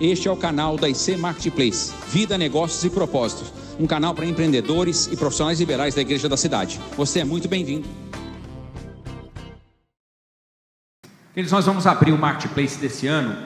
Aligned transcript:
Este 0.00 0.28
é 0.28 0.30
o 0.30 0.36
canal 0.36 0.78
da 0.78 0.88
IC 0.88 1.18
Marketplace, 1.18 1.92
Vida, 2.08 2.38
Negócios 2.38 2.82
e 2.84 2.88
Propósitos, 2.88 3.52
um 3.78 3.86
canal 3.86 4.14
para 4.14 4.24
empreendedores 4.24 5.06
e 5.12 5.14
profissionais 5.14 5.60
liberais 5.60 5.94
da 5.94 6.00
Igreja 6.00 6.26
da 6.26 6.38
Cidade. 6.38 6.80
Você 6.96 7.20
é 7.20 7.24
muito 7.24 7.46
bem-vindo. 7.48 7.86
Queridos, 11.34 11.52
nós 11.52 11.66
vamos 11.66 11.86
abrir 11.86 12.12
o 12.12 12.16
Marketplace 12.18 12.78
desse 12.78 13.06
ano 13.06 13.36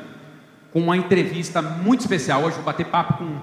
com 0.73 0.79
uma 0.79 0.97
entrevista 0.97 1.61
muito 1.61 2.03
especial. 2.03 2.45
Hoje 2.45 2.55
vou 2.55 2.65
bater 2.65 2.87
papo 2.87 3.15
com 3.15 3.41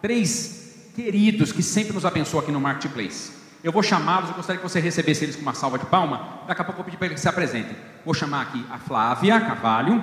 três 0.00 0.90
queridos 0.94 1.52
que 1.52 1.62
sempre 1.62 1.92
nos 1.92 2.06
abençoam 2.06 2.42
aqui 2.42 2.50
no 2.50 2.60
Marketplace. 2.60 3.32
Eu 3.62 3.70
vou 3.70 3.82
chamá-los, 3.82 4.30
eu 4.30 4.34
gostaria 4.34 4.62
que 4.62 4.66
você 4.66 4.80
recebesse 4.80 5.24
eles 5.24 5.36
com 5.36 5.42
uma 5.42 5.52
salva 5.52 5.78
de 5.78 5.84
palma. 5.84 6.40
Daqui 6.48 6.62
a 6.62 6.64
pouco 6.64 6.80
eu 6.80 6.84
vou 6.84 6.84
pedir 6.86 6.96
para 6.96 7.08
eles 7.08 7.16
que 7.16 7.20
se 7.20 7.28
apresentem. 7.28 7.76
Vou 8.02 8.14
chamar 8.14 8.40
aqui 8.40 8.64
a 8.70 8.78
Flávia 8.78 9.38
Cavalho. 9.42 10.02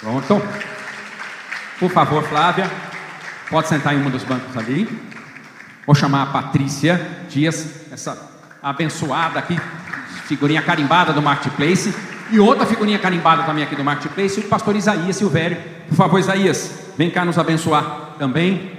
Pronto. 0.00 0.40
Por 1.80 1.90
favor, 1.90 2.22
Flávia, 2.24 2.70
pode 3.48 3.66
sentar 3.66 3.94
em 3.94 4.06
um 4.06 4.10
dos 4.10 4.22
bancos 4.22 4.54
ali. 4.54 4.86
Vou 5.86 5.94
chamar 5.94 6.24
a 6.24 6.26
Patrícia 6.26 7.24
Dias, 7.30 7.90
essa 7.90 8.30
abençoada 8.62 9.38
aqui, 9.38 9.58
figurinha 10.26 10.60
carimbada 10.60 11.14
do 11.14 11.22
Marketplace. 11.22 11.94
E 12.30 12.38
outra 12.38 12.66
figurinha 12.66 12.98
carimbada 12.98 13.44
também 13.44 13.64
aqui 13.64 13.74
do 13.74 13.82
Marketplace, 13.82 14.40
o 14.40 14.42
pastor 14.42 14.76
Isaías 14.76 15.16
Silvério. 15.16 15.56
Por 15.88 15.96
favor, 15.96 16.20
Isaías, 16.20 16.70
vem 16.98 17.10
cá 17.10 17.24
nos 17.24 17.38
abençoar 17.38 18.10
também. 18.18 18.78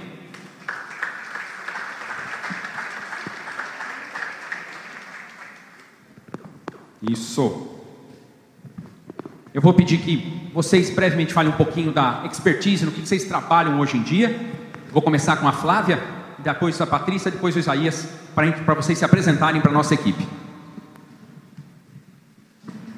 Isso. 7.02 7.71
Eu 9.54 9.60
vou 9.60 9.74
pedir 9.74 9.98
que 9.98 10.50
vocês 10.54 10.88
brevemente 10.88 11.34
falem 11.34 11.52
um 11.52 11.56
pouquinho 11.56 11.92
da 11.92 12.24
expertise, 12.24 12.86
no 12.86 12.90
que 12.90 13.06
vocês 13.06 13.24
trabalham 13.24 13.78
hoje 13.80 13.98
em 13.98 14.02
dia. 14.02 14.34
Vou 14.90 15.02
começar 15.02 15.36
com 15.36 15.46
a 15.46 15.52
Flávia, 15.52 16.02
depois 16.38 16.80
a 16.80 16.86
Patrícia, 16.86 17.30
depois 17.30 17.54
o 17.54 17.58
Isaías, 17.58 18.08
para 18.34 18.74
vocês 18.74 18.98
se 18.98 19.04
apresentarem 19.04 19.60
para 19.60 19.70
a 19.70 19.74
nossa 19.74 19.92
equipe. 19.92 20.26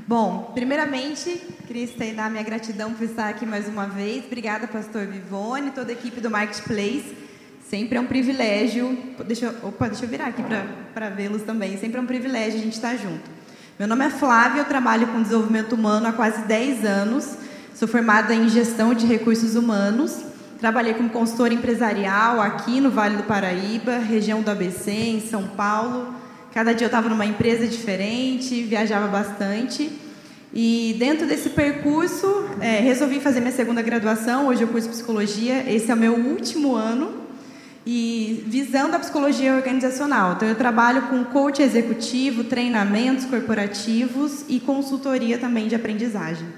Bom, 0.07 0.53
primeiramente, 0.55 1.41
queria 1.67 1.83
estender 1.83 2.31
minha 2.31 2.45
gratidão 2.45 2.95
por 2.95 3.03
estar 3.03 3.31
aqui 3.31 3.45
mais 3.45 3.67
uma 3.67 3.87
vez. 3.87 4.25
Obrigada, 4.25 4.69
pastor 4.69 5.07
Vivone, 5.07 5.73
toda 5.73 5.91
a 5.91 5.93
equipe 5.93 6.21
do 6.21 6.31
Marketplace. 6.31 7.17
Sempre 7.69 7.99
é 7.99 8.01
um 8.01 8.07
privilégio. 8.07 8.97
Deixa 9.27 9.47
eu, 9.47 9.69
opa, 9.69 9.89
deixa 9.89 10.05
eu 10.05 10.09
virar 10.09 10.27
aqui 10.27 10.43
para 10.95 11.11
vê-los 11.11 11.43
também. 11.43 11.77
Sempre 11.79 11.99
é 11.99 12.01
um 12.01 12.07
privilégio 12.07 12.61
a 12.61 12.63
gente 12.63 12.75
estar 12.75 12.95
junto. 12.95 13.35
Meu 13.79 13.89
nome 13.89 14.05
é 14.05 14.11
Flávia, 14.11 14.61
eu 14.61 14.65
trabalho 14.65 15.09
com 15.09 15.23
desenvolvimento 15.23 15.73
humano 15.75 16.07
há 16.07 16.13
quase 16.13 16.43
10 16.43 16.85
anos. 16.85 17.37
Sou 17.75 17.89
formada 17.89 18.35
em 18.35 18.49
gestão 18.49 18.95
de 18.95 19.05
recursos 19.05 19.57
humanos. 19.57 20.25
Trabalhei 20.61 20.95
como 20.95 21.11
consultora 21.11 21.53
empresarial 21.53 22.41
aqui 22.41 22.81
no 22.81 22.91
Vale 22.91 23.17
do 23.17 23.25
Paraíba, 23.25 23.99
região 23.99 24.43
do 24.43 24.51
ABC, 24.51 24.91
em 24.91 25.21
São 25.21 25.45
Paulo 25.49 26.15
Cada 26.55 26.73
dia 26.73 26.85
eu 26.85 26.87
estava 26.87 27.09
numa 27.09 27.27
empresa 27.27 27.67
diferente, 27.67 28.63
viajava 28.63 29.09
bastante. 29.09 29.91
E 30.55 30.95
dentro 31.01 31.27
desse 31.27 31.51
percurso, 31.51 32.45
é, 32.61 32.79
resolvi 32.79 33.19
fazer 33.19 33.41
minha 33.41 33.51
segunda 33.51 33.83
graduação. 33.83 34.47
Hoje 34.47 34.63
eu 34.63 34.69
curso 34.69 34.89
psicologia. 34.89 35.69
Esse 35.69 35.91
é 35.91 35.95
o 35.95 35.97
meu 35.97 36.15
último 36.15 36.77
ano. 36.77 37.24
E 37.87 38.45
visando 38.47 38.97
a 38.97 38.99
psicologia 38.99 39.55
organizacional. 39.55 40.35
Então, 40.35 40.49
eu 40.49 40.55
trabalho 40.55 41.09
com 41.09 41.23
coach 41.25 41.61
executivo, 41.61 42.45
treinamentos 42.45 43.27
corporativos 43.27 44.45
e 44.49 44.59
consultoria 44.59 45.39
também 45.39 45.69
de 45.69 45.75
aprendizagem. 45.75 46.49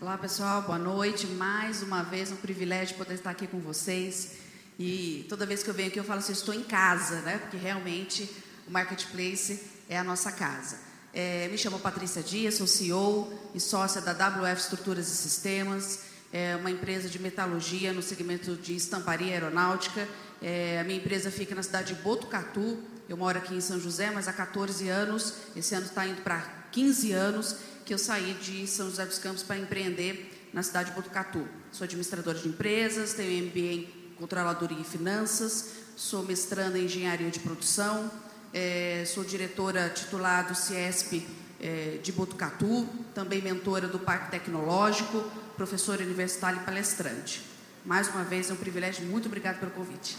Olá, 0.00 0.16
pessoal. 0.16 0.62
Boa 0.62 0.78
noite. 0.78 1.26
Mais 1.26 1.82
uma 1.82 2.02
vez, 2.02 2.32
um 2.32 2.36
privilégio 2.36 2.96
poder 2.96 3.14
estar 3.14 3.30
aqui 3.30 3.46
com 3.46 3.58
vocês. 3.58 4.38
E 4.78 5.26
toda 5.28 5.44
vez 5.44 5.62
que 5.62 5.68
eu 5.68 5.74
venho 5.74 5.88
aqui 5.88 5.98
eu 5.98 6.04
falo 6.04 6.20
assim, 6.20 6.32
estou 6.32 6.54
em 6.54 6.62
casa, 6.62 7.20
né? 7.20 7.36
Porque 7.38 7.58
realmente 7.58 8.30
o 8.66 8.70
Marketplace 8.70 9.60
é 9.86 9.98
a 9.98 10.04
nossa 10.04 10.32
casa. 10.32 10.78
É, 11.12 11.48
me 11.48 11.58
chamo 11.58 11.78
Patrícia 11.78 12.22
Dias, 12.22 12.54
sou 12.54 12.66
CEO 12.66 13.32
e 13.54 13.60
sócia 13.60 14.00
da 14.00 14.12
WF 14.12 14.60
Estruturas 14.60 15.08
e 15.08 15.16
Sistemas, 15.16 16.00
é 16.32 16.56
uma 16.56 16.70
empresa 16.70 17.08
de 17.08 17.18
metalurgia 17.18 17.92
no 17.92 18.02
segmento 18.02 18.54
de 18.56 18.74
estamparia 18.76 19.32
aeronáutica. 19.32 20.06
É, 20.42 20.78
a 20.80 20.84
minha 20.84 20.98
empresa 20.98 21.30
fica 21.30 21.54
na 21.54 21.62
cidade 21.62 21.94
de 21.94 22.02
Botucatu. 22.02 22.78
Eu 23.08 23.16
moro 23.16 23.38
aqui 23.38 23.54
em 23.54 23.60
São 23.60 23.80
José, 23.80 24.10
mas 24.10 24.28
há 24.28 24.32
14 24.32 24.88
anos, 24.88 25.34
esse 25.56 25.74
ano 25.74 25.86
está 25.86 26.06
indo 26.06 26.20
para 26.22 26.40
15 26.70 27.12
anos, 27.12 27.56
que 27.86 27.94
eu 27.94 27.98
saí 27.98 28.34
de 28.34 28.66
São 28.66 28.90
José 28.90 29.06
dos 29.06 29.18
Campos 29.18 29.42
para 29.42 29.56
empreender 29.56 30.48
na 30.52 30.62
cidade 30.62 30.90
de 30.90 30.96
Botucatu. 30.96 31.48
Sou 31.72 31.84
administradora 31.84 32.38
de 32.38 32.48
empresas, 32.48 33.14
tenho 33.14 33.46
MBA 33.46 33.88
Controladoria 34.18 34.78
e 34.78 34.84
Finanças, 34.84 35.70
sou 35.96 36.22
mestranda 36.22 36.78
em 36.78 36.84
Engenharia 36.84 37.30
de 37.30 37.40
Produção, 37.40 38.10
é, 38.52 39.04
sou 39.06 39.24
diretora 39.24 39.88
titular 39.88 40.46
do 40.46 40.54
CIESP 40.54 41.26
é, 41.60 41.98
de 42.02 42.12
Botucatu, 42.12 42.86
também 43.14 43.40
mentora 43.40 43.88
do 43.88 43.98
Parque 43.98 44.30
Tecnológico, 44.30 45.24
professora 45.58 46.04
universitária 46.04 46.56
e 46.56 46.64
palestrante. 46.64 47.42
Mais 47.84 48.06
uma 48.08 48.22
vez, 48.22 48.48
é 48.48 48.52
um 48.52 48.56
privilégio. 48.56 49.04
Muito 49.04 49.26
obrigada 49.26 49.58
pelo 49.58 49.72
convite. 49.72 50.16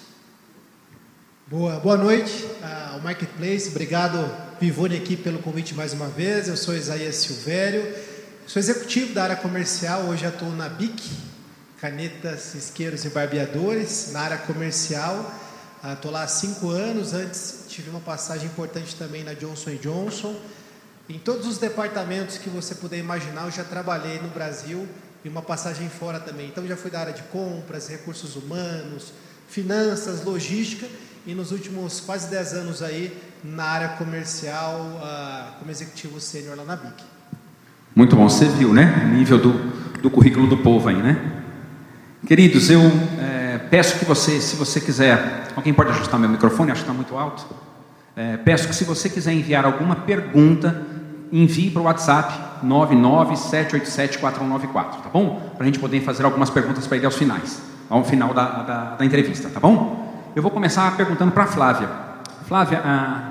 Boa, 1.47 1.79
boa 1.79 1.95
noite 1.95 2.45
ao 2.91 2.99
uh, 2.99 3.01
Marketplace. 3.01 3.69
Obrigado, 3.69 4.17
Vivone, 4.59 4.97
aqui 4.97 5.15
pelo 5.15 5.39
convite 5.39 5.73
mais 5.73 5.93
uma 5.93 6.09
vez. 6.09 6.49
Eu 6.49 6.57
sou 6.57 6.75
Isaías 6.75 7.15
Silvério, 7.15 7.95
sou 8.45 8.59
executivo 8.59 9.13
da 9.13 9.23
área 9.23 9.35
comercial. 9.37 10.01
Hoje 10.01 10.25
atuo 10.25 10.51
na 10.51 10.67
BIC, 10.67 11.09
canetas, 11.79 12.53
isqueiros 12.53 13.05
e 13.05 13.09
barbeadores 13.09 14.11
na 14.11 14.19
área 14.19 14.37
comercial. 14.39 15.33
Estou 15.93 16.11
ah, 16.11 16.15
lá 16.15 16.23
há 16.23 16.27
cinco 16.27 16.69
anos. 16.69 17.13
Antes 17.13 17.63
tive 17.69 17.89
uma 17.89 18.01
passagem 18.01 18.47
importante 18.47 18.93
também 18.97 19.23
na 19.23 19.33
Johnson 19.33 19.75
Johnson. 19.75 20.37
Em 21.07 21.17
todos 21.17 21.47
os 21.47 21.57
departamentos 21.57 22.37
que 22.37 22.49
você 22.49 22.75
puder 22.75 22.97
imaginar, 22.97 23.45
eu 23.45 23.51
já 23.51 23.63
trabalhei 23.63 24.19
no 24.19 24.27
Brasil 24.27 24.85
e 25.23 25.29
uma 25.29 25.41
passagem 25.41 25.89
fora 25.89 26.19
também. 26.19 26.47
Então 26.47 26.65
já 26.67 26.75
fui 26.75 26.89
da 26.91 26.99
área 26.99 27.13
de 27.13 27.23
compras, 27.23 27.87
recursos 27.87 28.35
humanos, 28.35 29.13
finanças, 29.47 30.23
logística 30.23 30.87
e 31.25 31.33
nos 31.33 31.51
últimos 31.51 31.99
quase 31.99 32.29
dez 32.29 32.53
anos 32.53 32.81
aí 32.81 33.15
na 33.43 33.63
área 33.63 33.89
comercial 33.89 34.79
uh, 34.79 35.59
como 35.59 35.71
executivo 35.71 36.19
sênior 36.19 36.57
lá 36.57 36.63
na 36.63 36.75
BIC. 36.75 37.03
Muito 37.95 38.15
bom, 38.15 38.29
você 38.29 38.45
viu, 38.45 38.73
né? 38.73 39.03
O 39.05 39.15
nível 39.15 39.37
do, 39.37 39.51
do 40.01 40.09
currículo 40.09 40.47
do 40.47 40.57
povo 40.57 40.87
aí, 40.89 40.95
né? 40.95 41.43
Queridos, 42.27 42.69
eu 42.69 42.81
é, 43.19 43.57
peço 43.69 43.97
que 43.97 44.05
você, 44.05 44.39
se 44.41 44.55
você 44.55 44.79
quiser, 44.79 45.47
alguém 45.55 45.73
pode 45.73 45.89
ajustar 45.91 46.19
meu 46.19 46.29
microfone, 46.29 46.71
acho 46.71 46.81
que 46.81 46.89
está 46.89 46.93
muito 46.93 47.17
alto. 47.17 47.45
É, 48.15 48.37
peço 48.37 48.67
que 48.67 48.75
se 48.75 48.83
você 48.83 49.09
quiser 49.09 49.33
enviar 49.33 49.65
alguma 49.65 49.95
pergunta, 49.95 50.85
envie 51.31 51.69
para 51.69 51.81
o 51.81 51.85
WhatsApp 51.85 52.33
997874194, 52.65 54.73
tá 54.73 55.09
bom? 55.11 55.51
Para 55.55 55.63
a 55.63 55.65
gente 55.65 55.79
poder 55.79 56.01
fazer 56.01 56.25
algumas 56.25 56.49
perguntas 56.49 56.85
para 56.87 56.97
ele 56.97 57.05
aos 57.05 57.15
finais, 57.15 57.61
ao 57.89 58.03
final 58.03 58.33
da, 58.33 58.63
da, 58.63 58.95
da, 58.95 59.05
entrevista, 59.05 59.49
tá 59.49 59.59
bom? 59.59 60.31
Eu 60.35 60.41
vou 60.41 60.51
começar 60.51 60.97
perguntando 60.97 61.31
para 61.31 61.43
a 61.43 61.47
Flávia. 61.47 61.87
Flávia, 62.47 62.81
a, 62.83 63.29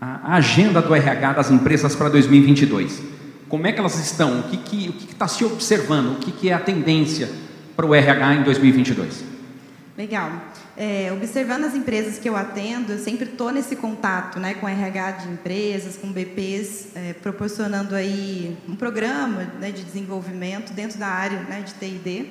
a, 0.00 0.36
agenda 0.36 0.82
do 0.82 0.94
RH 0.94 1.32
das 1.32 1.50
empresas 1.50 1.96
para 1.96 2.08
2022, 2.08 3.02
como 3.48 3.66
é 3.66 3.72
que 3.72 3.80
elas 3.80 3.98
estão? 3.98 4.38
O 4.40 4.42
que 4.44 4.94
está 5.10 5.26
se 5.26 5.44
observando? 5.44 6.12
O 6.12 6.16
que, 6.16 6.30
que 6.30 6.50
é 6.50 6.54
a 6.54 6.60
tendência? 6.60 7.42
para 7.76 7.86
o 7.86 7.94
RH 7.94 8.34
em 8.34 8.42
2022? 8.42 9.24
Legal. 9.96 10.30
É, 10.76 11.12
observando 11.12 11.64
as 11.64 11.74
empresas 11.74 12.18
que 12.18 12.28
eu 12.28 12.36
atendo, 12.36 12.94
eu 12.94 12.98
sempre 12.98 13.30
estou 13.30 13.52
nesse 13.52 13.76
contato 13.76 14.40
né, 14.40 14.54
com 14.54 14.68
RH 14.68 15.10
de 15.12 15.28
empresas, 15.28 15.96
com 15.96 16.10
BPs, 16.10 16.88
é, 16.96 17.12
proporcionando 17.12 17.94
aí 17.94 18.56
um 18.68 18.74
programa 18.74 19.52
né, 19.60 19.70
de 19.70 19.84
desenvolvimento 19.84 20.72
dentro 20.72 20.98
da 20.98 21.06
área 21.06 21.38
né, 21.42 21.62
de 21.64 21.74
TID. 21.74 22.30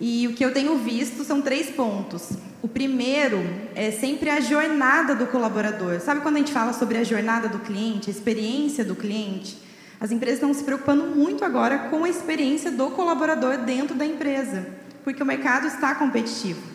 E 0.00 0.26
o 0.26 0.34
que 0.34 0.44
eu 0.44 0.52
tenho 0.52 0.76
visto 0.78 1.22
são 1.22 1.40
três 1.40 1.70
pontos. 1.70 2.30
O 2.60 2.66
primeiro 2.66 3.38
é 3.76 3.92
sempre 3.92 4.28
a 4.28 4.40
jornada 4.40 5.14
do 5.14 5.28
colaborador. 5.28 6.00
Sabe 6.00 6.20
quando 6.20 6.36
a 6.36 6.38
gente 6.38 6.52
fala 6.52 6.72
sobre 6.72 6.98
a 6.98 7.04
jornada 7.04 7.48
do 7.48 7.60
cliente, 7.60 8.10
a 8.10 8.12
experiência 8.12 8.84
do 8.84 8.96
cliente? 8.96 9.56
As 10.00 10.10
empresas 10.10 10.40
estão 10.40 10.52
se 10.52 10.64
preocupando 10.64 11.14
muito 11.14 11.44
agora 11.44 11.78
com 11.90 12.02
a 12.02 12.08
experiência 12.08 12.72
do 12.72 12.90
colaborador 12.90 13.58
dentro 13.58 13.94
da 13.94 14.04
empresa, 14.04 14.66
porque 15.04 15.22
o 15.22 15.26
mercado 15.26 15.68
está 15.68 15.94
competitivo. 15.94 16.71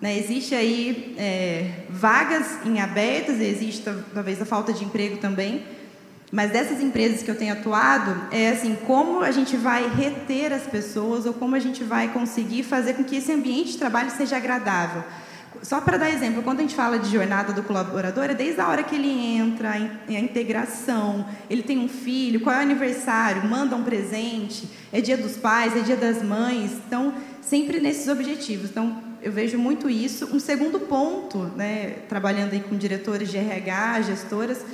Né? 0.00 0.16
Existe 0.18 0.54
aí 0.54 1.14
é, 1.18 1.70
vagas 1.90 2.64
em 2.64 2.80
abertas, 2.80 3.40
existe 3.40 3.82
talvez 4.14 4.40
a 4.40 4.44
falta 4.44 4.72
de 4.72 4.84
emprego 4.84 5.16
também, 5.18 5.64
mas 6.30 6.50
dessas 6.50 6.80
empresas 6.80 7.22
que 7.22 7.30
eu 7.30 7.34
tenho 7.34 7.54
atuado, 7.54 8.14
é 8.30 8.50
assim, 8.50 8.76
como 8.86 9.22
a 9.22 9.30
gente 9.30 9.56
vai 9.56 9.88
reter 9.88 10.52
as 10.52 10.64
pessoas 10.64 11.26
ou 11.26 11.32
como 11.32 11.56
a 11.56 11.58
gente 11.58 11.82
vai 11.82 12.08
conseguir 12.08 12.62
fazer 12.62 12.94
com 12.94 13.02
que 13.02 13.16
esse 13.16 13.32
ambiente 13.32 13.72
de 13.72 13.78
trabalho 13.78 14.10
seja 14.10 14.36
agradável. 14.36 15.02
só 15.62 15.80
para 15.80 15.96
dar 15.96 16.10
exemplo, 16.10 16.42
quando 16.42 16.58
a 16.60 16.62
gente 16.62 16.74
fala 16.74 16.98
de 16.98 17.10
jornada 17.10 17.52
do 17.52 17.62
colaborador, 17.62 18.24
é 18.24 18.34
desde 18.34 18.60
a 18.60 18.68
hora 18.68 18.82
que 18.84 18.94
ele 18.94 19.10
entra, 19.10 19.70
a 19.70 20.12
integração, 20.12 21.26
ele 21.50 21.62
tem 21.62 21.78
um 21.78 21.88
filho, 21.88 22.40
qual 22.40 22.54
é 22.54 22.58
o 22.58 22.62
aniversário, 22.62 23.48
manda 23.48 23.74
um 23.74 23.82
presente, 23.82 24.68
é 24.92 25.00
dia 25.00 25.16
dos 25.16 25.36
pais, 25.36 25.74
é 25.76 25.80
dia 25.80 25.96
das 25.96 26.22
mães, 26.22 26.72
então, 26.86 27.14
sempre 27.40 27.80
nesses 27.80 28.06
objetivos. 28.06 28.70
Então, 28.70 29.07
eu 29.22 29.32
vejo 29.32 29.58
muito 29.58 29.88
isso. 29.88 30.28
Um 30.34 30.40
segundo 30.40 30.80
ponto, 30.80 31.38
né, 31.56 31.96
trabalhando 32.08 32.52
aí 32.52 32.60
com 32.60 32.76
diretores 32.76 33.30
de 33.30 33.36
RH, 33.36 34.02
gestoras, 34.02 34.64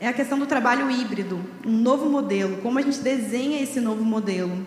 é 0.00 0.08
a 0.08 0.12
questão 0.12 0.38
do 0.38 0.46
trabalho 0.46 0.90
híbrido, 0.90 1.40
um 1.64 1.72
novo 1.72 2.08
modelo, 2.10 2.58
como 2.58 2.78
a 2.78 2.82
gente 2.82 2.98
desenha 3.00 3.62
esse 3.62 3.80
novo 3.80 4.04
modelo. 4.04 4.66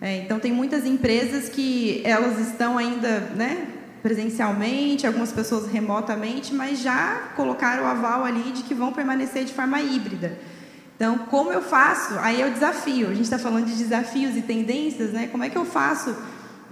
É, 0.00 0.18
então, 0.18 0.38
tem 0.38 0.52
muitas 0.52 0.86
empresas 0.86 1.48
que 1.48 2.00
elas 2.04 2.38
estão 2.38 2.78
ainda, 2.78 3.20
né, 3.34 3.66
presencialmente, 4.00 5.06
algumas 5.06 5.32
pessoas 5.32 5.70
remotamente, 5.70 6.54
mas 6.54 6.80
já 6.80 7.32
colocaram 7.34 7.82
o 7.82 7.86
aval 7.86 8.24
ali 8.24 8.52
de 8.52 8.62
que 8.62 8.74
vão 8.74 8.92
permanecer 8.92 9.44
de 9.44 9.52
forma 9.52 9.80
híbrida. 9.80 10.38
Então, 10.94 11.18
como 11.18 11.52
eu 11.52 11.62
faço? 11.62 12.14
Aí 12.20 12.40
é 12.40 12.46
o 12.46 12.52
desafio. 12.52 13.06
A 13.06 13.14
gente 13.14 13.22
está 13.22 13.38
falando 13.38 13.66
de 13.66 13.74
desafios 13.74 14.36
e 14.36 14.42
tendências, 14.42 15.12
né? 15.12 15.28
Como 15.30 15.44
é 15.44 15.48
que 15.48 15.56
eu 15.56 15.64
faço 15.64 16.14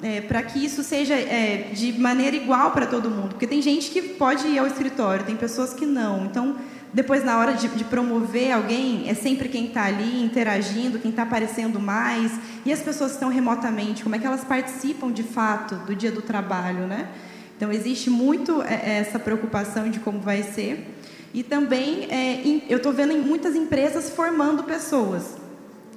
é, 0.02 0.20
para 0.20 0.42
que 0.42 0.64
isso 0.64 0.82
seja 0.82 1.14
é, 1.14 1.70
de 1.72 1.92
maneira 1.98 2.36
igual 2.36 2.70
para 2.72 2.86
todo 2.86 3.10
mundo? 3.10 3.30
Porque 3.30 3.46
tem 3.46 3.62
gente 3.62 3.90
que 3.90 4.02
pode 4.02 4.46
ir 4.46 4.58
ao 4.58 4.66
escritório, 4.66 5.24
tem 5.24 5.36
pessoas 5.36 5.72
que 5.72 5.86
não. 5.86 6.26
Então, 6.26 6.56
depois, 6.92 7.24
na 7.24 7.38
hora 7.38 7.52
de, 7.52 7.68
de 7.68 7.84
promover 7.84 8.52
alguém, 8.52 9.08
é 9.08 9.14
sempre 9.14 9.48
quem 9.48 9.66
está 9.66 9.84
ali 9.84 10.22
interagindo, 10.22 10.98
quem 10.98 11.10
está 11.10 11.22
aparecendo 11.22 11.80
mais. 11.80 12.32
E 12.64 12.72
as 12.72 12.80
pessoas 12.80 13.12
que 13.12 13.16
estão 13.16 13.28
remotamente, 13.28 14.02
como 14.02 14.14
é 14.14 14.18
que 14.18 14.26
elas 14.26 14.44
participam 14.44 15.12
de 15.12 15.22
fato 15.22 15.74
do 15.86 15.94
dia 15.94 16.10
do 16.10 16.22
trabalho, 16.22 16.86
né? 16.86 17.08
Então, 17.56 17.72
existe 17.72 18.10
muito 18.10 18.62
é, 18.62 18.74
é, 18.84 18.98
essa 18.98 19.18
preocupação 19.18 19.90
de 19.90 19.98
como 20.00 20.20
vai 20.20 20.42
ser. 20.42 20.94
E 21.32 21.42
também, 21.42 22.06
é, 22.10 22.62
eu 22.68 22.78
estou 22.78 22.92
vendo 22.92 23.14
muitas 23.14 23.54
empresas 23.54 24.10
formando 24.10 24.64
pessoas, 24.64 25.36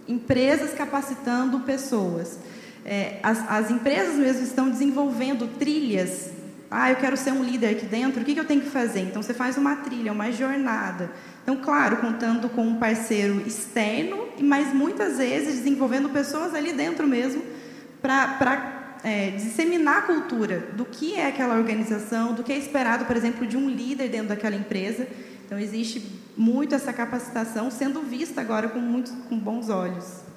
empresas 0.07 0.74
capacitando 0.74 1.60
pessoas. 1.62 2.40
É, 2.89 3.19
as, 3.21 3.50
as 3.50 3.71
empresas 3.71 4.15
mesmo 4.15 4.44
estão 4.44 4.69
desenvolvendo 4.69 5.47
trilhas 5.59 6.31
ah, 6.71 6.91
eu 6.91 6.97
quero 6.97 7.18
ser 7.18 7.31
um 7.31 7.44
líder 7.44 7.69
aqui 7.69 7.86
dentro, 7.86 8.21
o 8.21 8.25
que, 8.25 8.36
que 8.36 8.39
eu 8.39 8.45
tenho 8.45 8.62
que 8.62 8.69
fazer? 8.69 9.00
Então, 9.00 9.24
você 9.24 9.33
faz 9.33 9.57
uma 9.57 9.77
trilha, 9.77 10.12
uma 10.12 10.31
jornada. 10.31 11.09
Então, 11.41 11.56
claro, 11.56 11.97
contando 11.97 12.47
com 12.47 12.62
um 12.62 12.75
parceiro 12.75 13.41
externo, 13.41 14.27
mas 14.39 14.71
muitas 14.71 15.18
vezes 15.18 15.56
desenvolvendo 15.56 16.09
pessoas 16.09 16.53
ali 16.53 16.71
dentro 16.71 17.07
mesmo 17.07 17.41
para 18.00 19.00
é, 19.03 19.31
disseminar 19.31 19.97
a 19.97 20.01
cultura 20.03 20.59
do 20.74 20.85
que 20.85 21.15
é 21.15 21.25
aquela 21.25 21.56
organização, 21.56 22.35
do 22.35 22.44
que 22.44 22.53
é 22.53 22.57
esperado, 22.57 23.06
por 23.06 23.18
exemplo, 23.18 23.47
de 23.47 23.57
um 23.57 23.68
líder 23.68 24.07
dentro 24.09 24.27
daquela 24.27 24.56
empresa. 24.56 25.07
Então, 25.47 25.57
existe 25.57 26.19
muito 26.38 26.75
essa 26.75 26.94
capacitação 26.94 27.71
sendo 27.71 28.01
vista 28.03 28.42
agora 28.42 28.69
com, 28.69 28.80
muito, 28.80 29.12
com 29.27 29.39
bons 29.39 29.69
olhos. 29.69 30.29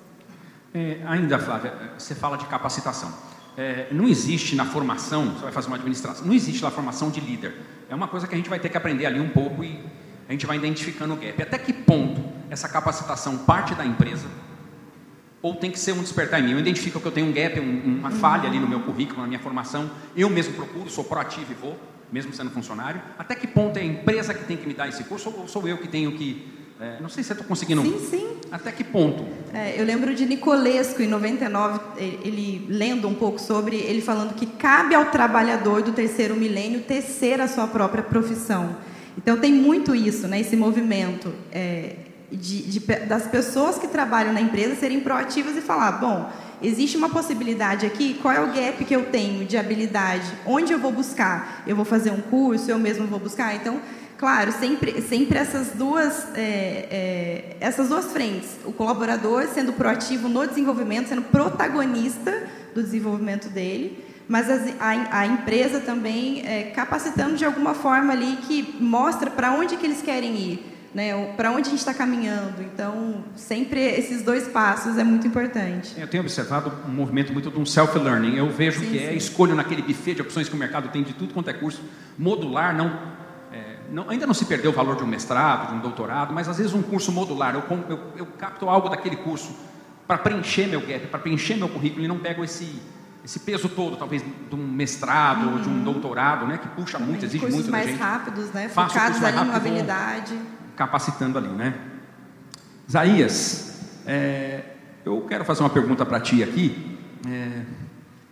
É, 0.75 0.99
ainda, 1.07 1.39
Flávia, 1.39 1.73
você 1.99 2.15
fala 2.15 2.37
de 2.37 2.47
capacitação 2.47 3.13
é, 3.57 3.89
não 3.93 4.09
existe 4.09 4.57
na 4.57 4.65
formação, 4.65 5.31
você 5.31 5.43
vai 5.43 5.53
fazer 5.53 5.67
uma 5.67 5.77
administração, 5.77 6.25
não 6.25 6.35
existe 6.35 6.63
na 6.63 6.71
formação 6.71 7.11
de 7.11 7.21
líder. 7.21 7.55
É 7.89 7.95
uma 7.95 8.09
coisa 8.09 8.27
que 8.27 8.35
a 8.35 8.39
gente 8.39 8.49
vai 8.49 8.59
ter 8.59 8.69
que 8.69 8.77
aprender 8.77 9.07
ali 9.07 9.21
um 9.21 9.29
pouco 9.29 9.63
e 9.63 9.79
a 10.29 10.33
gente 10.33 10.47
vai 10.47 10.57
identificando 10.57 11.15
o 11.15 11.17
gap. 11.17 11.43
Até 11.43 11.59
que 11.59 11.73
ponto 11.73 12.23
essa 12.49 12.69
capacitação 12.69 13.39
parte 13.39 13.75
da 13.75 13.85
empresa 13.85 14.27
ou 15.43 15.57
tem 15.57 15.71
que 15.71 15.79
ser 15.79 15.93
um 15.93 16.01
despertar 16.01 16.41
em 16.41 16.45
mim? 16.45 16.53
Eu 16.53 16.61
identifico 16.61 17.01
que 17.01 17.07
eu 17.07 17.13
tenho 17.13 17.27
um 17.27 17.33
gap, 17.33 17.59
um, 17.61 17.99
uma 17.99 18.11
falha 18.11 18.49
ali 18.49 18.59
no 18.59 18.69
meu 18.69 18.81
currículo, 18.81 19.21
na 19.21 19.27
minha 19.27 19.41
formação, 19.41 19.91
eu 20.17 20.31
mesmo 20.31 20.55
procuro, 20.55 20.89
sou 20.89 21.05
proativo 21.05 21.53
e 21.53 21.55
vou, 21.55 21.79
mesmo 22.11 22.33
sendo 22.33 22.51
funcionário. 22.51 23.03
Até 23.19 23.35
que 23.35 23.47
ponto 23.47 23.77
é 23.77 23.83
a 23.83 23.85
empresa 23.85 24.33
que 24.33 24.45
tem 24.45 24.57
que 24.57 24.67
me 24.67 24.73
dar 24.73 24.89
esse 24.89 25.05
curso 25.05 25.35
ou 25.37 25.47
sou 25.47 25.69
eu 25.69 25.77
que 25.77 25.89
tenho 25.89 26.13
que 26.13 26.62
é, 26.83 27.01
não 27.01 27.09
sei 27.09 27.23
se 27.23 27.31
eu 27.31 27.35
estou 27.35 27.47
conseguindo. 27.47 27.83
Sim, 27.83 27.99
sim. 28.11 28.29
Até 28.51 28.73
que 28.73 28.83
ponto? 28.83 29.25
É, 29.55 29.81
eu 29.81 29.85
lembro 29.85 30.13
de 30.15 30.27
Nicolesco, 30.27 31.01
em 31.01 31.07
99, 31.07 31.81
ele 31.97 32.67
lendo 32.69 33.07
um 33.07 33.15
pouco 33.15 33.41
sobre, 33.41 33.77
ele 33.77 34.03
falando 34.03 34.35
que 34.35 34.47
cabe 34.47 34.95
ao 34.95 35.07
trabalhador 35.07 35.83
do 35.83 35.93
terceiro 35.93 36.35
milênio 36.35 36.81
tecer 36.81 37.41
a 37.41 37.47
sua 37.47 37.69
própria 37.69 38.03
profissão. 38.03 38.77
Então 39.17 39.39
tem 39.39 39.53
muito 39.53 39.95
isso, 39.95 40.27
né, 40.27 40.41
esse 40.41 40.57
movimento 40.57 41.33
é, 41.53 41.97
de, 42.33 42.63
de, 42.63 42.81
das 43.07 43.27
pessoas 43.27 43.79
que 43.79 43.87
trabalham 43.87 44.33
na 44.33 44.41
empresa 44.41 44.75
serem 44.75 45.01
proativas 45.01 45.57
e 45.57 45.61
falar, 45.61 45.93
bom, 45.93 46.31
existe 46.63 46.97
uma 46.97 47.11
possibilidade 47.11 47.87
aqui, 47.87 48.19
qual 48.21 48.35
é 48.35 48.41
o 48.41 48.53
gap 48.53 48.85
que 48.85 48.95
eu 48.95 49.07
tenho 49.07 49.45
de 49.45 49.57
habilidade? 49.57 50.27
Onde 50.45 50.73
eu 50.73 50.79
vou 50.79 50.91
buscar? 50.91 51.63
Eu 51.67 51.77
vou 51.77 51.85
fazer 51.85 52.11
um 52.11 52.21
curso, 52.21 52.71
eu 52.71 52.79
mesmo 52.79 53.07
vou 53.07 53.21
buscar? 53.21 53.55
Então, 53.55 53.81
claro, 54.23 54.53
sempre, 54.53 55.03
sempre 55.03 55.37
essas 55.37 55.71
duas, 55.71 56.29
é, 56.37 56.39
é, 56.39 57.57
essas 57.59 57.89
duas 57.89 58.13
frentes. 58.13 58.57
O 58.65 58.73
colaborador 58.73 59.49
sendo 59.49 59.73
proativo 59.73 60.29
no 60.29 60.47
desenvolvimento, 60.47 61.09
sendo 61.09 61.23
protagonista 61.23 62.45
do 62.73 62.81
desenvolvimento 62.81 63.49
dele, 63.49 63.99
mas 64.29 64.49
a, 64.49 64.61
a, 64.79 65.19
a 65.23 65.27
empresa 65.27 65.81
também 65.81 66.47
é, 66.47 66.71
capacitando 66.71 67.35
de 67.35 67.45
alguma 67.45 67.75
forma 67.75 68.13
ali 68.13 68.37
que 68.47 68.77
mostra 68.79 69.29
para 69.29 69.51
onde 69.55 69.77
que 69.77 69.85
eles 69.85 70.01
querem 70.01 70.37
ir, 70.37 70.67
né? 70.95 71.35
para 71.37 71.51
onde 71.51 71.67
a 71.67 71.71
gente 71.71 71.81
está 71.81 71.93
caminhando. 71.93 72.63
Então, 72.63 73.25
sempre 73.35 73.81
esses 73.81 74.23
dois 74.23 74.47
passos 74.47 74.99
é 74.99 75.03
muito 75.03 75.27
importante. 75.27 76.01
Eu 76.01 76.07
tenho 76.07 76.23
observado 76.23 76.73
um 76.87 76.93
movimento 76.93 77.33
muito 77.33 77.51
de 77.51 77.59
um 77.59 77.67
self-learning. 77.67 78.37
Eu 78.37 78.49
vejo 78.51 78.79
sim, 78.83 78.87
que 78.87 78.99
é 78.99 79.01
sim. 79.01 79.07
é 79.07 79.15
escolho 79.15 79.57
naquele 79.57 79.83
buffet 79.83 80.15
de 80.15 80.23
opções 80.23 80.49
que 80.49 80.55
o 80.55 80.59
mercado 80.59 80.91
tem 80.91 81.03
de 81.03 81.13
tudo 81.13 81.35
quanto 81.35 81.51
é 81.51 81.53
curso, 81.53 81.83
modular, 82.17 82.73
não 82.73 83.21
não, 83.93 84.09
ainda 84.09 84.27
não 84.27 84.35
se 84.35 84.47
perdeu 84.47 84.71
o 84.71 84.75
valor 84.75 84.97
de 84.97 85.05
um 85.05 85.07
mestrado, 85.07 85.69
de 85.69 85.75
um 85.75 85.81
doutorado, 85.81 86.33
mas 86.33 86.49
às 86.49 86.57
vezes 86.57 86.73
um 86.73 86.83
curso 86.83 87.13
modular, 87.13 87.55
eu, 87.55 87.63
eu, 87.89 88.01
eu 88.17 88.27
capto 88.39 88.69
algo 88.69 88.89
daquele 88.89 89.17
curso 89.17 89.55
para 90.07 90.17
preencher 90.17 90.67
meu 90.67 90.81
gap, 90.81 91.07
para 91.09 91.21
preencher 91.21 91.57
meu 91.57 91.69
currículo 91.69 92.03
e 92.05 92.09
não 92.09 92.19
pego 92.19 92.43
esse, 92.43 92.81
esse 93.23 93.41
peso 93.41 93.69
todo, 93.69 93.97
talvez, 93.97 94.23
de 94.23 94.55
um 94.55 94.67
mestrado 94.67 95.47
uhum. 95.47 95.53
ou 95.53 95.59
de 95.59 95.69
um 95.69 95.85
doutorado, 95.85 96.47
né, 96.47 96.59
que 96.59 96.69
puxa 96.69 96.93
Também 96.93 97.11
muito, 97.11 97.25
exige 97.27 97.47
muito 97.47 97.71
mais 97.71 97.85
da 97.85 97.93
gente. 97.93 98.01
rápidos, 98.01 98.51
né, 98.51 98.69
Faço 98.69 98.95
focados 98.95 99.23
ali 99.23 99.37
em 99.37 99.55
habilidade. 99.55 100.39
Capacitando 100.75 101.37
ali, 101.37 101.49
né. 101.49 101.75
Isaías, 102.89 104.01
é, 104.07 104.63
eu 105.05 105.21
quero 105.29 105.45
fazer 105.45 105.63
uma 105.63 105.71
pergunta 105.71 106.05
para 106.07 106.19
ti 106.19 106.43
aqui. 106.43 106.99
É, 107.29 107.63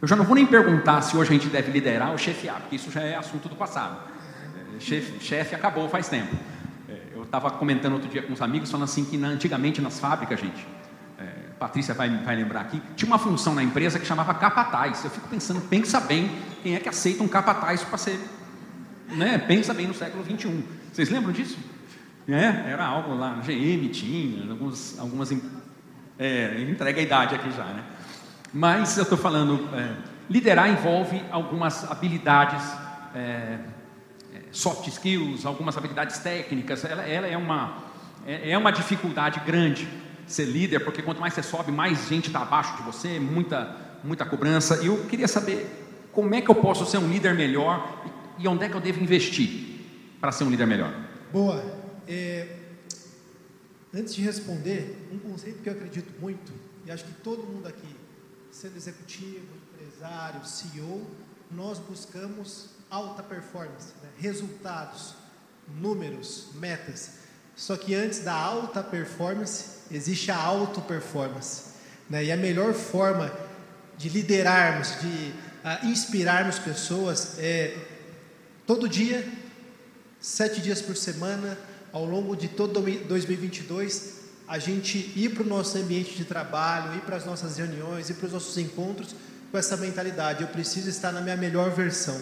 eu 0.00 0.08
já 0.08 0.16
não 0.16 0.24
vou 0.24 0.34
nem 0.34 0.46
perguntar 0.46 1.02
se 1.02 1.14
hoje 1.16 1.30
a 1.30 1.32
gente 1.34 1.48
deve 1.48 1.70
liderar 1.70 2.10
ou 2.12 2.18
chefiar, 2.18 2.60
porque 2.60 2.76
isso 2.76 2.90
já 2.90 3.02
é 3.02 3.14
assunto 3.14 3.46
do 3.48 3.54
passado 3.54 4.09
chefe, 4.80 5.24
chefe 5.24 5.54
acabou 5.54 5.88
faz 5.88 6.08
tempo. 6.08 6.34
É, 6.88 6.98
eu 7.14 7.22
estava 7.22 7.50
comentando 7.50 7.92
outro 7.92 8.08
dia 8.08 8.22
com 8.22 8.32
uns 8.32 8.42
amigos, 8.42 8.70
falando 8.70 8.84
assim 8.84 9.04
que 9.04 9.16
na, 9.16 9.28
antigamente 9.28 9.80
nas 9.80 10.00
fábricas, 10.00 10.40
gente, 10.40 10.66
é, 11.18 11.24
Patrícia 11.58 11.94
vai, 11.94 12.08
vai 12.18 12.34
lembrar 12.34 12.62
aqui, 12.62 12.82
tinha 12.96 13.06
uma 13.06 13.18
função 13.18 13.54
na 13.54 13.62
empresa 13.62 13.98
que 13.98 14.06
chamava 14.06 14.34
capataz. 14.34 15.04
Eu 15.04 15.10
fico 15.10 15.28
pensando, 15.28 15.60
pensa 15.60 16.00
bem, 16.00 16.30
quem 16.62 16.74
é 16.74 16.80
que 16.80 16.88
aceita 16.88 17.22
um 17.22 17.28
capataz 17.28 17.82
para 17.84 17.98
ser, 17.98 18.18
né? 19.08 19.38
Pensa 19.38 19.74
bem 19.74 19.86
no 19.86 19.94
século 19.94 20.22
21. 20.22 20.62
Vocês 20.92 21.10
lembram 21.10 21.32
disso? 21.32 21.58
É, 22.28 22.70
era 22.70 22.84
algo 22.84 23.14
lá, 23.14 23.40
GM 23.44 23.88
tinha, 23.88 24.50
alguns, 24.50 24.98
algumas, 24.98 25.32
é, 26.18 26.60
entrega 26.60 27.00
a 27.00 27.02
idade 27.02 27.34
aqui 27.34 27.50
já, 27.50 27.64
né? 27.64 27.82
Mas 28.52 28.96
eu 28.96 29.02
estou 29.02 29.18
falando, 29.18 29.68
é, 29.74 29.94
liderar 30.28 30.68
envolve 30.68 31.22
algumas 31.30 31.90
habilidades 31.90 32.62
é, 33.14 33.58
soft 34.52 34.86
skills, 34.88 35.46
algumas 35.46 35.76
habilidades 35.76 36.18
técnicas, 36.18 36.84
ela, 36.84 37.02
ela 37.02 37.26
é, 37.26 37.36
uma, 37.36 37.84
é, 38.26 38.50
é, 38.50 38.58
uma 38.58 38.70
dificuldade 38.70 39.40
grande 39.40 39.88
ser 40.26 40.44
líder, 40.44 40.80
porque 40.80 41.02
quanto 41.02 41.20
mais 41.20 41.34
você 41.34 41.42
sobe, 41.42 41.72
mais 41.72 42.08
gente 42.08 42.28
está 42.28 42.42
abaixo 42.42 42.76
de 42.76 42.82
você, 42.82 43.18
muita, 43.18 43.76
muita 44.04 44.24
cobrança. 44.24 44.82
E 44.82 44.86
eu 44.86 45.04
queria 45.06 45.26
saber 45.26 45.68
como 46.12 46.34
é 46.34 46.40
que 46.40 46.50
eu 46.50 46.54
posso 46.54 46.86
ser 46.86 46.98
um 46.98 47.08
líder 47.08 47.34
melhor 47.34 48.04
e, 48.38 48.46
onde 48.46 48.64
é 48.64 48.68
que 48.68 48.74
eu 48.74 48.80
devo 48.80 49.02
investir 49.02 49.80
para 50.20 50.32
ser 50.32 50.44
um 50.44 50.50
líder 50.50 50.66
melhor. 50.66 50.92
Boa. 51.32 51.62
É, 52.06 52.56
antes 53.92 54.14
de 54.14 54.22
responder, 54.22 55.08
um 55.12 55.18
conceito 55.18 55.62
que 55.62 55.68
eu 55.68 55.72
acredito 55.72 56.12
muito, 56.20 56.52
e 56.86 56.90
acho 56.90 57.04
que 57.04 57.12
todo 57.12 57.42
mundo 57.42 57.66
aqui, 57.66 57.96
sendo 58.50 58.76
executivo, 58.76 59.46
empresário, 59.74 60.44
CEO, 60.44 61.06
nós 61.50 61.78
buscamos 61.78 62.70
alta 62.90 63.22
performance, 63.22 63.94
né? 64.02 64.08
resultados, 64.18 65.14
números, 65.80 66.48
metas. 66.54 67.20
Só 67.54 67.76
que 67.76 67.94
antes 67.94 68.20
da 68.20 68.34
alta 68.34 68.82
performance, 68.82 69.80
existe 69.90 70.30
a 70.30 70.36
auto 70.36 70.80
performance. 70.80 71.70
Né? 72.08 72.24
E 72.24 72.32
a 72.32 72.36
melhor 72.36 72.74
forma 72.74 73.32
de 73.96 74.08
liderarmos, 74.08 75.00
de 75.00 75.32
uh, 75.64 75.86
inspirarmos 75.86 76.58
pessoas 76.58 77.38
é 77.38 77.76
todo 78.66 78.88
dia, 78.88 79.26
sete 80.20 80.60
dias 80.60 80.82
por 80.82 80.96
semana, 80.96 81.56
ao 81.92 82.04
longo 82.04 82.34
de 82.34 82.48
todo 82.48 82.80
2022, 82.80 84.20
a 84.48 84.58
gente 84.58 85.12
ir 85.14 85.34
para 85.34 85.42
o 85.42 85.46
nosso 85.46 85.76
ambiente 85.78 86.14
de 86.14 86.24
trabalho, 86.24 86.96
ir 86.96 87.02
para 87.02 87.16
as 87.16 87.24
nossas 87.24 87.56
reuniões, 87.56 88.10
ir 88.10 88.14
para 88.14 88.26
os 88.26 88.32
nossos 88.32 88.56
encontros 88.58 89.14
com 89.50 89.58
essa 89.58 89.76
mentalidade. 89.76 90.42
Eu 90.42 90.48
preciso 90.48 90.88
estar 90.88 91.12
na 91.12 91.20
minha 91.20 91.36
melhor 91.36 91.70
versão. 91.70 92.20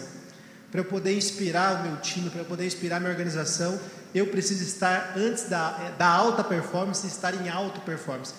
Para 0.71 0.81
eu 0.81 0.85
poder 0.85 1.15
inspirar 1.15 1.79
o 1.79 1.83
meu 1.89 1.97
time, 1.97 2.29
para 2.29 2.41
eu 2.41 2.45
poder 2.45 2.65
inspirar 2.65 2.97
a 2.97 2.99
minha 2.99 3.11
organização, 3.11 3.79
eu 4.13 4.27
preciso 4.27 4.63
estar 4.63 5.13
antes 5.15 5.49
da, 5.49 5.79
é, 5.85 5.97
da 5.97 6.07
alta 6.07 6.43
performance, 6.43 7.05
estar 7.05 7.33
em 7.33 7.49
alta 7.49 7.79
performance. 7.79 8.33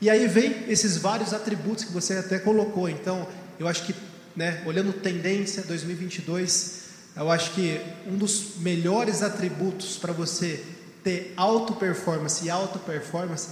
E 0.00 0.10
aí 0.10 0.26
vem 0.26 0.64
esses 0.68 0.96
vários 0.96 1.32
atributos 1.32 1.84
que 1.84 1.92
você 1.92 2.14
até 2.14 2.38
colocou. 2.38 2.88
Então, 2.88 3.26
eu 3.58 3.66
acho 3.66 3.84
que, 3.84 3.94
né, 4.36 4.62
olhando 4.66 4.92
tendência 4.92 5.62
2022, 5.62 6.84
eu 7.16 7.30
acho 7.30 7.52
que 7.52 7.80
um 8.06 8.16
dos 8.16 8.56
melhores 8.58 9.22
atributos 9.22 9.96
para 9.96 10.12
você 10.12 10.62
ter 11.02 11.32
alta 11.36 11.72
performance 11.74 12.44
e 12.44 12.50
alta 12.50 12.78
performance, 12.78 13.48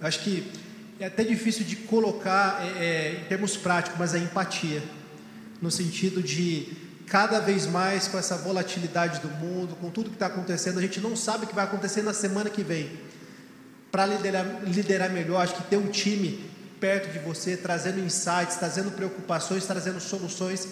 eu 0.00 0.06
acho 0.06 0.20
que 0.20 0.50
é 0.98 1.06
até 1.06 1.24
difícil 1.24 1.64
de 1.64 1.76
colocar 1.76 2.64
é, 2.64 2.84
é, 2.84 3.20
em 3.20 3.24
termos 3.28 3.56
práticos, 3.56 3.98
mas 3.98 4.14
é 4.14 4.18
empatia, 4.18 4.82
no 5.60 5.70
sentido 5.70 6.22
de 6.22 6.68
cada 7.12 7.40
vez 7.40 7.66
mais 7.66 8.08
com 8.08 8.18
essa 8.18 8.38
volatilidade 8.38 9.20
do 9.20 9.28
mundo, 9.28 9.76
com 9.76 9.90
tudo 9.90 10.08
que 10.08 10.16
está 10.16 10.28
acontecendo, 10.28 10.78
a 10.78 10.80
gente 10.80 10.98
não 10.98 11.14
sabe 11.14 11.44
o 11.44 11.46
que 11.46 11.54
vai 11.54 11.64
acontecer 11.64 12.00
na 12.00 12.14
semana 12.14 12.48
que 12.48 12.62
vem 12.62 12.90
para 13.90 14.06
liderar, 14.06 14.46
liderar 14.64 15.10
melhor, 15.10 15.42
acho 15.42 15.54
que 15.56 15.64
ter 15.64 15.76
um 15.76 15.88
time 15.88 16.50
perto 16.80 17.12
de 17.12 17.18
você, 17.18 17.54
trazendo 17.54 18.00
insights, 18.00 18.56
trazendo 18.56 18.90
preocupações, 18.92 19.66
trazendo 19.66 20.00
soluções, 20.00 20.66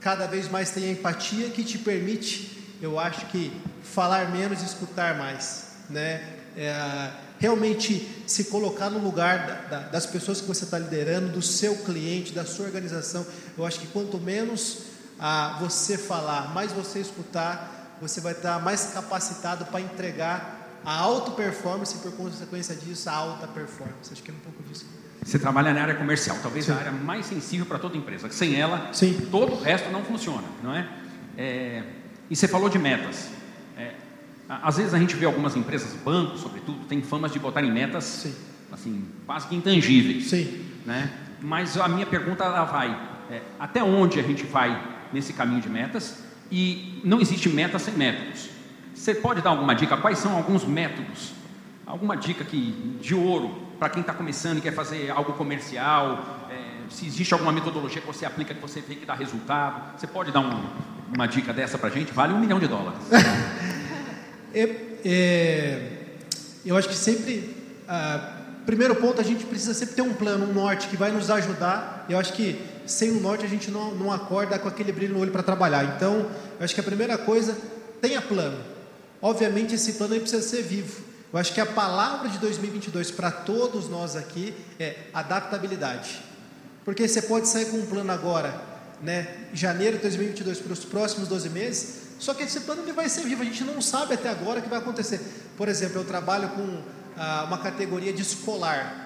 cada 0.00 0.26
vez 0.26 0.48
mais 0.48 0.70
tem 0.70 0.88
a 0.88 0.92
empatia 0.92 1.50
que 1.50 1.62
te 1.62 1.76
permite, 1.76 2.76
eu 2.80 2.98
acho 2.98 3.26
que 3.26 3.52
falar 3.82 4.32
menos 4.32 4.62
e 4.62 4.64
escutar 4.64 5.18
mais, 5.18 5.66
né? 5.90 6.26
É, 6.56 7.10
realmente 7.38 8.08
se 8.26 8.44
colocar 8.44 8.88
no 8.88 9.00
lugar 9.00 9.46
da, 9.46 9.54
da, 9.80 9.88
das 9.88 10.06
pessoas 10.06 10.40
que 10.40 10.46
você 10.46 10.64
está 10.64 10.78
liderando, 10.78 11.28
do 11.28 11.42
seu 11.42 11.76
cliente, 11.76 12.32
da 12.32 12.46
sua 12.46 12.64
organização. 12.64 13.26
Eu 13.58 13.66
acho 13.66 13.80
que 13.80 13.86
quanto 13.88 14.16
menos 14.18 14.93
ah, 15.18 15.58
você 15.60 15.96
falar, 15.96 16.52
mais 16.54 16.72
você 16.72 17.00
escutar, 17.00 17.96
você 18.00 18.20
vai 18.20 18.32
estar 18.32 18.60
mais 18.60 18.92
capacitado 18.92 19.64
para 19.66 19.80
entregar 19.80 20.80
a 20.84 20.98
alta 20.98 21.30
performance 21.30 21.96
e, 21.96 22.00
por 22.00 22.12
consequência 22.12 22.74
disso, 22.74 23.08
a 23.08 23.14
alta 23.14 23.46
performance. 23.46 24.12
Acho 24.12 24.22
que 24.22 24.30
é 24.30 24.34
um 24.34 24.38
pouco 24.38 24.62
disso. 24.64 24.86
Você 25.24 25.38
trabalha 25.38 25.72
na 25.72 25.80
área 25.80 25.94
comercial, 25.94 26.36
talvez 26.42 26.66
Sim. 26.66 26.72
a 26.72 26.76
área 26.76 26.92
mais 26.92 27.24
sensível 27.26 27.64
para 27.64 27.78
toda 27.78 27.96
empresa. 27.96 28.28
Sem 28.30 28.60
ela, 28.60 28.90
Sim. 28.92 29.28
todo 29.30 29.54
o 29.54 29.62
resto 29.62 29.90
não 29.90 30.04
funciona, 30.04 30.46
não 30.62 30.74
é? 30.74 30.86
é 31.38 31.82
e 32.28 32.36
você 32.36 32.46
falou 32.46 32.68
de 32.68 32.78
metas. 32.78 33.30
É, 33.76 33.94
às 34.48 34.76
vezes 34.76 34.92
a 34.92 34.98
gente 34.98 35.16
vê 35.16 35.24
algumas 35.24 35.56
empresas, 35.56 35.94
bancos, 36.04 36.40
sobretudo, 36.40 36.84
têm 36.86 37.02
famas 37.02 37.32
de 37.32 37.38
botarem 37.38 37.72
metas 37.72 38.04
Sim. 38.04 38.34
assim 38.70 39.06
quase 39.24 39.48
que 39.48 39.56
intangíveis. 39.56 40.28
Sim. 40.28 40.66
Né? 40.84 41.10
Mas 41.40 41.78
a 41.78 41.88
minha 41.88 42.04
pergunta 42.04 42.44
ela 42.44 42.64
vai: 42.64 42.90
é, 43.30 43.40
até 43.58 43.82
onde 43.82 44.20
a 44.20 44.22
gente 44.22 44.44
vai 44.44 44.93
nesse 45.14 45.32
caminho 45.32 45.60
de 45.60 45.70
metas? 45.70 46.22
E 46.50 47.00
não 47.04 47.20
existe 47.20 47.48
meta 47.48 47.78
sem 47.78 47.94
métodos. 47.94 48.50
Você 48.94 49.14
pode 49.14 49.40
dar 49.40 49.50
alguma 49.50 49.74
dica? 49.74 49.96
Quais 49.96 50.18
são 50.18 50.36
alguns 50.36 50.64
métodos? 50.64 51.32
Alguma 51.86 52.16
dica 52.16 52.44
que, 52.44 52.98
de 53.00 53.14
ouro 53.14 53.62
para 53.78 53.88
quem 53.88 54.00
está 54.00 54.12
começando 54.12 54.58
e 54.58 54.60
quer 54.60 54.74
fazer 54.74 55.10
algo 55.10 55.32
comercial? 55.34 56.46
É, 56.50 56.90
se 56.90 57.06
existe 57.06 57.32
alguma 57.32 57.52
metodologia 57.52 58.00
que 58.00 58.06
você 58.06 58.26
aplica 58.26 58.54
que 58.54 58.60
você 58.60 58.80
vê 58.80 58.94
que 58.94 59.06
dá 59.06 59.14
resultado? 59.14 59.98
Você 59.98 60.06
pode 60.06 60.30
dar 60.30 60.40
um, 60.40 60.62
uma 61.14 61.26
dica 61.26 61.52
dessa 61.52 61.78
para 61.78 61.88
a 61.88 61.92
gente? 61.92 62.12
Vale 62.12 62.32
um 62.32 62.38
milhão 62.38 62.58
de 62.58 62.66
dólares. 62.66 63.00
é, 64.54 64.98
é, 65.04 65.92
eu 66.64 66.76
acho 66.76 66.88
que 66.88 66.94
sempre. 66.94 67.54
Ah, 67.86 68.40
primeiro 68.64 68.94
ponto, 68.96 69.20
a 69.20 69.24
gente 69.24 69.44
precisa 69.44 69.74
sempre 69.74 69.94
ter 69.94 70.02
um 70.02 70.14
plano, 70.14 70.48
um 70.48 70.54
norte 70.54 70.88
que 70.88 70.96
vai 70.96 71.10
nos 71.10 71.30
ajudar. 71.30 72.06
Eu 72.08 72.18
acho 72.18 72.32
que 72.32 72.58
sem 72.86 73.10
o 73.10 73.20
norte 73.20 73.44
a 73.44 73.48
gente 73.48 73.70
não, 73.70 73.94
não 73.94 74.12
acorda 74.12 74.58
com 74.58 74.68
aquele 74.68 74.92
brilho 74.92 75.14
no 75.14 75.20
olho 75.20 75.32
para 75.32 75.42
trabalhar. 75.42 75.96
Então, 75.96 76.30
eu 76.58 76.64
acho 76.64 76.74
que 76.74 76.80
a 76.80 76.84
primeira 76.84 77.16
coisa, 77.18 77.56
tenha 78.00 78.20
plano. 78.20 78.58
Obviamente, 79.20 79.74
esse 79.74 79.94
plano 79.94 80.14
aí 80.14 80.20
precisa 80.20 80.42
ser 80.42 80.62
vivo. 80.62 81.02
Eu 81.32 81.38
acho 81.38 81.52
que 81.52 81.60
a 81.60 81.66
palavra 81.66 82.28
de 82.28 82.38
2022 82.38 83.10
para 83.10 83.30
todos 83.30 83.88
nós 83.88 84.14
aqui 84.14 84.54
é 84.78 84.96
adaptabilidade. 85.12 86.22
Porque 86.84 87.08
você 87.08 87.22
pode 87.22 87.48
sair 87.48 87.66
com 87.66 87.78
um 87.78 87.86
plano 87.86 88.12
agora, 88.12 88.54
né, 89.02 89.26
janeiro 89.52 89.96
de 89.96 90.02
2022 90.02 90.58
para 90.60 90.72
os 90.72 90.84
próximos 90.84 91.26
12 91.26 91.48
meses, 91.50 92.04
só 92.18 92.34
que 92.34 92.42
esse 92.42 92.60
plano 92.60 92.82
ele 92.82 92.92
vai 92.92 93.08
ser 93.08 93.24
vivo, 93.24 93.42
a 93.42 93.44
gente 93.44 93.64
não 93.64 93.80
sabe 93.82 94.14
até 94.14 94.28
agora 94.28 94.60
o 94.60 94.62
que 94.62 94.68
vai 94.68 94.78
acontecer. 94.78 95.20
Por 95.56 95.68
exemplo, 95.68 96.00
eu 96.00 96.04
trabalho 96.04 96.50
com 96.50 96.82
ah, 97.16 97.44
uma 97.46 97.58
categoria 97.58 98.12
de 98.12 98.22
escolar. 98.22 99.03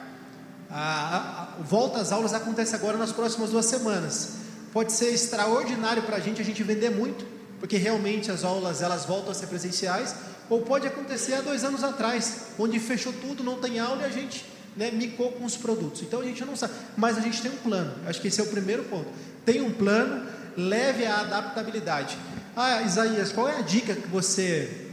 A, 0.71 1.49
a, 1.59 1.63
volta 1.63 1.99
às 1.99 2.13
aulas 2.13 2.35
acontece 2.35 2.75
agora 2.75 2.97
nas 2.97 3.13
próximas 3.13 3.51
duas 3.51 3.67
semanas. 3.67 4.33
Pode 4.73 4.93
ser 4.93 5.13
extraordinário 5.13 6.03
para 6.03 6.17
a 6.17 6.21
gente, 6.21 6.43
a 6.43 6.45
gente 6.45 6.63
vender 6.63 6.91
muito, 6.91 7.25
porque 7.59 7.77
realmente 7.77 8.31
as 8.31 8.45
aulas 8.45 8.83
elas 8.83 9.05
voltam 9.07 9.31
a 9.31 9.35
ser 9.35 9.47
presenciais, 9.47 10.15
ou 10.51 10.63
pode 10.63 10.87
acontecer 10.87 11.35
há 11.35 11.41
dois 11.41 11.65
anos 11.65 11.83
atrás, 11.83 12.49
onde 12.59 12.79
fechou 12.79 13.13
tudo, 13.13 13.43
não 13.43 13.59
tem 13.59 13.79
aula 13.79 14.03
e 14.03 14.05
a 14.05 14.11
gente 14.11 14.45
né, 14.77 14.91
micou 14.91 15.33
com 15.33 15.45
os 15.45 15.57
produtos. 15.57 16.03
Então 16.03 16.21
a 16.21 16.25
gente 16.25 16.45
não 16.45 16.55
sabe, 16.55 16.75
mas 16.97 17.17
a 17.17 17.21
gente 17.21 17.41
tem 17.41 17.51
um 17.51 17.57
plano. 17.57 17.93
Acho 18.07 18.21
que 18.21 18.29
esse 18.29 18.41
é 18.41 18.45
o 18.45 18.49
primeiro 18.49 18.85
ponto. 18.85 19.09
Tem 19.45 19.61
um 19.63 19.73
plano, 19.73 20.27
leve 20.57 21.07
a 21.07 21.21
adaptabilidade. 21.21 22.17
Ah, 22.55 22.83
Isaías, 22.83 23.33
qual 23.33 23.49
é 23.49 23.59
a 23.59 23.63
dica 23.63 23.95
que 23.95 24.09
você 24.09 24.87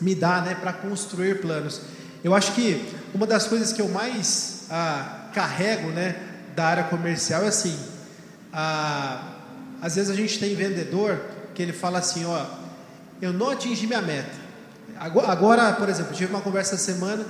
me 0.00 0.14
dá 0.14 0.40
né, 0.40 0.54
para 0.54 0.72
construir 0.72 1.40
planos? 1.40 1.80
Eu 2.22 2.34
acho 2.34 2.52
que 2.52 2.84
uma 3.14 3.26
das 3.26 3.46
coisas 3.46 3.72
que 3.72 3.80
eu 3.80 3.88
mais 3.88 4.57
ah, 4.70 5.28
carrego 5.32 5.88
né, 5.90 6.16
da 6.54 6.66
área 6.66 6.84
comercial 6.84 7.44
é 7.44 7.48
assim: 7.48 7.78
ah, 8.52 9.34
às 9.80 9.94
vezes 9.94 10.10
a 10.10 10.14
gente 10.14 10.38
tem 10.38 10.54
vendedor 10.54 11.20
que 11.54 11.62
ele 11.62 11.72
fala 11.72 11.98
assim, 11.98 12.24
ó, 12.24 12.46
eu 13.20 13.32
não 13.32 13.50
atingi 13.50 13.86
minha 13.86 14.02
meta. 14.02 14.48
Agora, 14.98 15.72
por 15.72 15.88
exemplo, 15.88 16.14
tive 16.14 16.32
uma 16.32 16.40
conversa 16.40 16.74
essa 16.74 16.84
semana, 16.84 17.24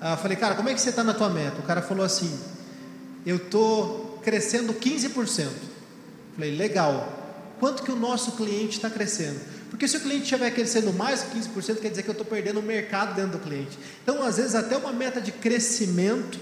uh, 0.00 0.16
falei, 0.16 0.36
cara, 0.36 0.54
como 0.54 0.68
é 0.68 0.74
que 0.74 0.80
você 0.80 0.90
está 0.90 1.02
na 1.02 1.14
tua 1.14 1.28
meta? 1.28 1.58
O 1.58 1.62
cara 1.62 1.82
falou 1.82 2.04
assim, 2.04 2.38
eu 3.26 3.36
estou 3.36 4.20
crescendo 4.22 4.72
15%. 4.72 5.48
Falei, 6.34 6.56
legal. 6.56 7.14
Quanto 7.58 7.82
que 7.82 7.90
o 7.90 7.96
nosso 7.96 8.32
cliente 8.32 8.76
está 8.76 8.88
crescendo? 8.88 9.40
Porque 9.70 9.88
se 9.88 9.96
o 9.96 10.00
cliente 10.00 10.22
estiver 10.22 10.50
crescendo 10.52 10.92
mais 10.92 11.22
que 11.22 11.38
15%, 11.38 11.80
quer 11.80 11.90
dizer 11.90 12.04
que 12.04 12.08
eu 12.08 12.12
estou 12.12 12.26
perdendo 12.26 12.60
o 12.60 12.62
mercado 12.62 13.14
dentro 13.14 13.32
do 13.32 13.38
cliente. 13.38 13.76
Então, 14.02 14.22
às 14.22 14.36
vezes, 14.36 14.54
até 14.54 14.76
uma 14.76 14.92
meta 14.92 15.20
de 15.20 15.32
crescimento 15.32 16.38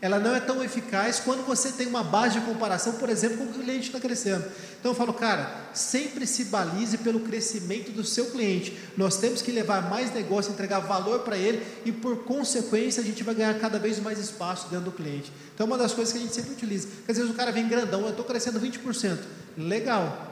ela 0.00 0.20
não 0.20 0.34
é 0.34 0.38
tão 0.38 0.62
eficaz 0.62 1.18
quando 1.18 1.44
você 1.44 1.72
tem 1.72 1.88
uma 1.88 2.04
base 2.04 2.38
de 2.38 2.46
comparação, 2.46 2.94
por 2.94 3.08
exemplo, 3.10 3.38
com 3.38 3.44
o 3.44 3.52
cliente 3.52 3.86
está 3.86 3.98
crescendo. 3.98 4.44
Então 4.78 4.92
eu 4.92 4.94
falo, 4.94 5.12
cara, 5.12 5.70
sempre 5.74 6.24
se 6.24 6.44
balize 6.44 6.98
pelo 6.98 7.20
crescimento 7.20 7.90
do 7.90 8.04
seu 8.04 8.26
cliente. 8.26 8.78
Nós 8.96 9.16
temos 9.16 9.42
que 9.42 9.50
levar 9.50 9.90
mais 9.90 10.14
negócio, 10.14 10.52
entregar 10.52 10.78
valor 10.78 11.20
para 11.20 11.36
ele 11.36 11.66
e, 11.84 11.90
por 11.90 12.18
consequência, 12.18 13.02
a 13.02 13.04
gente 13.04 13.24
vai 13.24 13.34
ganhar 13.34 13.58
cada 13.58 13.78
vez 13.78 13.98
mais 13.98 14.20
espaço 14.20 14.68
dentro 14.68 14.86
do 14.86 14.92
cliente. 14.92 15.32
Então 15.52 15.66
é 15.66 15.70
uma 15.70 15.78
das 15.78 15.92
coisas 15.92 16.12
que 16.12 16.18
a 16.18 16.22
gente 16.22 16.34
sempre 16.34 16.52
utiliza. 16.52 16.86
Porque 16.88 17.10
às 17.10 17.18
vezes 17.18 17.32
o 17.32 17.34
cara 17.34 17.50
vem 17.50 17.66
grandão, 17.66 18.02
eu 18.02 18.10
estou 18.10 18.24
crescendo 18.24 18.60
20%. 18.60 19.18
Legal. 19.56 20.26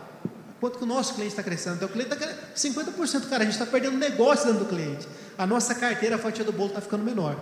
Quanto 0.61 0.79
que 0.79 0.85
o 0.85 0.87
nosso 0.87 1.15
cliente 1.15 1.33
está 1.33 1.43
crescendo? 1.43 1.77
Então 1.77 1.89
o 1.89 1.93
cliente 1.93 2.15
está 2.15 2.25
crescendo 2.25 2.75
50%, 2.75 3.29
cara, 3.29 3.43
a 3.43 3.45
gente 3.45 3.55
está 3.55 3.67
perdendo 3.67 3.99
negócio 3.99 4.47
dentro 4.47 4.65
do 4.65 4.69
cliente. 4.69 5.09
A 5.37 5.45
nossa 5.45 5.75
carteira, 5.75 6.15
a 6.15 6.19
fatia 6.19 6.45
do 6.45 6.53
bolo 6.53 6.69
está 6.69 6.81
ficando 6.81 7.05
menor. 7.05 7.37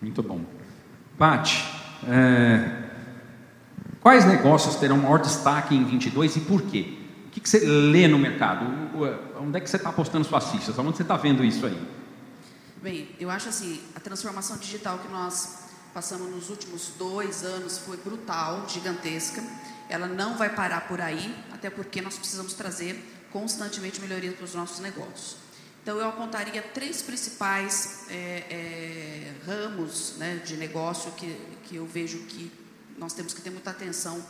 Muito 0.00 0.22
bom. 0.22 0.57
Pati, 1.18 1.64
é, 2.06 2.90
quais 4.00 4.24
negócios 4.24 4.76
terão 4.76 4.96
maior 4.96 5.18
destaque 5.18 5.74
em 5.74 5.84
22 5.84 6.36
e 6.36 6.40
por 6.40 6.62
quê? 6.62 6.96
O 7.26 7.30
que, 7.30 7.40
que 7.40 7.48
você 7.48 7.58
lê 7.58 8.06
no 8.06 8.18
mercado? 8.18 8.64
Onde 9.40 9.58
é 9.58 9.60
que 9.60 9.68
você 9.68 9.76
está 9.76 9.90
apostando 9.90 10.24
suas 10.24 10.48
fichas? 10.50 10.78
Onde 10.78 10.96
você 10.96 11.02
está 11.02 11.16
vendo 11.16 11.44
isso 11.44 11.66
aí? 11.66 11.78
Bem, 12.80 13.08
eu 13.18 13.28
acho 13.28 13.48
assim, 13.48 13.80
a 13.96 14.00
transformação 14.00 14.56
digital 14.58 14.98
que 14.98 15.08
nós 15.08 15.64
passamos 15.92 16.30
nos 16.30 16.48
últimos 16.50 16.92
dois 16.96 17.42
anos 17.42 17.78
foi 17.78 17.96
brutal, 17.96 18.64
gigantesca. 18.68 19.42
Ela 19.88 20.06
não 20.06 20.36
vai 20.36 20.50
parar 20.54 20.82
por 20.82 21.00
aí, 21.00 21.34
até 21.52 21.68
porque 21.68 22.00
nós 22.00 22.16
precisamos 22.16 22.54
trazer 22.54 23.26
constantemente 23.32 24.00
melhorias 24.00 24.36
para 24.36 24.44
os 24.44 24.54
nossos 24.54 24.78
negócios. 24.78 25.47
Então, 25.88 25.98
eu 25.98 26.06
apontaria 26.06 26.60
três 26.60 27.00
principais 27.00 28.04
é, 28.10 28.44
é, 28.50 29.32
ramos 29.46 30.16
né, 30.18 30.38
de 30.44 30.54
negócio 30.58 31.10
que, 31.12 31.34
que 31.64 31.76
eu 31.76 31.86
vejo 31.86 32.18
que 32.24 32.52
nós 32.98 33.14
temos 33.14 33.32
que 33.32 33.40
ter 33.40 33.48
muita 33.48 33.70
atenção 33.70 34.22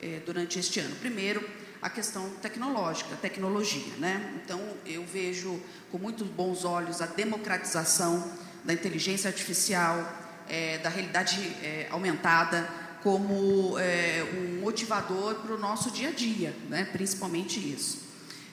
é, 0.00 0.20
durante 0.24 0.58
este 0.58 0.80
ano. 0.80 0.96
Primeiro, 0.96 1.46
a 1.82 1.90
questão 1.90 2.30
tecnológica, 2.40 3.14
tecnologia. 3.16 3.92
Né? 3.98 4.40
Então, 4.42 4.58
eu 4.86 5.04
vejo 5.04 5.60
com 5.90 5.98
muito 5.98 6.24
bons 6.24 6.64
olhos 6.64 7.02
a 7.02 7.06
democratização 7.06 8.32
da 8.64 8.72
inteligência 8.72 9.28
artificial, 9.28 10.10
é, 10.48 10.78
da 10.78 10.88
realidade 10.88 11.38
é, 11.62 11.88
aumentada, 11.90 12.66
como 13.02 13.78
é, 13.78 14.24
um 14.34 14.60
motivador 14.62 15.34
para 15.42 15.54
o 15.54 15.58
nosso 15.58 15.90
dia 15.90 16.08
a 16.08 16.12
dia, 16.12 16.56
né? 16.70 16.88
principalmente 16.90 17.60
isso. 17.60 18.11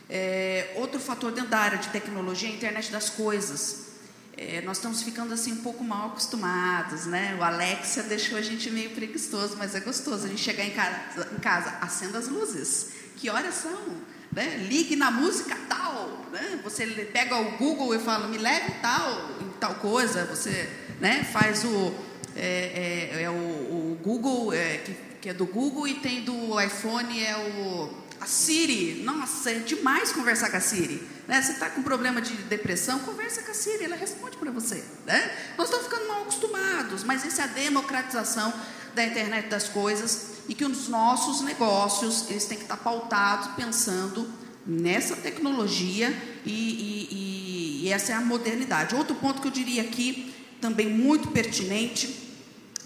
É, 0.10 0.72
outro 0.76 1.00
fator 1.00 1.32
dentro 1.32 1.52
da 1.52 1.60
área 1.60 1.78
de 1.78 1.90
tecnologia 1.90 2.50
é 2.50 2.52
a 2.52 2.56
internet 2.56 2.92
das 2.92 3.10
coisas. 3.10 3.90
É, 4.36 4.62
nós 4.62 4.78
estamos 4.78 5.04
ficando 5.04 5.34
assim 5.34 5.52
um 5.52 5.58
pouco 5.58 5.84
mal 5.84 6.08
acostumados, 6.08 7.06
né? 7.06 7.36
O 7.38 7.44
Alexia 7.44 8.04
deixou 8.04 8.38
a 8.38 8.42
gente 8.42 8.72
meio 8.72 8.90
preguiçoso, 8.92 9.58
mas 9.58 9.76
é 9.76 9.82
gostoso 9.82 10.26
a 10.26 10.30
gente 10.30 10.42
chegar 10.42 10.64
em 10.64 10.72
casa, 10.72 11.30
em 11.32 11.40
casa 11.40 11.78
acenda 11.82 12.18
as 12.18 12.28
luzes. 12.28 12.92
Que 13.18 13.30
horas 13.30 13.54
são? 13.56 13.98
Né? 14.32 14.66
Ligue 14.70 14.96
na 14.96 15.12
música 15.12 15.58
tal. 15.68 16.26
Né? 16.32 16.60
Você 16.64 16.86
pega 17.12 17.38
o 17.38 17.58
Google 17.58 17.94
e 17.94 18.00
fala, 18.00 18.28
me 18.28 18.38
leve 18.38 18.72
tal, 18.82 19.30
em 19.42 19.50
tal 19.60 19.76
coisa. 19.76 20.26
Você 20.26 20.70
né, 21.02 21.24
faz 21.24 21.66
o, 21.66 21.94
é, 22.36 23.12
é, 23.14 23.24
é 23.24 23.30
o, 23.30 23.34
o, 23.34 24.00
Google, 24.02 24.54
é, 24.54 24.78
que, 24.78 24.96
que, 25.22 25.30
é 25.30 25.34
do 25.34 25.46
Google, 25.46 25.88
e 25.88 25.96
tem 25.96 26.22
do 26.22 26.60
iPhone, 26.62 27.22
é 27.22 27.38
o, 27.38 27.94
a 28.20 28.26
Siri. 28.26 29.02
Nossa, 29.04 29.52
é 29.52 29.60
demais 29.60 30.12
conversar 30.12 30.50
com 30.50 30.58
a 30.58 30.62
Siri. 30.62 31.02
Né? 31.28 31.42
Você 31.42 31.54
está 31.54 31.70
com 31.70 31.82
problema 31.84 32.22
de 32.22 32.34
depressão, 32.34 33.00
conversa 33.00 33.42
com 33.42 33.52
a 33.52 33.54
Siri, 33.54 33.86
ela 33.86 33.96
responde 33.96 34.38
para 34.38 34.52
você. 34.52 34.84
Né? 35.06 35.32
Nós 35.58 35.68
estamos 35.68 35.88
ficando 35.88 36.08
mal 36.08 36.22
acostumados, 36.24 37.04
mas 37.04 37.24
isso 37.26 37.40
é 37.40 37.44
a 37.44 37.48
democratização 37.48 38.54
da 38.96 39.06
internet 39.06 39.48
das 39.48 39.70
coisas 39.70 40.40
e 40.48 40.56
que 40.56 40.66
os 40.66 40.88
nossos 40.88 41.42
negócios 41.42 42.30
eles 42.30 42.46
têm 42.46 42.58
que 42.58 42.64
estar 42.64 42.78
pautados 42.78 43.50
pensando 43.56 44.28
nessa 44.66 45.16
tecnologia 45.16 46.10
e, 46.46 47.82
e, 47.82 47.86
e 47.86 47.92
essa 47.92 48.12
é 48.12 48.16
a 48.16 48.22
modernidade. 48.22 48.96
Outro 48.96 49.16
ponto 49.16 49.42
que 49.42 49.48
eu 49.48 49.52
diria 49.52 49.84
aqui, 49.84 50.34
também 50.60 50.90
muito 50.90 51.30
pertinente, 51.30 52.28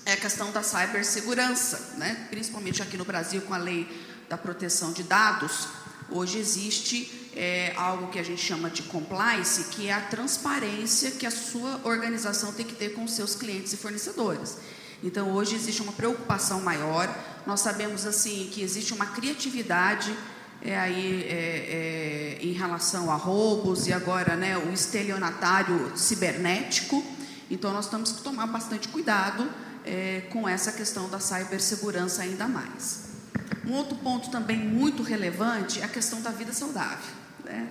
é 0.06 0.14
a 0.14 0.18
questão 0.18 0.52
da 0.52 0.62
cibersegurança, 0.62 1.96
né? 1.98 2.28
principalmente 2.30 2.82
aqui 2.82 2.98
no 2.98 3.06
Brasil 3.06 3.42
com 3.42 3.54
a 3.54 3.58
lei 3.58 3.88
da 4.34 4.38
proteção 4.38 4.92
de 4.92 5.04
dados. 5.04 5.68
Hoje 6.10 6.40
existe 6.40 7.30
é, 7.36 7.72
algo 7.78 8.08
que 8.08 8.18
a 8.18 8.24
gente 8.24 8.42
chama 8.42 8.68
de 8.68 8.82
compliance, 8.82 9.66
que 9.66 9.90
é 9.90 9.94
a 9.94 10.02
transparência 10.02 11.12
que 11.12 11.28
a 11.28 11.32
sua 11.32 11.80
organização 11.84 12.52
tem 12.52 12.66
que 12.66 12.74
ter 12.74 12.96
com 12.96 13.08
seus 13.08 13.36
clientes 13.36 13.74
e 13.74 13.78
fornecedores. 13.78 14.58
Então 15.04 15.32
hoje 15.34 15.56
existe 15.56 15.84
uma 15.84 15.92
preocupação 15.92 16.62
maior. 16.62 17.16
Nós 17.46 17.60
sabemos 17.60 18.08
assim 18.08 18.50
que 18.52 18.64
existe 18.64 18.92
uma 18.92 19.06
criatividade 19.06 20.18
é, 20.64 20.80
aí, 20.80 21.24
é, 21.30 22.40
é, 22.40 22.40
em 22.42 22.54
relação 22.54 23.12
a 23.12 23.16
roubos 23.16 23.86
e 23.86 23.94
agora 23.94 24.36
né, 24.36 24.58
o 24.58 24.74
estelionatário 24.74 25.96
cibernético. 25.96 27.06
Então 27.52 27.72
nós 27.72 27.88
temos 27.88 28.14
que 28.14 28.24
tomar 28.24 28.48
bastante 28.48 28.88
cuidado 28.88 29.48
é, 29.86 30.24
com 30.32 30.50
essa 30.50 30.72
questão 30.72 31.08
da 31.08 31.20
cibersegurança 31.20 32.24
ainda 32.24 32.48
mais. 32.48 33.13
Um 33.66 33.74
outro 33.74 33.96
ponto 33.98 34.30
também 34.30 34.58
muito 34.58 35.04
relevante 35.04 35.80
é 35.80 35.84
a 35.84 35.88
questão 35.88 36.22
da 36.22 36.32
vida 36.32 36.54
saudável. 36.54 37.14
Né? 37.44 37.68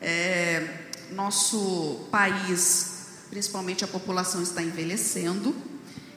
É, 0.00 0.84
nosso 1.12 2.06
país, 2.10 3.06
principalmente 3.30 3.84
a 3.84 3.88
população, 3.88 4.42
está 4.42 4.62
envelhecendo 4.62 5.54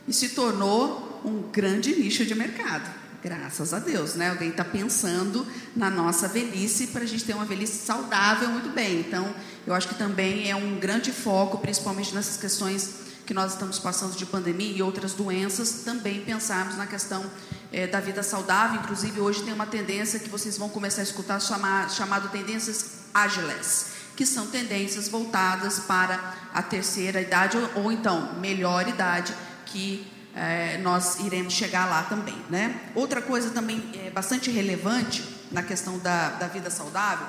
e 0.07 0.13
se 0.13 0.29
tornou 0.29 1.21
um 1.25 1.51
grande 1.51 1.95
nicho 1.95 2.25
de 2.25 2.35
mercado. 2.35 2.89
Graças 3.23 3.73
a 3.73 3.79
Deus, 3.79 4.13
né? 4.13 4.29
Alguém 4.29 4.49
está 4.49 4.63
pensando 4.63 5.45
na 5.75 5.89
nossa 5.89 6.27
velhice 6.27 6.87
para 6.87 7.03
a 7.03 7.05
gente 7.05 7.25
ter 7.25 7.33
uma 7.33 7.45
velhice 7.45 7.85
saudável 7.85 8.49
muito 8.49 8.69
bem. 8.69 8.99
Então, 8.99 9.33
eu 9.65 9.73
acho 9.73 9.87
que 9.87 9.95
também 9.95 10.49
é 10.49 10.55
um 10.55 10.79
grande 10.79 11.11
foco, 11.11 11.57
principalmente 11.57 12.13
nessas 12.13 12.37
questões 12.37 13.06
que 13.27 13.33
nós 13.33 13.51
estamos 13.51 13.77
passando 13.77 14.15
de 14.15 14.25
pandemia 14.25 14.77
e 14.77 14.81
outras 14.81 15.11
doenças, 15.11 15.81
também 15.83 16.21
pensarmos 16.21 16.77
na 16.77 16.87
questão 16.87 17.29
é, 17.73 17.85
da 17.85 17.99
vida 17.99 18.23
saudável. 18.23 18.79
Inclusive, 18.79 19.19
hoje 19.19 19.43
tem 19.43 19.53
uma 19.53 19.65
tendência 19.65 20.17
que 20.17 20.29
vocês 20.29 20.57
vão 20.57 20.69
começar 20.69 21.01
a 21.01 21.03
escutar 21.03 21.37
chamar, 21.41 21.89
chamado 21.89 22.29
tendências 22.29 23.01
ágiles, 23.13 23.87
que 24.15 24.25
são 24.25 24.47
tendências 24.47 25.09
voltadas 25.09 25.79
para 25.79 26.35
a 26.53 26.63
terceira 26.63 27.19
idade 27.19 27.57
ou, 27.57 27.83
ou 27.83 27.91
então 27.91 28.39
melhor 28.39 28.87
idade, 28.87 29.35
que 29.65 30.09
é, 30.33 30.77
nós 30.77 31.19
iremos 31.19 31.51
chegar 31.51 31.85
lá 31.85 32.03
também. 32.03 32.41
Né? 32.49 32.79
Outra 32.95 33.21
coisa 33.21 33.49
também 33.49 33.91
é 34.05 34.09
bastante 34.09 34.49
relevante 34.49 35.21
na 35.51 35.61
questão 35.61 35.99
da, 35.99 36.29
da 36.29 36.47
vida 36.47 36.69
saudável, 36.69 37.27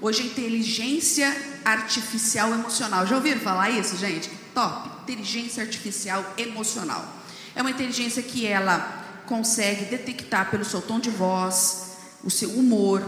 hoje 0.00 0.22
inteligência 0.22 1.30
artificial 1.62 2.54
emocional. 2.54 3.06
Já 3.06 3.16
ouviram 3.16 3.40
falar 3.40 3.68
isso, 3.68 3.98
gente? 3.98 4.45
Top! 4.56 4.88
Inteligência 5.02 5.62
artificial 5.62 6.24
emocional. 6.38 7.06
É 7.54 7.60
uma 7.60 7.70
inteligência 7.70 8.22
que 8.22 8.46
ela 8.46 9.04
consegue 9.26 9.84
detectar 9.84 10.50
pelo 10.50 10.64
seu 10.64 10.80
tom 10.80 10.98
de 10.98 11.10
voz, 11.10 11.98
o 12.24 12.30
seu 12.30 12.48
humor, 12.52 13.02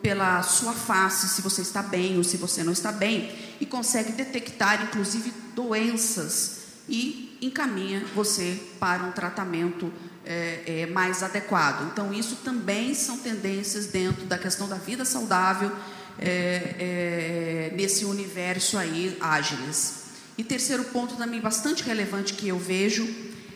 pela 0.00 0.44
sua 0.44 0.72
face, 0.72 1.28
se 1.28 1.42
você 1.42 1.62
está 1.62 1.82
bem 1.82 2.16
ou 2.18 2.22
se 2.22 2.36
você 2.36 2.62
não 2.62 2.72
está 2.72 2.92
bem, 2.92 3.34
e 3.60 3.66
consegue 3.66 4.12
detectar 4.12 4.80
inclusive 4.84 5.32
doenças 5.56 6.58
e 6.88 7.36
encaminha 7.42 8.04
você 8.14 8.56
para 8.78 9.02
um 9.02 9.10
tratamento 9.10 9.92
é, 10.24 10.62
é, 10.66 10.86
mais 10.86 11.24
adequado. 11.24 11.90
Então, 11.90 12.14
isso 12.14 12.36
também 12.44 12.94
são 12.94 13.18
tendências 13.18 13.86
dentro 13.86 14.24
da 14.26 14.38
questão 14.38 14.68
da 14.68 14.76
vida 14.76 15.04
saudável 15.04 15.72
é, 16.16 17.72
é, 17.72 17.76
nesse 17.76 18.04
universo 18.04 18.78
aí 18.78 19.16
ágiles. 19.20 20.01
E 20.36 20.44
terceiro 20.44 20.84
ponto 20.84 21.16
também 21.16 21.40
bastante 21.40 21.82
relevante 21.82 22.34
que 22.34 22.48
eu 22.48 22.58
vejo 22.58 23.08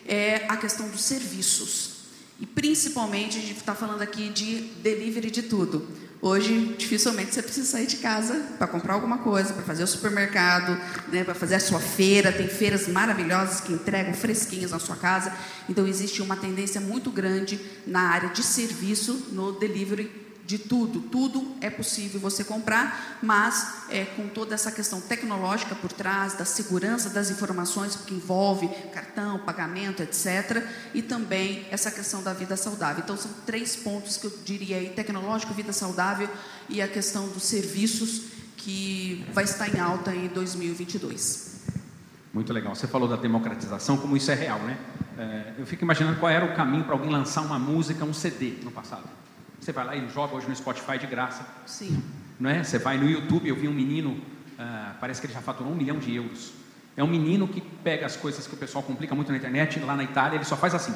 é 0.07 0.45
a 0.47 0.57
questão 0.57 0.87
dos 0.89 1.03
serviços. 1.03 1.97
E 2.39 2.45
principalmente 2.45 3.37
a 3.37 3.41
gente 3.41 3.57
está 3.57 3.73
falando 3.73 4.01
aqui 4.01 4.29
de 4.29 4.61
delivery 4.81 5.31
de 5.31 5.41
tudo. 5.43 5.87
Hoje, 6.21 6.75
dificilmente 6.77 7.33
você 7.33 7.43
precisa 7.43 7.67
sair 7.67 7.85
de 7.85 7.97
casa 7.97 8.33
para 8.57 8.67
comprar 8.67 8.93
alguma 8.93 9.19
coisa, 9.19 9.53
para 9.53 9.63
fazer 9.63 9.83
o 9.83 9.87
supermercado, 9.87 10.79
né, 11.11 11.23
para 11.23 11.35
fazer 11.35 11.55
a 11.55 11.59
sua 11.59 11.79
feira. 11.79 12.31
Tem 12.31 12.47
feiras 12.47 12.87
maravilhosas 12.87 13.61
que 13.61 13.73
entregam 13.73 14.13
fresquinhas 14.13 14.71
na 14.71 14.79
sua 14.79 14.95
casa. 14.95 15.35
Então, 15.69 15.87
existe 15.87 16.21
uma 16.21 16.35
tendência 16.35 16.81
muito 16.81 17.11
grande 17.11 17.59
na 17.85 18.01
área 18.01 18.29
de 18.29 18.43
serviço 18.43 19.27
no 19.31 19.51
delivery 19.53 20.26
de 20.47 20.57
tudo. 20.57 21.01
Tudo 21.01 21.55
é 21.59 21.69
possível 21.69 22.21
você 22.21 22.41
comprar, 22.41 23.19
mas 23.21 23.83
é, 23.89 24.05
com 24.05 24.29
toda 24.29 24.55
essa 24.55 24.71
questão 24.71 25.01
tecnológica 25.01 25.75
por 25.75 25.91
trás, 25.91 26.35
da 26.35 26.45
segurança 26.45 27.09
das 27.09 27.29
informações 27.29 27.97
que 27.97 28.15
envolve 28.15 28.69
cartão, 28.93 29.37
pagamento, 29.39 30.01
etc. 30.01 30.63
E 30.93 31.01
também 31.01 31.67
essa 31.69 31.91
questão 31.91 32.23
da 32.23 32.31
vida 32.31 32.55
saudável. 32.55 33.03
Então, 33.03 33.17
são 33.17 33.29
três 33.45 33.75
pontos 33.75 34.15
que 34.15 34.25
eu 34.25 34.33
diria 34.45 34.77
aí: 34.77 34.89
tecnológico, 34.89 35.53
vida 35.53 35.73
saudável 35.73 36.29
e 36.69 36.81
a 36.81 36.87
questão 36.87 37.27
dos 37.27 37.43
serviços 37.43 38.37
que 38.55 39.25
vai 39.33 39.43
estar 39.43 39.67
em 39.67 39.79
alta 39.79 40.15
em 40.15 40.27
2022. 40.29 41.57
Muito 42.33 42.53
legal. 42.53 42.73
Você 42.73 42.87
falou 42.87 43.07
da 43.07 43.17
democratização, 43.17 43.97
como 43.97 44.15
isso 44.15 44.31
é 44.31 44.35
real, 44.35 44.59
né? 44.59 44.77
É, 45.17 45.53
eu 45.57 45.65
fico 45.65 45.83
imaginando 45.83 46.19
qual 46.19 46.31
era 46.31 46.45
o 46.45 46.55
caminho 46.55 46.85
para 46.85 46.93
alguém 46.93 47.09
lançar 47.09 47.41
uma 47.41 47.59
música, 47.59 48.05
um 48.05 48.13
CD 48.13 48.53
no 48.63 48.71
passado. 48.71 49.09
Você 49.67 49.73
vai 49.73 49.85
lá 49.85 49.97
e 49.97 50.09
joga 50.11 50.33
hoje 50.33 50.47
no 50.47 50.55
Spotify 50.55 50.97
de 50.97 51.05
graça. 51.07 51.45
Sim. 51.65 52.01
Não 52.39 52.49
é? 52.49 52.63
Você 52.63 52.79
vai 52.79 52.97
no 52.97 53.09
YouTube, 53.09 53.49
eu 53.49 53.55
vi 53.57 53.67
um 53.67 53.73
menino, 53.73 54.11
uh, 54.11 54.95
parece 54.97 55.19
que 55.19 55.27
ele 55.27 55.33
já 55.33 55.41
faturou 55.41 55.73
um 55.73 55.75
milhão 55.75 55.99
de 55.99 56.15
euros. 56.15 56.53
É 56.95 57.03
um 57.03 57.07
menino 57.07 57.49
que 57.49 57.59
pega 57.59 58.05
as 58.05 58.15
coisas 58.15 58.47
que 58.47 58.53
o 58.53 58.57
pessoal 58.57 58.81
complica 58.81 59.13
muito 59.13 59.29
na 59.29 59.37
internet, 59.37 59.77
lá 59.81 59.93
na 59.93 60.05
Itália, 60.05 60.37
ele 60.37 60.45
só 60.45 60.55
faz 60.55 60.73
assim. 60.73 60.93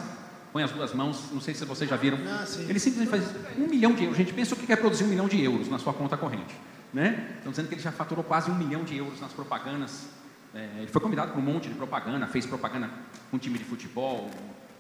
Põe 0.54 0.64
as 0.64 0.72
duas 0.72 0.94
mãos, 0.94 1.22
não 1.34 1.42
sei 1.42 1.54
se 1.54 1.66
vocês 1.66 1.90
já 1.90 1.98
viram. 1.98 2.18
Ah, 2.26 2.46
ele 2.60 2.80
simplesmente 2.80 3.10
faz 3.10 3.36
um 3.58 3.68
milhão 3.68 3.94
de 3.94 4.04
euros. 4.04 4.18
A 4.18 4.24
gente 4.24 4.34
pensa 4.34 4.56
o 4.56 4.58
que 4.58 4.72
é 4.72 4.78
produzir 4.78 5.04
um 5.04 5.08
milhão 5.08 5.28
de 5.28 5.44
euros 5.44 5.68
na 5.68 5.78
sua 5.78 5.94
conta 5.94 6.16
corrente. 6.16 6.56
Né? 6.94 7.34
Estão 7.40 7.52
dizendo 7.52 7.68
que 7.68 7.74
ele 7.74 7.82
já 7.82 7.92
faturou 7.92 8.24
quase 8.24 8.50
um 8.50 8.56
milhão 8.56 8.86
de 8.86 8.96
euros 8.96 9.20
nas 9.20 9.34
propagandas. 9.34 10.08
É, 10.56 10.70
ele 10.78 10.88
foi 10.88 11.02
convidado 11.02 11.34
para 11.34 11.42
um 11.42 11.44
monte 11.44 11.68
de 11.68 11.76
propaganda, 11.76 12.26
fez 12.26 12.46
propaganda 12.46 12.90
com 13.30 13.36
um 13.36 13.40
time 13.40 13.58
de 13.58 13.66
futebol, 13.66 14.32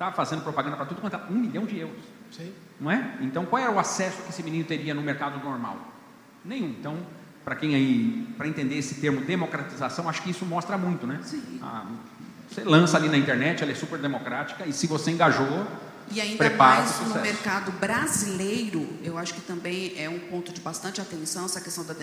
estava 0.01 0.15
fazendo 0.15 0.41
propaganda 0.41 0.75
para 0.75 0.85
tudo 0.87 0.99
quanto 0.99 1.15
é 1.15 1.19
um 1.29 1.35
milhão 1.35 1.65
de 1.65 1.77
euros. 1.77 2.03
Sim. 2.31 2.51
Não 2.79 2.89
é? 2.89 3.17
Então, 3.21 3.45
qual 3.45 3.61
era 3.61 3.71
o 3.71 3.79
acesso 3.79 4.23
que 4.23 4.29
esse 4.29 4.41
menino 4.41 4.63
teria 4.63 4.93
no 4.95 5.01
mercado 5.01 5.43
normal? 5.43 5.77
Nenhum. 6.43 6.69
Então, 6.69 6.97
para 7.45 7.55
quem 7.55 7.75
aí, 7.75 8.27
para 8.37 8.47
entender 8.47 8.77
esse 8.77 8.95
termo 8.95 9.21
democratização, 9.21 10.09
acho 10.09 10.23
que 10.23 10.31
isso 10.31 10.45
mostra 10.45 10.77
muito, 10.77 11.05
né? 11.05 11.19
Sim. 11.23 11.59
Ah, 11.61 11.85
você 12.49 12.63
lança 12.63 12.97
ali 12.97 13.09
na 13.09 13.17
internet, 13.17 13.61
ela 13.61 13.71
é 13.71 13.75
super 13.75 13.99
democrática 13.99 14.65
e 14.65 14.73
se 14.73 14.87
você 14.87 15.11
engajou, 15.11 15.67
e 16.11 16.19
ainda 16.19 16.49
mais 16.49 16.99
no 16.99 17.21
mercado 17.21 17.71
brasileiro, 17.73 18.85
eu 19.01 19.17
acho 19.17 19.33
que 19.33 19.41
também 19.41 19.93
é 19.97 20.09
um 20.09 20.19
ponto 20.19 20.51
de 20.51 20.59
bastante 20.59 20.99
atenção 20.99 21.45
essa 21.45 21.61
questão 21.61 21.85
da 21.85 21.93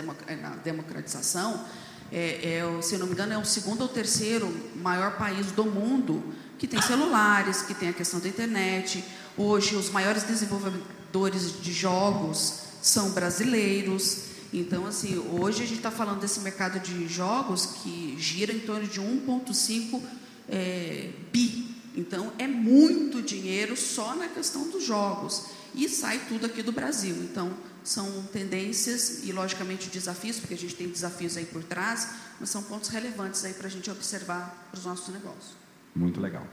democratização. 0.65 1.63
É, 2.11 2.61
é, 2.61 2.83
se 2.83 2.97
não 2.97 3.07
me 3.07 3.13
engano, 3.13 3.33
é 3.35 3.39
o 3.39 3.45
segundo 3.45 3.83
ou 3.83 3.89
terceiro 3.89 4.55
maior 4.77 5.17
país 5.17 5.53
do 5.53 5.65
mundo 5.65 6.23
que 6.59 6.67
tem 6.67 6.81
celulares, 6.83 7.63
que 7.63 7.75
tem 7.75 7.89
a 7.89 7.93
questão 7.93 8.19
da 8.19 8.29
internet. 8.29 9.05
Hoje, 9.37 9.77
os 9.77 9.91
maiores 9.91 10.25
desenvolvedores 10.25 11.61
de 11.61 11.73
jogos 11.73 12.61
são 12.83 13.11
brasileiros. 13.11 14.29
Então, 14.53 14.87
assim, 14.87 15.19
hoje 15.39 15.63
a 15.63 15.67
gente 15.67 15.79
está 15.79 15.91
falando 15.91 16.21
desse 16.21 16.41
mercado 16.41 16.81
de 16.81 17.07
jogos 17.07 17.67
que 17.83 18.17
gira 18.19 18.53
em 18.53 18.61
torno 18.61 18.87
de 18.87 19.01
1,5 19.01 20.01
é, 20.49 21.11
bi. 21.31 21.77
Então, 21.95 22.33
é 22.39 22.47
muito 22.47 23.21
dinheiro 23.21 23.77
só 23.77 24.17
na 24.17 24.29
questão 24.29 24.69
dos 24.71 24.85
jogos. 24.85 25.47
E 25.75 25.89
sai 25.89 26.21
tudo 26.29 26.47
aqui 26.47 26.63
do 26.63 26.73
Brasil. 26.73 27.15
Então, 27.23 27.53
são 27.89 28.23
tendências 28.33 29.25
e, 29.25 29.33
logicamente, 29.33 29.89
desafios, 29.89 30.39
porque 30.39 30.55
a 30.55 30.59
gente 30.59 30.75
tem 30.75 30.89
desafios 30.89 31.37
aí 31.37 31.47
por 31.47 31.65
trás, 31.65 32.15
mas 32.39 32.51
são 32.51 32.63
pontos 32.63 32.91
relevantes 32.91 33.45
aí 33.45 33.55
para 33.55 33.67
a 33.67 33.71
gente 33.71 33.91
observar 33.91 34.69
para 34.71 34.79
os 34.79 34.85
nossos 34.85 35.13
negócios. 35.13 35.57
Muito 35.97 36.21
legal. 36.21 36.47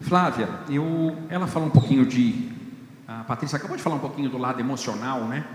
Flávia, 0.00 0.48
eu, 0.70 1.16
ela 1.28 1.46
falou 1.46 1.68
um 1.68 1.70
pouquinho 1.70 2.06
de. 2.06 2.50
A 3.06 3.24
Patrícia 3.24 3.56
acabou 3.56 3.76
de 3.76 3.82
falar 3.82 3.96
um 3.96 4.00
pouquinho 4.00 4.30
do 4.30 4.38
lado 4.38 4.58
emocional, 4.58 5.26
né? 5.26 5.46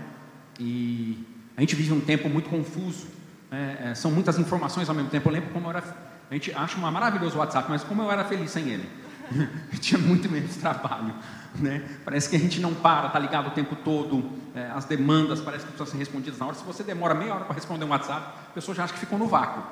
E 0.60 1.26
a 1.56 1.60
gente 1.60 1.74
vive 1.74 1.92
um 1.92 2.00
tempo 2.00 2.28
muito 2.28 2.48
confuso. 2.48 3.08
É, 3.50 3.90
é, 3.90 3.94
são 3.94 4.10
muitas 4.12 4.38
informações 4.38 4.88
ao 4.88 4.94
mesmo 4.94 5.10
tempo. 5.10 5.28
Eu 5.28 5.32
lembro 5.32 5.50
como 5.50 5.66
eu 5.66 5.70
era. 5.70 5.82
A 6.30 6.34
gente 6.34 6.52
acha 6.52 6.78
uma 6.78 6.90
maravilhoso 6.90 7.36
o 7.36 7.38
WhatsApp, 7.40 7.68
mas 7.68 7.82
como 7.82 8.02
eu 8.02 8.12
era 8.12 8.24
feliz 8.24 8.50
sem 8.52 8.68
ele. 8.68 8.88
tinha 9.80 10.00
muito 10.00 10.30
menos 10.30 10.56
trabalho. 10.56 11.14
Né? 11.56 11.82
Parece 12.04 12.28
que 12.28 12.36
a 12.36 12.38
gente 12.38 12.60
não 12.60 12.74
para, 12.74 13.08
está 13.08 13.18
ligado 13.18 13.48
o 13.48 13.50
tempo 13.50 13.76
todo, 13.76 14.30
é, 14.54 14.70
as 14.70 14.84
demandas 14.84 15.40
parecem 15.40 15.66
que 15.66 15.72
precisam 15.72 15.86
ser 15.86 15.98
respondidas 15.98 16.38
na 16.38 16.46
hora. 16.46 16.54
Se 16.54 16.64
você 16.64 16.82
demora 16.82 17.14
meia 17.14 17.34
hora 17.34 17.44
para 17.44 17.54
responder 17.54 17.84
um 17.84 17.88
WhatsApp, 17.88 18.26
a 18.50 18.52
pessoa 18.52 18.74
já 18.74 18.84
acha 18.84 18.92
que 18.92 19.00
ficou 19.00 19.18
no 19.18 19.26
vácuo. 19.26 19.62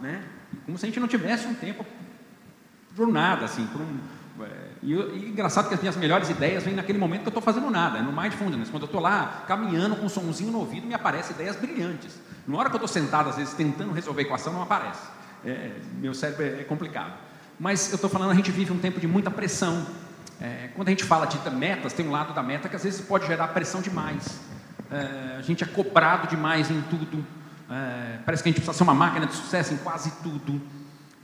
Né? 0.00 0.22
Como 0.64 0.76
se 0.78 0.86
a 0.86 0.88
gente 0.88 1.00
não 1.00 1.08
tivesse 1.08 1.46
um 1.46 1.54
tempo 1.54 1.84
por 2.94 3.06
nada, 3.08 3.44
assim, 3.44 3.66
por 3.66 3.80
um, 3.80 3.98
é, 4.44 4.66
e, 4.82 4.92
e, 4.92 5.28
engraçado 5.30 5.68
que 5.68 5.74
as 5.74 5.80
minhas 5.80 5.96
melhores 5.96 6.28
ideias 6.28 6.62
vêm 6.62 6.74
naquele 6.74 6.98
momento 6.98 7.22
que 7.22 7.28
eu 7.28 7.30
estou 7.30 7.42
fazendo 7.42 7.70
nada, 7.70 7.98
é 7.98 8.02
no 8.02 8.12
mindfulness, 8.12 8.70
quando 8.70 8.82
eu 8.82 8.86
estou 8.86 9.00
lá 9.00 9.44
caminhando 9.46 9.96
com 9.96 10.06
um 10.06 10.08
somzinho 10.08 10.50
no 10.50 10.58
ouvido, 10.58 10.86
me 10.86 10.94
aparecem 10.94 11.34
ideias 11.34 11.56
brilhantes. 11.56 12.18
Na 12.46 12.58
hora 12.58 12.68
que 12.68 12.76
eu 12.76 12.84
estou 12.84 12.88
sentado, 12.88 13.30
às 13.30 13.36
vezes, 13.36 13.54
tentando 13.54 13.92
resolver 13.92 14.22
a 14.22 14.24
equação, 14.24 14.52
não 14.52 14.62
aparece. 14.62 15.08
É, 15.44 15.72
meu 15.98 16.14
cérebro 16.14 16.44
é 16.44 16.64
complicado. 16.64 17.12
Mas 17.58 17.90
eu 17.90 17.94
estou 17.94 18.10
falando, 18.10 18.30
a 18.30 18.34
gente 18.34 18.50
vive 18.50 18.72
um 18.72 18.78
tempo 18.78 19.00
de 19.00 19.06
muita 19.06 19.30
pressão. 19.30 19.86
É, 20.40 20.68
quando 20.74 20.88
a 20.88 20.90
gente 20.90 21.04
fala 21.04 21.26
de 21.26 21.38
metas, 21.50 21.92
tem 21.92 22.06
um 22.06 22.10
lado 22.10 22.34
da 22.34 22.42
meta 22.42 22.68
que 22.68 22.76
às 22.76 22.84
vezes 22.84 23.00
pode 23.00 23.26
gerar 23.26 23.48
pressão 23.48 23.80
demais. 23.80 24.38
É, 24.90 25.36
a 25.38 25.42
gente 25.42 25.64
é 25.64 25.66
cobrado 25.66 26.28
demais 26.28 26.70
em 26.70 26.80
tudo. 26.82 27.24
É, 27.70 28.18
parece 28.24 28.42
que 28.42 28.48
a 28.48 28.52
gente 28.52 28.60
precisa 28.60 28.76
ser 28.76 28.82
uma 28.82 28.94
máquina 28.94 29.26
de 29.26 29.32
sucesso 29.34 29.72
em 29.72 29.78
quase 29.78 30.10
tudo. 30.22 30.60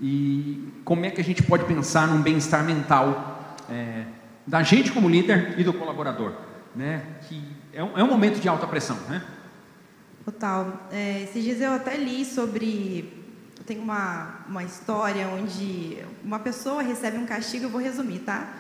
E 0.01 0.73
como 0.85 1.05
é 1.05 1.11
que 1.11 1.21
a 1.21 1.25
gente 1.25 1.43
pode 1.43 1.65
pensar 1.65 2.09
num 2.09 2.23
bem-estar 2.23 2.65
mental 2.65 3.57
é, 3.71 4.05
da 4.47 4.63
gente 4.63 4.91
como 4.91 5.09
líder 5.09 5.55
e 5.59 5.65
do 5.65 5.73
colaborador? 5.75 6.33
Né? 6.75 7.03
Que 7.29 7.45
é 7.73 7.85
um, 7.85 7.99
é 7.99 8.03
um 8.03 8.09
momento 8.09 8.41
de 8.41 8.49
alta 8.49 8.67
pressão. 8.67 8.97
Né? 9.09 9.23
Total. 10.25 10.89
É, 10.91 11.23
esses 11.23 11.45
dias 11.45 11.61
eu 11.61 11.73
até 11.73 11.97
li 11.97 12.25
sobre 12.25 13.22
tem 13.63 13.79
uma, 13.79 14.45
uma 14.49 14.65
história 14.65 15.29
onde 15.29 15.99
uma 16.25 16.39
pessoa 16.39 16.83
recebe 16.83 17.19
um 17.19 17.27
castigo, 17.27 17.67
eu 17.67 17.71
vou 17.71 17.81
resumir, 17.81 18.21
tá? 18.21 18.55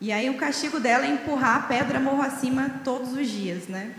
E 0.00 0.10
aí 0.10 0.28
o 0.28 0.36
castigo 0.36 0.80
dela 0.80 1.06
é 1.06 1.10
empurrar 1.10 1.56
a 1.56 1.60
pedra 1.60 2.00
morro 2.00 2.22
acima 2.22 2.80
todos 2.84 3.12
os 3.12 3.28
dias, 3.28 3.68
né? 3.68 3.94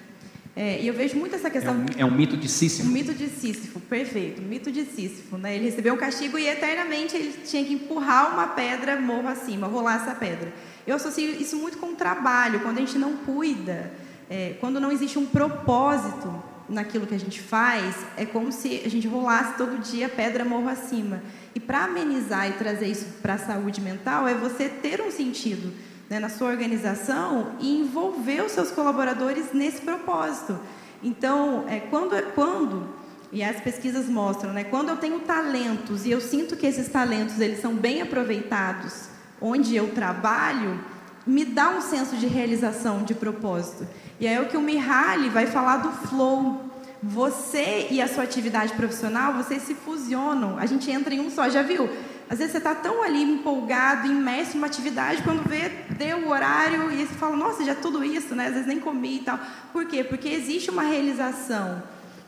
É, 0.55 0.79
e 0.81 0.87
eu 0.87 0.93
vejo 0.93 1.17
muito 1.17 1.35
essa 1.35 1.49
questão. 1.49 1.73
É 1.73 1.77
um, 1.77 2.01
é 2.01 2.05
um, 2.05 2.11
mito 2.11 2.37
de 2.37 2.47
Sísifo. 2.47 2.87
Um 2.87 2.91
mito 2.91 3.13
de 3.13 3.27
Sísifo, 3.27 3.79
perfeito. 3.79 4.41
Um 4.41 4.45
mito 4.45 4.71
de 4.71 4.85
Sísifo, 4.85 5.37
né? 5.37 5.55
Ele 5.55 5.65
recebeu 5.65 5.95
um 5.95 5.97
castigo 5.97 6.37
e 6.37 6.47
eternamente 6.47 7.15
ele 7.15 7.33
tinha 7.43 7.63
que 7.65 7.73
empurrar 7.73 8.33
uma 8.33 8.47
pedra 8.47 8.99
morro 8.99 9.27
acima, 9.27 9.65
rolar 9.65 10.01
essa 10.01 10.13
pedra. 10.13 10.53
Eu 10.85 10.97
associo 10.97 11.27
isso 11.41 11.57
muito 11.57 11.77
com 11.77 11.87
o 11.87 11.95
trabalho, 11.95 12.59
quando 12.59 12.77
a 12.77 12.81
gente 12.81 12.97
não 12.99 13.17
cuida, 13.17 13.91
é, 14.33 14.55
quando 14.59 14.79
não 14.79 14.91
existe 14.91 15.19
um 15.19 15.27
propósito 15.27 16.33
naquilo 16.67 17.05
que 17.05 17.13
a 17.13 17.19
gente 17.19 17.39
faz, 17.39 17.95
é 18.17 18.25
como 18.25 18.51
se 18.51 18.81
a 18.83 18.89
gente 18.89 19.07
rolasse 19.07 19.55
todo 19.57 19.79
dia 19.79 20.09
pedra 20.09 20.43
morro 20.43 20.69
acima. 20.69 21.21
E 21.53 21.59
para 21.59 21.83
amenizar 21.83 22.49
e 22.49 22.53
trazer 22.53 22.87
isso 22.87 23.05
para 23.21 23.35
a 23.35 23.37
saúde 23.37 23.79
mental, 23.79 24.27
é 24.27 24.33
você 24.33 24.67
ter 24.67 24.99
um 25.01 25.11
sentido 25.11 25.71
né, 26.09 26.19
na 26.19 26.29
sua 26.29 26.49
organização 26.49 27.51
e 27.59 27.81
envolver 27.81 28.43
os 28.43 28.53
seus 28.53 28.71
colaboradores 28.71 29.53
nesse 29.53 29.81
propósito. 29.81 30.59
Então, 31.03 31.65
é, 31.67 31.79
quando, 31.81 32.19
quando, 32.33 32.89
e 33.31 33.43
as 33.43 33.61
pesquisas 33.61 34.09
mostram, 34.09 34.51
né, 34.51 34.63
quando 34.63 34.89
eu 34.89 34.97
tenho 34.97 35.19
talentos 35.19 36.07
e 36.07 36.09
eu 36.09 36.19
sinto 36.19 36.57
que 36.57 36.65
esses 36.65 36.87
talentos 36.87 37.39
eles 37.39 37.61
são 37.61 37.75
bem 37.75 38.01
aproveitados 38.01 39.09
onde 39.39 39.75
eu 39.75 39.91
trabalho, 39.91 40.79
me 41.23 41.45
dá 41.45 41.69
um 41.69 41.81
senso 41.81 42.17
de 42.17 42.25
realização, 42.25 43.03
de 43.03 43.13
propósito. 43.13 43.85
E 44.19 44.27
aí 44.27 44.35
é 44.35 44.41
o 44.41 44.47
que 44.47 44.57
o 44.57 44.61
Mihaly 44.61 45.29
vai 45.29 45.47
falar 45.47 45.77
do 45.77 45.91
flow. 46.07 46.69
Você 47.01 47.87
e 47.91 48.01
a 48.01 48.07
sua 48.07 48.23
atividade 48.23 48.73
profissional, 48.73 49.33
vocês 49.33 49.63
se 49.63 49.75
fusionam. 49.75 50.57
A 50.57 50.65
gente 50.65 50.89
entra 50.89 51.13
em 51.13 51.19
um 51.19 51.29
só, 51.29 51.49
já 51.49 51.61
viu? 51.61 51.89
Às 52.29 52.39
vezes 52.39 52.53
você 52.53 52.57
está 52.57 52.73
tão 52.73 53.03
ali 53.03 53.21
empolgado, 53.21 54.07
imerso 54.07 54.55
numa 54.55 54.67
atividade, 54.67 55.21
quando 55.21 55.47
vê, 55.47 55.69
deu 55.97 56.19
o 56.19 56.29
horário 56.29 56.91
e 56.91 57.05
você 57.05 57.13
fala, 57.13 57.35
nossa, 57.35 57.65
já 57.65 57.75
tudo 57.75 58.03
isso, 58.03 58.33
né? 58.33 58.47
Às 58.47 58.53
vezes 58.53 58.67
nem 58.67 58.79
comi 58.79 59.17
e 59.17 59.19
tal. 59.19 59.39
Por 59.71 59.85
quê? 59.85 60.03
Porque 60.03 60.29
existe 60.29 60.71
uma 60.71 60.83
realização. 60.83 61.83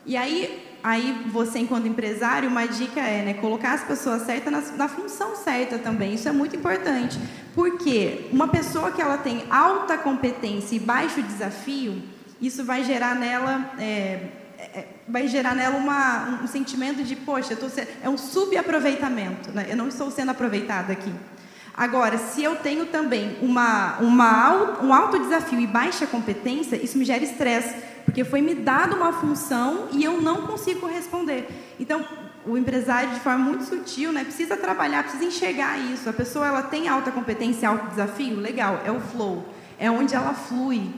E 0.06 0.18
aí, 0.18 0.75
aí 0.86 1.24
você, 1.32 1.58
enquanto 1.58 1.88
empresário, 1.88 2.48
uma 2.48 2.68
dica 2.68 3.00
é 3.00 3.26
né, 3.26 3.34
colocar 3.34 3.74
as 3.74 3.84
pessoas 3.84 4.22
certas 4.22 4.54
na, 4.54 4.62
na 4.78 4.88
função 4.88 5.36
certa 5.36 5.80
também. 5.80 6.14
Isso 6.14 6.30
é 6.30 6.32
muito 6.32 6.56
importante. 6.56 7.20
Porque 7.56 8.28
uma 8.32 8.48
pessoa 8.48 8.92
que 8.92 9.02
ela 9.02 9.18
tem 9.18 9.46
alta 9.50 9.98
competência 9.98 10.76
e 10.76 10.80
baixo 10.80 11.24
desafio, 11.24 12.04
isso 12.40 12.64
vai 12.64 12.84
gerar 12.84 13.16
nela. 13.16 13.74
É, 13.80 14.20
é, 14.60 14.88
vai 15.08 15.28
gerar 15.28 15.56
nela 15.56 15.76
uma, 15.76 16.42
um 16.44 16.48
sentimento 16.48 17.04
de, 17.04 17.16
poxa, 17.16 17.54
sendo, 17.56 17.88
é 18.04 18.10
um 18.10 18.18
subaproveitamento, 18.18 19.52
né? 19.52 19.66
eu 19.70 19.76
não 19.76 19.88
estou 19.88 20.12
sendo 20.12 20.32
aproveitada 20.32 20.94
aqui. 20.94 21.14
Agora, 21.76 22.18
se 22.18 22.42
eu 22.42 22.56
tenho 22.56 22.86
também 22.86 23.38
uma, 23.42 23.98
uma, 23.98 24.82
um 24.82 24.94
alto 24.94 25.20
desafio 25.20 25.60
e 25.60 25.68
baixa 25.68 26.08
competência, 26.08 26.78
isso 26.78 26.98
me 26.98 27.04
gera 27.04 27.24
estresse, 27.24 27.76
porque 28.06 28.24
foi 28.24 28.40
me 28.42 28.54
dado 28.54 28.96
uma 28.96 29.12
função 29.12 29.90
e 29.92 30.04
eu 30.04 30.22
não 30.22 30.44
consigo 30.44 30.80
corresponder. 30.80 31.48
Então, 31.80 32.06
o 32.46 32.56
empresário, 32.56 33.10
de 33.10 33.20
forma 33.20 33.44
muito 33.44 33.64
sutil, 33.64 34.12
né, 34.12 34.24
precisa 34.24 34.56
trabalhar, 34.56 35.04
precisa 35.04 35.26
enxergar 35.26 35.78
isso. 35.80 36.08
A 36.08 36.14
pessoa 36.14 36.48
ela 36.48 36.62
tem 36.62 36.88
alta 36.88 37.12
competência, 37.12 37.68
alto 37.68 37.88
desafio, 37.88 38.40
legal, 38.40 38.82
é 38.86 38.92
o 38.92 39.00
flow, 39.00 39.44
é 39.80 39.90
onde 39.90 40.14
ela 40.16 40.34
flui 40.34 40.94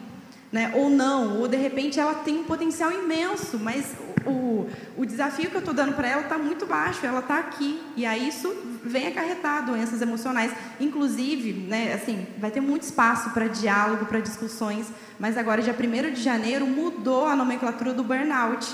né? 0.52 0.72
ou 0.76 0.90
não, 0.90 1.40
ou 1.40 1.48
de 1.48 1.58
repente 1.58 2.00
ela 2.00 2.16
tem 2.16 2.40
um 2.40 2.44
potencial 2.44 2.92
imenso, 2.92 3.60
mas 3.60 3.94
o, 4.26 4.68
o 4.96 5.06
desafio 5.06 5.50
que 5.50 5.56
eu 5.56 5.60
estou 5.60 5.74
dando 5.74 5.94
para 5.94 6.08
ela 6.08 6.22
está 6.22 6.38
muito 6.38 6.66
baixo, 6.66 7.06
ela 7.06 7.20
está 7.20 7.38
aqui, 7.40 7.82
e 7.96 8.06
aí 8.06 8.28
isso 8.28 8.54
vem 8.84 9.08
acarretar 9.08 9.66
doenças 9.66 10.02
emocionais, 10.02 10.52
inclusive, 10.80 11.54
né, 11.54 11.94
assim, 11.94 12.26
vai 12.38 12.52
ter 12.52 12.62
muito 12.62 12.84
espaço 12.84 13.32
para 13.32 13.48
diálogo, 13.48 14.06
para 14.06 14.20
discussões, 14.20 14.88
mas 15.20 15.38
agora, 15.38 15.62
dia 15.62 15.76
1 15.76 16.14
de 16.14 16.22
janeiro, 16.22 16.66
mudou 16.66 17.26
a 17.26 17.36
nomenclatura 17.36 17.94
do 17.94 18.04
burnout, 18.04 18.68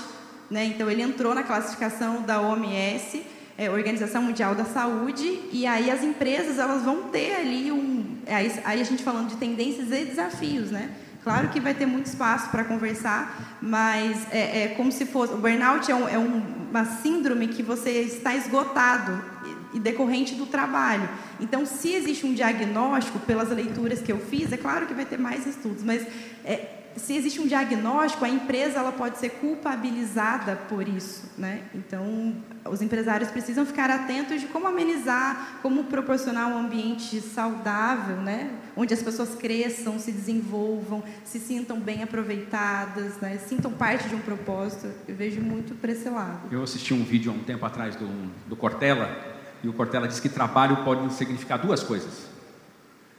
né? 0.50 0.64
então 0.66 0.90
ele 0.90 1.02
entrou 1.02 1.34
na 1.34 1.42
classificação 1.42 2.22
da 2.22 2.40
OMS, 2.40 3.22
é, 3.56 3.70
Organização 3.70 4.22
Mundial 4.22 4.54
da 4.54 4.64
Saúde, 4.64 5.40
e 5.52 5.66
aí 5.66 5.90
as 5.90 6.02
empresas 6.02 6.58
elas 6.58 6.82
vão 6.82 7.04
ter 7.04 7.36
ali 7.36 7.70
um, 7.72 8.18
aí, 8.26 8.52
aí 8.64 8.80
a 8.80 8.84
gente 8.84 9.02
falando 9.02 9.28
de 9.28 9.36
tendências 9.36 9.90
e 9.90 10.04
desafios, 10.04 10.70
né? 10.70 10.90
Claro 11.24 11.48
que 11.48 11.58
vai 11.58 11.72
ter 11.72 11.86
muito 11.86 12.04
espaço 12.04 12.50
para 12.50 12.64
conversar, 12.64 13.58
mas 13.62 14.30
é, 14.30 14.64
é, 14.64 14.68
como 14.76 14.92
se 14.92 15.06
fosse. 15.06 15.32
O 15.32 15.38
burnout 15.38 15.90
é, 15.90 15.94
um, 15.94 16.06
é 16.06 16.18
um, 16.18 16.42
uma 16.70 16.84
síndrome 16.84 17.48
que 17.48 17.62
você 17.62 18.02
está 18.02 18.34
esgotado 18.34 19.24
e 19.72 19.80
decorrente 19.80 20.34
do 20.34 20.44
trabalho. 20.44 21.08
Então, 21.40 21.64
se 21.64 21.92
existe 21.94 22.26
um 22.26 22.34
diagnóstico, 22.34 23.18
pelas 23.20 23.48
leituras 23.48 24.02
que 24.02 24.12
eu 24.12 24.18
fiz, 24.18 24.52
é 24.52 24.58
claro 24.58 24.86
que 24.86 24.92
vai 24.92 25.06
ter 25.06 25.18
mais 25.18 25.46
estudos, 25.46 25.82
mas 25.82 26.06
é, 26.44 26.83
se 26.96 27.16
existe 27.16 27.40
um 27.40 27.46
diagnóstico, 27.46 28.24
a 28.24 28.28
empresa 28.28 28.78
ela 28.78 28.92
pode 28.92 29.18
ser 29.18 29.30
culpabilizada 29.30 30.56
por 30.68 30.88
isso, 30.88 31.30
né? 31.36 31.62
Então, 31.74 32.34
os 32.64 32.80
empresários 32.80 33.30
precisam 33.30 33.66
ficar 33.66 33.90
atentos 33.90 34.40
de 34.40 34.46
como 34.46 34.66
amenizar, 34.66 35.58
como 35.62 35.84
proporcionar 35.84 36.48
um 36.48 36.58
ambiente 36.58 37.20
saudável, 37.20 38.16
né? 38.16 38.50
Onde 38.76 38.94
as 38.94 39.02
pessoas 39.02 39.34
cresçam, 39.34 39.98
se 39.98 40.12
desenvolvam, 40.12 41.02
se 41.24 41.38
sintam 41.38 41.80
bem 41.80 42.02
aproveitadas, 42.02 43.16
né? 43.20 43.38
Sintam 43.46 43.72
parte 43.72 44.08
de 44.08 44.14
um 44.14 44.20
propósito. 44.20 44.88
Eu 45.08 45.14
vejo 45.14 45.40
muito 45.40 45.74
para 45.74 45.92
esse 45.92 46.08
lado. 46.08 46.48
Eu 46.50 46.62
assisti 46.62 46.94
um 46.94 47.04
vídeo 47.04 47.32
há 47.32 47.34
um 47.34 47.44
tempo 47.44 47.64
atrás 47.66 47.96
do, 47.96 48.08
do 48.48 48.56
Cortella 48.56 49.34
e 49.62 49.68
o 49.68 49.72
Cortella 49.72 50.06
disse 50.06 50.20
que 50.20 50.28
trabalho 50.28 50.84
pode 50.84 51.12
significar 51.14 51.58
duas 51.58 51.82
coisas. 51.82 52.26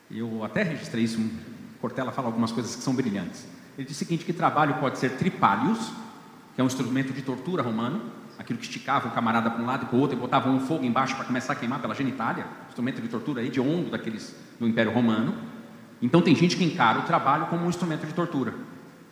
Eu 0.09 0.43
até 0.43 0.63
registrei 0.63 1.03
isso. 1.03 1.19
Cortella 1.81 2.11
fala 2.11 2.27
algumas 2.27 2.51
coisas 2.51 2.75
que 2.75 2.83
são 2.83 2.93
brilhantes. 2.93 3.54
Ele 3.77 3.87
diz 3.87 3.95
o 3.95 3.99
seguinte: 3.99 4.25
que 4.25 4.33
trabalho 4.33 4.75
pode 4.75 4.97
ser 4.97 5.11
tripálios, 5.11 5.91
que 6.55 6.61
é 6.61 6.63
um 6.63 6.67
instrumento 6.67 7.13
de 7.13 7.21
tortura 7.21 7.61
romano, 7.61 8.01
aquilo 8.37 8.59
que 8.59 8.65
esticava 8.65 9.07
o 9.07 9.11
camarada 9.11 9.49
para 9.49 9.61
um 9.61 9.65
lado 9.65 9.83
e 9.83 9.85
para 9.87 9.95
o 9.95 9.99
outro 9.99 10.17
e 10.17 10.19
botava 10.19 10.49
um 10.49 10.59
fogo 10.59 10.85
embaixo 10.85 11.15
para 11.15 11.25
começar 11.25 11.53
a 11.53 11.55
queimar 11.55 11.79
pela 11.79 11.93
genitália, 11.93 12.45
instrumento 12.67 13.01
de 13.01 13.07
tortura 13.07 13.41
aí 13.41 13.49
de 13.49 13.59
ondo 13.59 13.91
daqueles 13.91 14.35
do 14.59 14.67
Império 14.67 14.91
Romano. 14.91 15.35
Então 16.01 16.21
tem 16.21 16.35
gente 16.35 16.55
que 16.57 16.63
encara 16.63 16.99
o 16.99 17.03
trabalho 17.03 17.47
como 17.47 17.65
um 17.65 17.69
instrumento 17.69 18.05
de 18.05 18.13
tortura. 18.13 18.53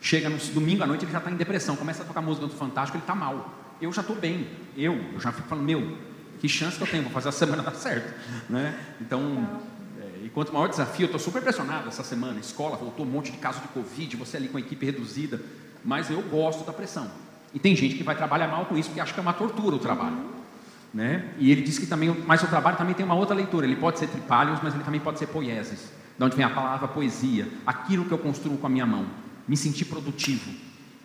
Chega 0.00 0.28
no 0.28 0.38
domingo 0.52 0.82
à 0.82 0.86
noite 0.86 1.04
ele 1.04 1.12
já 1.12 1.18
está 1.18 1.30
em 1.30 1.36
depressão, 1.36 1.76
começa 1.76 2.02
a 2.02 2.06
tocar 2.06 2.20
música 2.20 2.46
do 2.46 2.52
Fantástico, 2.52 2.96
ele 2.96 3.02
está 3.02 3.14
mal. 3.14 3.76
Eu 3.80 3.92
já 3.92 4.02
estou 4.02 4.16
bem, 4.16 4.48
eu, 4.76 4.94
eu 5.12 5.20
já 5.20 5.32
fico 5.32 5.48
falando, 5.48 5.64
meu, 5.64 5.96
que 6.40 6.48
chance 6.48 6.76
que 6.76 6.82
eu 6.82 6.86
tenho, 6.86 7.02
vou 7.04 7.12
fazer 7.12 7.30
a 7.30 7.32
semana 7.32 7.62
dar 7.64 7.74
certo, 7.74 8.14
né? 8.50 8.78
Então 9.00 9.60
quanto 10.28 10.52
maior 10.52 10.68
desafio, 10.68 11.04
eu 11.04 11.06
estou 11.06 11.20
super 11.20 11.40
impressionado 11.40 11.88
essa 11.88 12.02
semana. 12.02 12.38
Escola 12.40 12.76
voltou 12.76 13.04
um 13.04 13.08
monte 13.08 13.32
de 13.32 13.38
casos 13.38 13.62
de 13.62 13.68
Covid, 13.68 14.16
você 14.16 14.36
ali 14.36 14.48
com 14.48 14.56
a 14.56 14.60
equipe 14.60 14.84
reduzida. 14.86 15.40
Mas 15.84 16.10
eu 16.10 16.22
gosto 16.22 16.64
da 16.64 16.72
pressão. 16.72 17.10
E 17.52 17.58
tem 17.58 17.76
gente 17.76 17.94
que 17.96 18.02
vai 18.02 18.16
trabalhar 18.16 18.48
mal 18.48 18.66
com 18.66 18.76
isso 18.76 18.88
porque 18.88 19.00
acha 19.00 19.12
que 19.12 19.20
é 19.20 19.22
uma 19.22 19.32
tortura 19.32 19.76
o 19.76 19.78
trabalho. 19.78 20.16
Né? 20.92 21.28
E 21.38 21.50
ele 21.50 21.62
diz 21.62 21.78
que 21.78 21.86
também, 21.86 22.08
mas 22.26 22.42
o 22.42 22.46
trabalho 22.46 22.76
também 22.76 22.94
tem 22.94 23.04
uma 23.04 23.14
outra 23.14 23.34
leitura. 23.34 23.66
Ele 23.66 23.76
pode 23.76 23.98
ser 23.98 24.06
tripálios, 24.06 24.60
mas 24.62 24.74
ele 24.74 24.84
também 24.84 25.00
pode 25.00 25.18
ser 25.18 25.26
poieses. 25.26 25.90
De 26.16 26.24
onde 26.24 26.36
vem 26.36 26.44
a 26.44 26.50
palavra 26.50 26.86
poesia. 26.88 27.48
Aquilo 27.66 28.04
que 28.04 28.12
eu 28.12 28.18
construo 28.18 28.56
com 28.56 28.66
a 28.66 28.70
minha 28.70 28.86
mão. 28.86 29.06
Me 29.46 29.56
sentir 29.56 29.84
produtivo. 29.86 30.50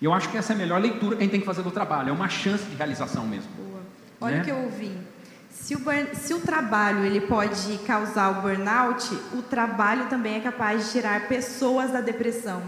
E 0.01 0.05
eu 0.05 0.13
acho 0.13 0.29
que 0.29 0.37
essa 0.37 0.53
é 0.53 0.55
a 0.55 0.57
melhor 0.57 0.79
leitura 0.79 1.15
que 1.15 1.21
a 1.21 1.25
gente 1.25 1.31
tem 1.31 1.39
que 1.41 1.45
fazer 1.45 1.61
do 1.61 1.71
trabalho, 1.71 2.09
é 2.09 2.11
uma 2.11 2.29
chance 2.29 2.63
de 2.65 2.75
realização 2.75 3.27
mesmo. 3.27 3.49
Boa. 3.57 3.81
Olha 4.21 4.35
Né? 4.37 4.41
o 4.41 4.45
que 4.45 4.51
eu 4.51 4.57
ouvi. 4.63 4.91
Se 5.69 5.75
o, 5.75 5.79
burn- 5.81 6.15
se 6.15 6.33
o 6.33 6.39
trabalho 6.39 7.05
ele 7.05 7.21
pode 7.21 7.77
causar 7.85 8.31
o 8.31 8.41
burnout, 8.41 9.07
o 9.35 9.43
trabalho 9.43 10.07
também 10.07 10.37
é 10.37 10.39
capaz 10.39 10.85
de 10.85 10.91
tirar 10.93 11.27
pessoas 11.27 11.91
da 11.91 12.01
depressão. 12.01 12.63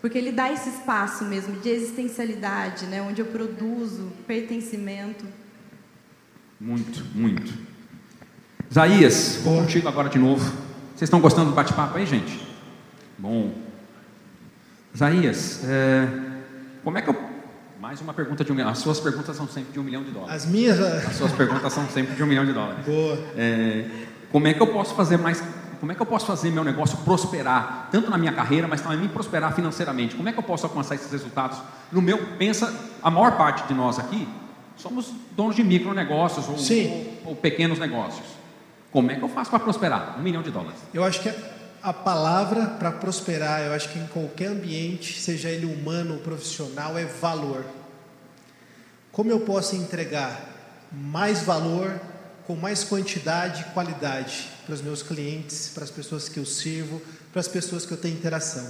Porque 0.00 0.18
ele 0.18 0.32
dá 0.32 0.50
esse 0.50 0.68
espaço 0.68 1.24
mesmo 1.24 1.60
de 1.60 1.68
existencialidade, 1.68 2.86
né? 2.86 3.00
onde 3.00 3.20
eu 3.22 3.26
produzo 3.26 4.10
pertencimento. 4.26 5.24
Muito, 6.60 7.04
muito. 7.14 7.54
Isaías, 8.68 9.36
vou 9.44 9.60
contigo 9.60 9.86
agora 9.86 10.08
de 10.08 10.18
novo. 10.18 10.44
Vocês 10.88 11.02
estão 11.02 11.20
gostando 11.20 11.50
do 11.50 11.54
bate-papo 11.54 11.96
aí, 11.98 12.04
gente? 12.04 12.44
Bom. 13.16 13.54
Isaías, 14.92 15.60
é, 15.68 16.08
como 16.82 16.98
é 16.98 17.02
que 17.02 17.10
eu. 17.10 17.33
Mais 17.84 18.00
uma 18.00 18.14
pergunta 18.14 18.42
de 18.42 18.50
um 18.50 18.54
milhão. 18.54 18.70
As 18.70 18.78
suas 18.78 18.98
perguntas 18.98 19.36
são 19.36 19.46
sempre 19.46 19.70
de 19.74 19.78
um 19.78 19.82
milhão 19.82 20.02
de 20.02 20.10
dólares. 20.10 20.34
As 20.34 20.46
minhas. 20.46 20.80
As 20.80 21.16
suas 21.16 21.32
perguntas 21.32 21.70
são 21.70 21.86
sempre 21.86 22.16
de 22.16 22.22
um 22.22 22.26
milhão 22.26 22.46
de 22.46 22.54
dólares. 22.54 22.82
Boa. 22.82 23.18
É, 23.36 23.84
como 24.32 24.46
é 24.46 24.54
que 24.54 24.62
eu 24.62 24.68
posso 24.68 24.94
fazer 24.94 25.18
mais? 25.18 25.44
Como 25.80 25.92
é 25.92 25.94
que 25.94 26.00
eu 26.00 26.06
posso 26.06 26.24
fazer 26.24 26.50
meu 26.50 26.64
negócio 26.64 26.96
prosperar, 27.04 27.90
tanto 27.92 28.10
na 28.10 28.16
minha 28.16 28.32
carreira, 28.32 28.66
mas 28.66 28.80
também 28.80 29.06
prosperar 29.06 29.54
financeiramente? 29.54 30.14
Como 30.14 30.26
é 30.26 30.32
que 30.32 30.38
eu 30.38 30.42
posso 30.42 30.64
alcançar 30.64 30.94
esses 30.94 31.12
resultados? 31.12 31.58
No 31.92 32.00
meu, 32.00 32.16
pensa, 32.38 32.72
a 33.02 33.10
maior 33.10 33.36
parte 33.36 33.68
de 33.68 33.74
nós 33.74 33.98
aqui 33.98 34.26
somos 34.76 35.12
donos 35.36 35.54
de 35.54 35.62
micronegócios 35.62 36.48
ou, 36.48 36.54
ou, 36.54 37.14
ou 37.26 37.36
pequenos 37.36 37.78
negócios. 37.78 38.26
Como 38.90 39.10
é 39.10 39.16
que 39.16 39.22
eu 39.22 39.28
faço 39.28 39.50
para 39.50 39.60
prosperar? 39.60 40.16
Um 40.18 40.22
milhão 40.22 40.40
de 40.40 40.50
dólares. 40.50 40.80
Eu 40.94 41.04
acho 41.04 41.20
que 41.20 41.28
a 41.84 41.92
palavra 41.92 42.64
para 42.64 42.90
prosperar, 42.90 43.60
eu 43.60 43.74
acho 43.74 43.90
que 43.90 43.98
em 43.98 44.06
qualquer 44.06 44.46
ambiente, 44.46 45.20
seja 45.20 45.50
ele 45.50 45.66
humano 45.66 46.14
ou 46.14 46.20
profissional, 46.20 46.96
é 46.96 47.04
valor. 47.04 47.62
Como 49.12 49.30
eu 49.30 49.40
posso 49.40 49.76
entregar 49.76 50.88
mais 50.90 51.42
valor 51.42 52.00
com 52.46 52.56
mais 52.56 52.84
quantidade 52.84 53.60
e 53.60 53.72
qualidade 53.74 54.48
para 54.64 54.74
os 54.74 54.80
meus 54.80 55.02
clientes, 55.02 55.72
para 55.74 55.84
as 55.84 55.90
pessoas 55.90 56.26
que 56.26 56.38
eu 56.38 56.46
sirvo, 56.46 57.02
para 57.30 57.40
as 57.40 57.48
pessoas 57.48 57.84
que 57.84 57.92
eu 57.92 57.98
tenho 57.98 58.16
interação? 58.16 58.66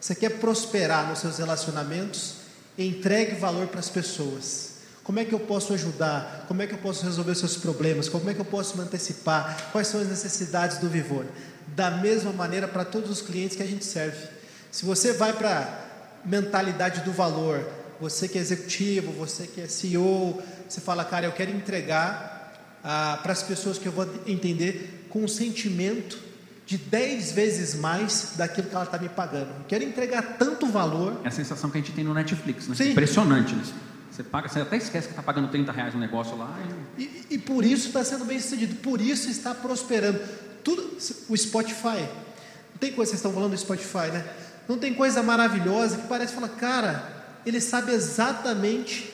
Você 0.00 0.16
quer 0.16 0.40
prosperar 0.40 1.08
nos 1.08 1.20
seus 1.20 1.38
relacionamentos? 1.38 2.38
Entregue 2.76 3.36
valor 3.36 3.68
para 3.68 3.78
as 3.78 3.88
pessoas. 3.88 4.74
Como 5.04 5.20
é 5.20 5.24
que 5.24 5.32
eu 5.32 5.38
posso 5.38 5.72
ajudar? 5.72 6.46
Como 6.48 6.60
é 6.62 6.66
que 6.66 6.74
eu 6.74 6.78
posso 6.78 7.04
resolver 7.04 7.36
seus 7.36 7.56
problemas? 7.56 8.08
Como 8.08 8.28
é 8.28 8.34
que 8.34 8.40
eu 8.40 8.44
posso 8.44 8.76
me 8.76 8.82
antecipar? 8.82 9.68
Quais 9.70 9.86
são 9.86 10.00
as 10.00 10.08
necessidades 10.08 10.78
do 10.78 10.88
Vivone? 10.88 11.28
Da 11.76 11.90
mesma 11.90 12.32
maneira 12.32 12.66
para 12.66 12.84
todos 12.84 13.10
os 13.10 13.20
clientes 13.20 13.56
que 13.56 13.62
a 13.62 13.66
gente 13.66 13.84
serve. 13.84 14.26
Se 14.72 14.84
você 14.84 15.12
vai 15.12 15.32
para 15.34 15.60
a 16.24 16.28
mentalidade 16.28 17.02
do 17.02 17.12
valor, 17.12 17.64
você 18.00 18.26
que 18.28 18.38
é 18.38 18.40
executivo, 18.40 19.12
você 19.12 19.46
que 19.46 19.60
é 19.60 19.68
CEO, 19.68 20.42
você 20.68 20.80
fala, 20.80 21.04
cara, 21.04 21.26
eu 21.26 21.32
quero 21.32 21.50
entregar 21.50 22.78
ah, 22.82 23.18
para 23.22 23.32
as 23.32 23.42
pessoas 23.42 23.78
que 23.78 23.86
eu 23.86 23.92
vou 23.92 24.08
entender 24.26 25.06
com 25.10 25.22
um 25.24 25.28
sentimento 25.28 26.18
de 26.66 26.76
10 26.78 27.32
vezes 27.32 27.74
mais 27.76 28.32
daquilo 28.36 28.68
que 28.68 28.74
ela 28.74 28.84
está 28.84 28.98
me 28.98 29.08
pagando. 29.08 29.50
Eu 29.50 29.64
quero 29.68 29.84
entregar 29.84 30.36
tanto 30.38 30.66
valor 30.66 31.20
É 31.24 31.28
a 31.28 31.30
sensação 31.30 31.70
que 31.70 31.78
a 31.78 31.80
gente 31.80 31.92
tem 31.92 32.02
no 32.04 32.12
Netflix, 32.12 32.66
né? 32.68 32.74
Sim. 32.74 32.90
Impressionante 32.90 33.54
isso. 33.62 33.72
Você 34.10 34.22
paga, 34.24 34.48
você 34.48 34.60
até 34.60 34.76
esquece 34.78 35.06
que 35.08 35.12
está 35.12 35.22
pagando 35.22 35.48
30 35.48 35.70
reais 35.72 35.92
no 35.94 36.00
negócio 36.00 36.36
lá. 36.36 36.58
e- 36.98 37.02
E, 37.02 37.26
e 37.34 37.38
por 37.38 37.64
isso 37.64 37.88
está 37.88 38.02
sendo 38.02 38.24
bem 38.24 38.40
sucedido, 38.40 38.76
por 38.76 39.00
isso 39.00 39.28
está 39.30 39.54
prosperando. 39.54 40.18
Tudo, 40.66 40.98
o 41.28 41.36
Spotify, 41.36 42.08
não 42.72 42.78
tem 42.80 42.90
coisa, 42.90 43.10
vocês 43.10 43.20
estão 43.20 43.32
falando 43.32 43.52
do 43.52 43.56
Spotify, 43.56 44.10
né? 44.12 44.26
Não 44.66 44.76
tem 44.76 44.92
coisa 44.92 45.22
maravilhosa 45.22 45.96
que 45.96 46.08
parece 46.08 46.32
falar, 46.32 46.48
cara, 46.48 47.38
ele 47.46 47.60
sabe 47.60 47.92
exatamente 47.92 49.12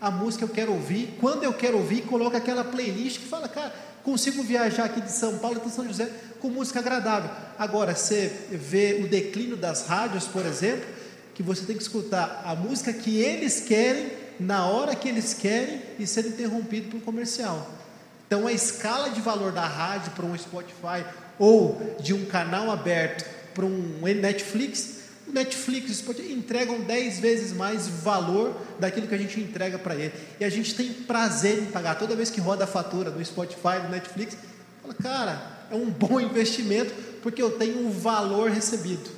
a 0.00 0.10
música 0.10 0.46
que 0.46 0.50
eu 0.50 0.54
quero 0.54 0.72
ouvir, 0.72 1.14
quando 1.20 1.44
eu 1.44 1.52
quero 1.52 1.76
ouvir, 1.76 2.06
coloca 2.06 2.38
aquela 2.38 2.64
playlist 2.64 3.18
que 3.18 3.26
fala, 3.26 3.46
cara, 3.48 3.70
consigo 4.02 4.42
viajar 4.42 4.86
aqui 4.86 5.02
de 5.02 5.12
São 5.12 5.36
Paulo 5.40 5.58
até 5.58 5.68
São 5.68 5.86
José 5.86 6.10
com 6.40 6.48
música 6.48 6.78
agradável. 6.78 7.30
Agora, 7.58 7.94
você 7.94 8.32
vê 8.50 9.02
o 9.04 9.06
declínio 9.06 9.58
das 9.58 9.86
rádios, 9.86 10.24
por 10.24 10.46
exemplo, 10.46 10.86
que 11.34 11.42
você 11.42 11.66
tem 11.66 11.76
que 11.76 11.82
escutar 11.82 12.40
a 12.46 12.54
música 12.54 12.94
que 12.94 13.18
eles 13.18 13.60
querem, 13.60 14.10
na 14.40 14.64
hora 14.68 14.96
que 14.96 15.06
eles 15.06 15.34
querem 15.34 15.82
e 15.98 16.06
ser 16.06 16.24
interrompido 16.26 16.88
por 16.88 16.96
um 16.96 17.00
comercial. 17.00 17.83
Então, 18.26 18.46
a 18.46 18.52
escala 18.52 19.10
de 19.10 19.20
valor 19.20 19.52
da 19.52 19.66
rádio 19.66 20.12
para 20.12 20.24
um 20.24 20.36
Spotify 20.36 21.04
ou 21.38 21.96
de 22.00 22.14
um 22.14 22.24
canal 22.24 22.70
aberto 22.70 23.24
para 23.54 23.64
um 23.64 24.00
Netflix, 24.02 25.04
o 25.28 25.32
Netflix 25.32 25.88
e 25.88 25.92
o 25.92 25.94
Spotify 25.94 26.32
entregam 26.32 26.80
10 26.80 27.20
vezes 27.20 27.52
mais 27.52 27.86
valor 27.88 28.54
daquilo 28.78 29.06
que 29.06 29.14
a 29.14 29.18
gente 29.18 29.40
entrega 29.40 29.78
para 29.78 29.94
ele. 29.94 30.12
E 30.38 30.44
a 30.44 30.50
gente 30.50 30.74
tem 30.74 30.92
prazer 30.92 31.62
em 31.62 31.66
pagar. 31.66 31.96
Toda 31.96 32.16
vez 32.16 32.30
que 32.30 32.40
roda 32.40 32.64
a 32.64 32.66
fatura 32.66 33.10
do 33.10 33.24
Spotify, 33.24 33.80
do 33.82 33.88
Netflix, 33.88 34.36
fala, 34.82 34.94
cara, 34.94 35.42
é 35.70 35.74
um 35.74 35.88
bom 35.90 36.20
investimento 36.20 36.92
porque 37.22 37.40
eu 37.40 37.52
tenho 37.52 37.86
um 37.86 37.90
valor 37.90 38.50
recebido. 38.50 39.10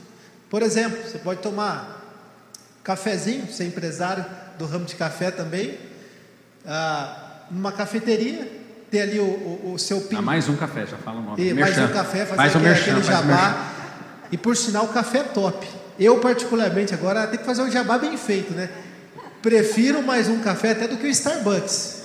Por 0.48 0.62
exemplo, 0.62 1.02
você 1.02 1.18
pode 1.18 1.40
tomar 1.40 1.96
cafezinho, 2.84 3.52
ser 3.52 3.64
empresário 3.64 4.24
do 4.58 4.64
ramo 4.64 4.84
de 4.84 4.94
café 4.94 5.32
também, 5.32 5.76
ah, 6.64 7.42
numa 7.50 7.72
cafeteria, 7.72 8.48
ter 8.90 9.00
ali 9.02 9.18
o, 9.18 9.24
o- 9.24 9.72
o 9.74 9.78
seu 9.78 9.98
Ah, 9.98 10.08
pin, 10.08 10.16
mais 10.16 10.48
um 10.48 10.56
café, 10.56 10.86
já 10.86 10.96
fala 10.96 11.20
o 11.20 11.22
nome. 11.22 11.42
e 11.42 11.52
mais 11.54 11.76
Merchan. 11.76 11.90
um 11.90 11.94
café, 11.94 12.18
fazer 12.24 12.36
Faz 12.36 12.54
o 12.54 12.58
aquele, 12.58 12.72
merchan, 12.74 12.90
aquele 12.92 13.06
jabá. 13.06 13.72
E 14.32 14.36
por 14.36 14.56
sinal, 14.56 14.84
o 14.84 14.88
café 14.88 15.18
é 15.18 15.22
top. 15.24 15.66
Eu, 15.98 16.18
particularmente, 16.18 16.92
agora 16.94 17.26
tem 17.26 17.38
que 17.38 17.44
fazer 17.46 17.62
um 17.62 17.70
jabá 17.70 17.96
bem 17.98 18.16
feito, 18.16 18.52
né? 18.52 18.68
Prefiro 19.42 20.02
mais 20.02 20.28
um 20.28 20.40
café 20.40 20.72
até 20.72 20.88
do 20.88 20.96
que 20.96 21.06
o 21.06 21.10
Starbucks 21.10 22.02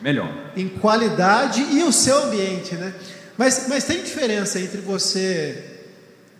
Melhor. 0.00 0.28
em 0.56 0.68
qualidade 0.68 1.60
e 1.62 1.82
o 1.82 1.92
seu 1.92 2.24
ambiente, 2.24 2.74
né? 2.76 2.92
Mas, 3.36 3.66
mas 3.68 3.84
tem 3.84 4.02
diferença 4.02 4.58
entre 4.60 4.80
você 4.80 5.62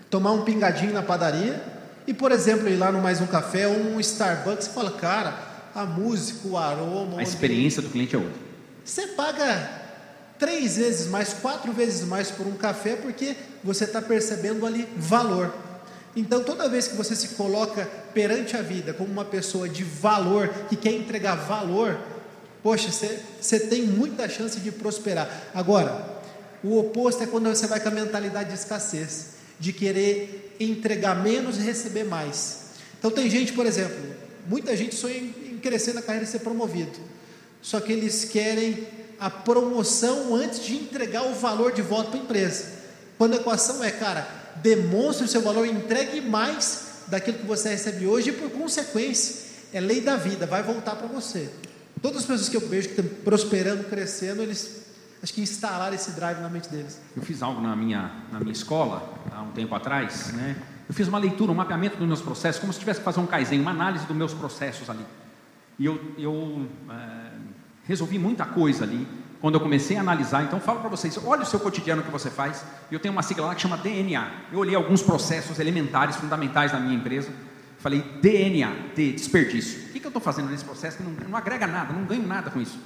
tomar 0.08 0.32
um 0.32 0.42
pingadinho 0.42 0.92
na 0.92 1.02
padaria 1.02 1.60
e, 2.06 2.14
por 2.14 2.30
exemplo, 2.32 2.68
ir 2.68 2.76
lá 2.76 2.90
no 2.92 3.00
mais 3.02 3.20
um 3.20 3.26
café 3.26 3.66
ou 3.66 3.74
um 3.76 4.00
Starbucks 4.00 4.66
e 4.68 4.70
fala, 4.70 4.92
cara, 4.92 5.34
a 5.74 5.84
música, 5.84 6.46
o 6.48 6.56
aroma, 6.56 7.18
A 7.18 7.22
experiência 7.22 7.82
do 7.82 7.88
cliente 7.90 8.14
é 8.14 8.18
outra. 8.18 8.45
Você 8.86 9.08
paga 9.08 9.84
três 10.38 10.76
vezes 10.76 11.08
mais, 11.08 11.32
quatro 11.32 11.72
vezes 11.72 12.06
mais 12.06 12.30
por 12.30 12.46
um 12.46 12.56
café 12.56 12.94
porque 12.94 13.36
você 13.64 13.84
está 13.84 14.00
percebendo 14.00 14.64
ali 14.64 14.88
valor. 14.96 15.52
Então, 16.14 16.42
toda 16.42 16.68
vez 16.68 16.88
que 16.88 16.96
você 16.96 17.14
se 17.14 17.28
coloca 17.30 17.86
perante 18.14 18.56
a 18.56 18.62
vida 18.62 18.94
como 18.94 19.10
uma 19.10 19.24
pessoa 19.24 19.68
de 19.68 19.84
valor, 19.84 20.48
que 20.68 20.76
quer 20.76 20.92
entregar 20.92 21.34
valor, 21.34 21.98
poxa, 22.62 22.90
você, 22.90 23.60
tem 23.60 23.82
muita 23.82 24.28
chance 24.28 24.58
de 24.60 24.72
prosperar. 24.72 25.28
Agora, 25.52 26.22
o 26.64 26.78
oposto 26.78 27.22
é 27.22 27.26
quando 27.26 27.48
você 27.48 27.66
vai 27.66 27.80
com 27.80 27.88
a 27.88 27.92
mentalidade 27.92 28.48
de 28.48 28.54
escassez, 28.54 29.34
de 29.60 29.72
querer 29.74 30.56
entregar 30.58 31.22
menos 31.22 31.58
e 31.58 31.60
receber 31.60 32.04
mais. 32.04 32.66
Então, 32.98 33.10
tem 33.10 33.28
gente, 33.28 33.52
por 33.52 33.66
exemplo, 33.66 33.96
muita 34.48 34.74
gente 34.74 34.94
sonha 34.94 35.16
em 35.16 35.58
crescer 35.60 35.92
na 35.92 36.00
carreira 36.00 36.24
e 36.24 36.30
ser 36.30 36.38
promovido. 36.38 37.15
Só 37.66 37.80
que 37.80 37.92
eles 37.92 38.24
querem 38.24 38.86
a 39.18 39.28
promoção 39.28 40.36
antes 40.36 40.64
de 40.64 40.76
entregar 40.76 41.24
o 41.24 41.34
valor 41.34 41.72
de 41.72 41.82
volta 41.82 42.10
para 42.10 42.20
a 42.20 42.22
empresa. 42.22 42.78
Quando 43.18 43.32
a 43.32 43.38
equação 43.38 43.82
é, 43.82 43.90
cara, 43.90 44.24
demonstre 44.62 45.24
o 45.24 45.28
seu 45.28 45.42
valor, 45.42 45.66
entregue 45.66 46.20
mais 46.20 47.02
daquilo 47.08 47.38
que 47.38 47.44
você 47.44 47.70
recebe 47.70 48.06
hoje 48.06 48.30
e, 48.30 48.32
por 48.32 48.50
consequência, 48.50 49.50
é 49.72 49.80
lei 49.80 50.00
da 50.00 50.14
vida, 50.14 50.46
vai 50.46 50.62
voltar 50.62 50.94
para 50.94 51.08
você. 51.08 51.50
Todas 52.00 52.18
as 52.18 52.24
pessoas 52.24 52.48
que 52.48 52.56
eu 52.56 52.60
vejo 52.60 52.90
que 52.90 53.00
estão 53.00 53.16
prosperando, 53.24 53.82
crescendo, 53.82 54.44
eles 54.44 54.86
acho 55.20 55.34
que 55.34 55.40
instalaram 55.40 55.96
esse 55.96 56.12
drive 56.12 56.38
na 56.38 56.48
mente 56.48 56.68
deles. 56.68 57.00
Eu 57.16 57.22
fiz 57.22 57.42
algo 57.42 57.60
na 57.60 57.74
minha, 57.74 58.12
na 58.30 58.38
minha 58.38 58.52
escola, 58.52 59.12
há 59.32 59.42
um 59.42 59.50
tempo 59.50 59.74
atrás, 59.74 60.32
né? 60.34 60.54
Eu 60.88 60.94
fiz 60.94 61.08
uma 61.08 61.18
leitura, 61.18 61.50
um 61.50 61.56
mapeamento 61.56 61.96
dos 61.96 62.06
meus 62.06 62.22
processos, 62.22 62.60
como 62.60 62.72
se 62.72 62.78
tivesse 62.78 63.00
que 63.00 63.04
fazer 63.04 63.18
um 63.18 63.26
Kaizen, 63.26 63.60
uma 63.60 63.72
análise 63.72 64.06
dos 64.06 64.16
meus 64.16 64.32
processos 64.32 64.88
ali. 64.88 65.04
E 65.78 65.84
eu, 65.84 66.00
eu 66.16 66.66
eh, 66.88 67.35
resolvi 67.86 68.18
muita 68.18 68.44
coisa 68.44 68.84
ali, 68.84 69.06
quando 69.40 69.54
eu 69.54 69.60
comecei 69.60 69.96
a 69.96 70.00
analisar. 70.00 70.42
Então, 70.42 70.60
falo 70.60 70.80
para 70.80 70.88
vocês, 70.88 71.18
olha 71.24 71.42
o 71.42 71.46
seu 71.46 71.60
cotidiano 71.60 72.02
que 72.02 72.10
você 72.10 72.30
faz. 72.30 72.64
E 72.90 72.94
eu 72.94 73.00
tenho 73.00 73.12
uma 73.12 73.22
sigla 73.22 73.46
lá 73.46 73.54
que 73.54 73.62
chama 73.62 73.76
DNA. 73.76 74.30
Eu 74.52 74.58
olhei 74.58 74.74
alguns 74.74 75.02
processos 75.02 75.58
elementares, 75.58 76.16
fundamentais 76.16 76.72
da 76.72 76.80
minha 76.80 76.94
empresa. 76.94 77.30
Falei, 77.78 78.00
DNA, 78.20 78.72
de 78.94 79.12
desperdício. 79.12 79.88
O 79.88 79.92
que, 79.92 80.00
que 80.00 80.06
eu 80.06 80.10
estou 80.10 80.22
fazendo 80.22 80.50
nesse 80.50 80.64
processo 80.64 80.96
que 80.96 81.02
não, 81.02 81.12
não 81.28 81.36
agrega 81.36 81.66
nada, 81.66 81.92
não 81.92 82.04
ganho 82.04 82.26
nada 82.26 82.50
com 82.50 82.60
isso? 82.60 82.78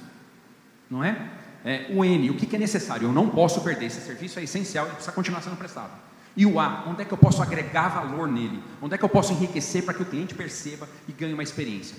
não 0.91 1.03
é? 1.03 1.29
É, 1.63 1.87
o 1.91 2.03
N, 2.03 2.29
o 2.29 2.33
que, 2.35 2.45
que 2.45 2.55
é 2.55 2.59
necessário? 2.59 3.07
Eu 3.07 3.13
não 3.13 3.29
posso 3.29 3.61
perder, 3.61 3.85
esse 3.85 4.01
serviço 4.01 4.39
é 4.39 4.43
essencial, 4.43 4.85
ele 4.85 4.95
precisa 4.95 5.13
continuar 5.13 5.41
sendo 5.41 5.55
prestado. 5.55 5.91
E 6.35 6.45
o 6.45 6.59
A, 6.59 6.85
onde 6.87 7.01
é 7.01 7.05
que 7.05 7.13
eu 7.13 7.17
posso 7.17 7.41
agregar 7.41 7.87
valor 7.89 8.27
nele? 8.27 8.61
Onde 8.81 8.95
é 8.95 8.97
que 8.97 9.05
eu 9.05 9.09
posso 9.09 9.31
enriquecer 9.31 9.83
para 9.83 9.93
que 9.93 10.01
o 10.01 10.05
cliente 10.05 10.35
perceba 10.35 10.87
e 11.07 11.11
ganhe 11.11 11.33
uma 11.33 11.43
experiência? 11.43 11.95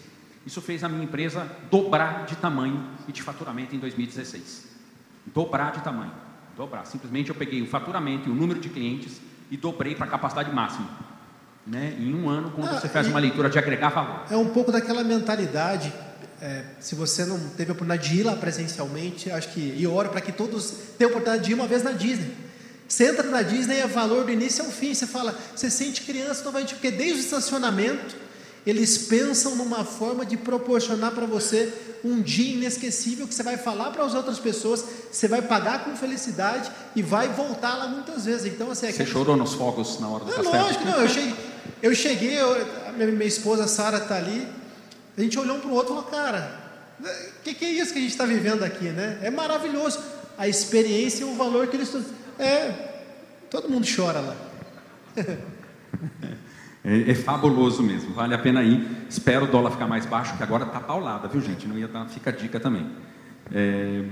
Isso 0.46 0.61
fez 0.61 0.83
a 0.83 0.88
minha 0.88 1.05
empresa 1.05 1.46
dobrar 1.70 2.26
de 2.26 2.37
tamanho 2.37 2.85
e 3.07 3.12
de 3.12 3.22
faturamento 3.22 3.74
em 3.76 3.78
2016. 3.78 4.64
Dobrar 5.26 5.72
de 5.72 5.81
tamanho, 5.83 6.11
dobrar. 6.57 6.85
Simplesmente 6.85 7.28
eu 7.31 7.35
peguei 7.35 7.62
o 7.62 7.66
faturamento 7.66 8.28
e 8.28 8.33
o 8.33 8.35
número 8.35 8.59
de 8.59 8.68
clientes 8.68 9.20
e 9.50 9.57
dobrei 9.57 9.94
para 9.94 10.07
a 10.07 10.09
capacidade 10.09 10.52
máxima. 10.52 10.88
né, 11.64 11.94
em 11.96 12.12
um 12.12 12.28
ano 12.28 12.50
quando 12.50 12.70
Ah, 12.70 12.81
você 12.81 12.88
faz 12.88 13.07
uma 13.07 13.20
leitura 13.20 13.48
de 13.48 13.57
agregar 13.57 13.90
valor. 13.90 14.24
É 14.28 14.37
um 14.37 14.48
pouco 14.48 14.72
daquela 14.72 15.05
mentalidade. 15.05 15.92
é, 16.40 16.64
se 16.81 16.96
você 16.96 17.24
não 17.24 17.38
teve 17.50 17.70
a 17.70 17.74
oportunidade 17.74 18.09
de 18.11 18.18
ir 18.18 18.24
lá 18.24 18.35
presencialmente, 18.35 19.31
acho 19.31 19.50
que 19.50 19.61
e 19.78 19.87
oro 19.87 20.09
para 20.09 20.20
que 20.20 20.33
todos 20.33 20.72
tenham 20.98 21.11
a 21.11 21.12
oportunidade 21.12 21.44
de 21.44 21.52
ir 21.52 21.55
uma 21.55 21.68
vez 21.68 21.85
na 21.85 21.92
Disney. 21.92 22.35
Você 22.88 23.11
entra 23.11 23.22
na 23.31 23.42
Disney 23.42 23.76
é 23.76 23.87
valor 23.87 24.24
do 24.24 24.33
início 24.33 24.64
ao 24.64 24.72
fim. 24.72 24.92
Você 24.92 25.07
fala, 25.07 25.38
você 25.55 25.70
sente 25.70 26.02
criança 26.02 26.42
novamente, 26.42 26.74
porque 26.74 26.90
desde 26.90 27.20
o 27.20 27.20
estacionamento 27.20 28.16
eles 28.66 28.98
pensam 28.98 29.57
numa 29.57 29.85
forma 29.85 30.25
de 30.25 30.37
proporcionar 30.37 31.12
para 31.12 31.27
você 31.27 31.72
um 32.05 32.20
dia 32.20 32.55
inesquecível 32.55 33.27
que 33.27 33.35
você 33.35 33.42
vai 33.42 33.57
falar 33.57 33.90
para 33.90 34.05
as 34.05 34.14
outras 34.14 34.38
pessoas, 34.38 34.85
você 35.11 35.29
vai 35.29 35.42
pagar 35.42 35.85
com 35.85 35.96
felicidade 35.96 36.70
e 36.96 37.03
vai 37.03 37.29
voltar 37.29 37.77
lá 37.77 37.87
muitas 37.88 38.25
vezes. 38.25 38.46
Então, 38.53 38.70
assim, 38.70 38.87
é 38.87 38.92
Você 38.92 39.07
chorou 39.07 39.37
nos 39.37 39.55
fogos 39.55 40.01
na 40.01 40.09
hora 40.09 40.25
do 40.25 40.33
é 40.33 40.35
castelo? 40.35 40.64
lógico, 40.64 40.85
não. 40.85 41.01
Eu 41.01 41.09
cheguei, 41.09 41.35
eu, 41.83 41.94
cheguei 41.94 42.40
eu- 42.40 42.66
minha, 42.94 43.09
minha 43.11 43.27
esposa 43.27 43.66
Sara 43.68 43.98
está 43.98 44.16
ali. 44.16 44.46
A 45.16 45.20
gente 45.20 45.38
olhou 45.38 45.57
um 45.57 45.61
para 45.61 45.70
o 45.70 45.75
outro 45.75 45.92
e 45.92 45.96
falou, 45.96 46.11
cara, 46.11 46.61
o 47.01 47.42
que, 47.42 47.55
que 47.55 47.64
é 47.64 47.70
isso 47.70 47.92
que 47.92 47.98
a 47.98 48.03
gente 48.03 48.12
está 48.12 48.25
vivendo 48.25 48.62
aqui, 48.64 48.87
né? 48.87 49.18
É 49.22 49.31
maravilhoso. 49.31 50.01
A 50.38 50.48
experiência 50.48 51.22
e 51.22 51.25
o 51.25 51.35
valor 51.35 51.66
que 51.68 51.77
eles. 51.77 51.94
É, 52.38 52.72
todo 53.51 53.68
mundo 53.68 53.87
chora 53.94 54.20
lá. 54.20 54.37
É, 56.84 57.10
é 57.10 57.14
fabuloso 57.14 57.82
mesmo, 57.82 58.12
vale 58.12 58.34
a 58.34 58.38
pena 58.38 58.62
ir. 58.62 58.84
Espero 59.08 59.44
o 59.44 59.48
dólar 59.48 59.70
ficar 59.70 59.86
mais 59.86 60.04
baixo, 60.04 60.36
que 60.36 60.42
agora 60.42 60.64
está 60.64 60.80
paulada, 60.80 61.28
viu 61.28 61.40
gente? 61.40 61.66
Não 61.66 61.78
ia 61.78 61.86
dar, 61.86 62.06
fica 62.08 62.30
a 62.30 62.32
dica 62.32 62.58
também. 62.58 62.90
É, 63.52 64.04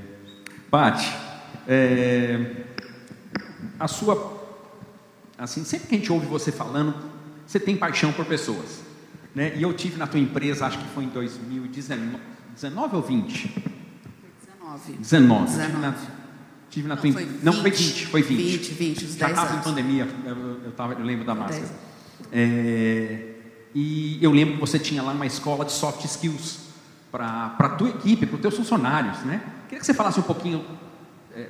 é, 1.66 2.64
a 3.78 3.88
sua. 3.88 4.38
Assim, 5.36 5.64
sempre 5.64 5.88
que 5.88 5.94
a 5.94 5.98
gente 5.98 6.12
ouve 6.12 6.26
você 6.26 6.52
falando, 6.52 6.94
você 7.46 7.58
tem 7.58 7.76
paixão 7.76 8.12
por 8.12 8.24
pessoas. 8.24 8.82
Né? 9.34 9.52
E 9.56 9.62
eu 9.62 9.72
tive 9.72 9.96
na 9.96 10.06
tua 10.06 10.20
empresa, 10.20 10.66
acho 10.66 10.78
que 10.78 10.86
foi 10.88 11.04
em 11.04 11.08
2019 11.08 12.18
19 12.54 12.96
ou 12.96 13.02
20? 13.02 13.64
19. 14.48 14.92
19. 14.98 15.46
Tive 15.48 15.78
na, 15.78 15.90
19. 15.90 16.06
tive 16.68 16.88
na 16.88 16.94
Não, 16.94 17.02
tua 17.02 17.12
foi 17.12 17.22
em- 17.22 17.40
não, 17.42 17.52
foi 17.52 17.70
20, 17.70 17.78
20, 17.82 18.06
foi 18.06 18.22
20. 18.22 18.36
20, 18.42 18.72
20, 18.74 19.04
os 19.04 19.14
Já 19.14 19.26
10 19.26 19.38
estava 19.38 19.58
em 19.58 19.62
pandemia, 19.62 20.08
eu, 20.26 20.36
eu, 20.64 20.72
tava, 20.72 20.92
eu 20.94 21.04
lembro 21.04 21.24
da 21.24 21.34
máscara. 21.34 21.89
10. 22.30 22.32
É, 22.32 23.26
e 23.74 24.18
eu 24.22 24.30
lembro 24.32 24.54
que 24.54 24.60
você 24.60 24.78
tinha 24.78 25.02
lá 25.02 25.12
uma 25.12 25.26
escola 25.26 25.64
de 25.64 25.72
soft 25.72 26.04
skills 26.04 26.68
para 27.10 27.54
a 27.58 27.68
tua 27.70 27.88
equipe, 27.88 28.26
para 28.26 28.36
os 28.36 28.40
teus 28.42 28.56
funcionários, 28.56 29.18
né? 29.24 29.40
Queria 29.68 29.80
que 29.80 29.86
você 29.86 29.94
falasse 29.94 30.18
um 30.20 30.24
pouquinho. 30.24 30.64
é, 31.34 31.48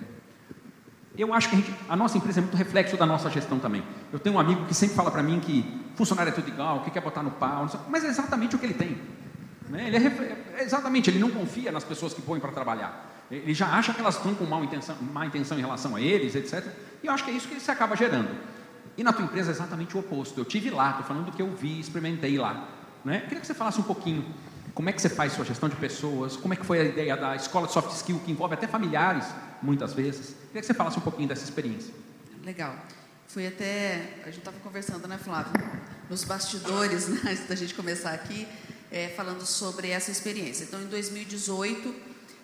eu 1.19 1.35
acho 1.35 1.49
que 1.51 1.57
a, 1.57 1.59
gente- 1.59 1.75
a 1.89 1.97
nossa 1.97 2.17
empresa 2.17 2.41
é 2.41 2.43
muito 2.43 2.57
reflexo 2.57 2.97
da 2.97 3.05
nossa 3.05 3.29
gestão 3.31 3.59
também. 3.59 3.83
Eu 4.13 4.19
tenho 4.19 4.37
um 4.37 4.39
amigo 4.39 4.65
que 4.67 4.75
sempre 4.75 4.95
fala 4.97 5.11
para 5.11 5.23
mim 5.23 5.39
que 5.41 5.65
funcionário 5.97 6.31
é 6.31 6.35
tudo 6.35 6.49
igual, 6.49 6.79
o 6.79 6.81
que 6.81 6.91
quer 6.91 7.01
botar 7.03 7.23
no 7.23 7.31
pau, 7.33 7.67
mas 7.91 8.05
é 8.05 8.09
exatamente 8.09 8.57
o 8.57 8.59
que 8.59 8.65
ele 8.67 8.75
tem. 8.75 8.97
né? 9.69 9.87
Ele 9.89 9.97
é, 9.97 10.45
é 10.59 10.63
exatamente, 10.65 11.11
ele 11.11 11.19
não 11.19 11.31
confia 11.31 11.71
nas 11.73 11.85
pessoas 11.85 12.15
que 12.15 12.23
põem 12.23 12.41
para 12.41 12.53
trabalhar. 12.53 13.09
Ele 13.31 13.53
já 13.55 13.67
acha 13.67 13.93
que 13.93 14.01
elas 14.01 14.17
estão 14.17 14.35
com 14.35 14.45
má 14.45 14.61
intenção, 14.61 14.97
má 15.13 15.27
intenção 15.27 15.59
em 15.59 15.61
relação 15.61 15.95
a 15.95 16.01
eles, 16.01 16.35
etc. 16.35 16.65
E 17.03 17.07
eu 17.07 17.13
acho 17.13 17.25
que 17.25 17.31
é 17.31 17.35
isso 17.35 17.49
que 17.49 17.61
se 17.61 17.71
acaba 17.71 17.95
gerando. 17.97 18.29
E 18.97 19.05
na 19.05 19.13
tua 19.13 19.25
empresa 19.25 19.51
é 19.51 19.53
exatamente 19.53 19.97
o 19.97 20.01
oposto. 20.01 20.39
Eu 20.39 20.45
tive 20.45 20.71
lá, 20.71 20.91
estou 20.91 21.07
falando 21.07 21.27
do 21.27 21.33
que 21.33 21.43
eu 21.43 21.51
vi, 21.55 21.81
experimentei 21.81 22.37
lá. 22.37 22.69
Né? 23.05 23.21
Queria 23.21 23.41
que 23.41 23.47
você 23.47 23.55
falasse 23.55 23.81
um 23.81 23.85
pouquinho 23.85 24.25
como 24.75 24.89
é 24.89 24.93
que 24.93 25.01
você 25.01 25.09
faz 25.09 25.33
sua 25.33 25.45
gestão 25.45 25.69
de 25.69 25.77
pessoas, 25.77 26.37
como 26.37 26.55
é 26.55 26.57
que 26.57 26.65
foi 26.65 26.81
a 26.81 26.85
ideia 26.85 27.17
da 27.17 27.35
escola 27.35 27.67
de 27.67 27.73
soft 27.73 27.91
skill, 27.93 28.21
que 28.25 28.31
envolve 28.31 28.55
até 28.55 28.67
familiares, 28.67 29.27
muitas 29.63 29.93
vezes. 29.93 30.37
Queria 30.47 30.61
que 30.61 30.67
você 30.67 30.75
falasse 30.75 30.99
um 30.99 31.03
pouquinho 31.03 31.29
dessa 31.29 31.45
experiência. 31.45 31.93
Legal. 32.45 32.75
Foi 33.27 33.47
até. 33.47 34.15
A 34.23 34.27
gente 34.27 34.39
estava 34.39 34.59
conversando, 34.61 35.07
né, 35.07 35.19
Flávio? 35.19 35.53
Nos 36.09 36.25
bastidores, 36.25 37.09
né, 37.13 37.21
antes 37.27 37.47
da 37.47 37.55
gente 37.55 37.75
começar 37.75 38.11
aqui, 38.11 38.47
é, 38.91 39.09
falando 39.09 39.47
sobre 39.47 39.89
essa 39.91 40.11
experiência. 40.11 40.65
Então, 40.65 40.81
em 40.81 40.87
2018, 40.87 41.95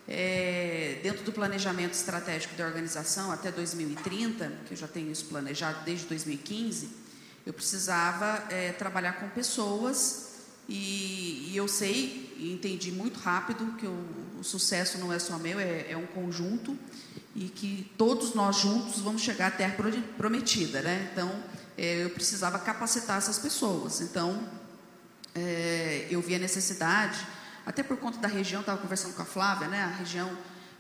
é, 0.09 1.01
dentro 1.03 1.25
do 1.25 1.33
planejamento 1.33 1.95
estratégico 1.95 2.55
da 2.55 2.65
organização 2.67 3.33
até 3.33 3.51
2030, 3.51 4.53
que 4.67 4.73
eu 4.75 4.77
já 4.77 4.87
tenho 4.87 5.11
isso 5.11 5.25
planejado 5.27 5.85
desde 5.85 6.07
2015, 6.07 6.89
eu 7.45 7.53
precisava 7.53 8.45
é, 8.51 8.73
trabalhar 8.73 9.15
com 9.15 9.29
pessoas 9.29 10.31
e, 10.69 11.51
e 11.51 11.57
eu 11.57 11.69
sei 11.69 12.35
e 12.37 12.53
entendi 12.53 12.91
muito 12.93 13.19
rápido 13.21 13.77
que 13.79 13.87
o, 13.87 14.27
sucesso 14.43 14.99
não 14.99 15.13
é 15.13 15.19
só 15.19 15.39
meu, 15.39 15.59
é, 15.59 15.91
é 15.91 15.97
um 15.97 16.07
conjunto 16.07 16.79
e 17.35 17.49
que 17.49 17.91
todos 17.99 18.35
nós 18.35 18.57
juntos 18.57 19.01
vamos 19.01 19.23
chegar 19.23 19.49
à 19.49 19.51
terra 19.51 19.75
pro- 19.75 19.91
prometida, 20.17 20.83
né? 20.83 21.09
Então, 21.13 21.43
é, 21.77 22.05
eu 22.05 22.11
precisava 22.11 22.59
capacitar 22.59 23.19
essas 23.19 23.39
pessoas. 23.39 24.01
Então, 24.01 24.49
é, 25.35 26.07
eu 26.11 26.21
vi 26.21 26.35
a 26.35 26.39
necessidade, 26.39 27.19
até 27.67 27.83
por 27.83 27.97
conta 27.97 28.19
da 28.19 28.29
região, 28.29 28.61
estava 28.61 28.81
conversando 28.81 29.15
com 29.15 29.23
a 29.23 29.25
Flávia, 29.25 29.67
né? 29.67 29.83
A 29.83 29.99
região 29.99 30.31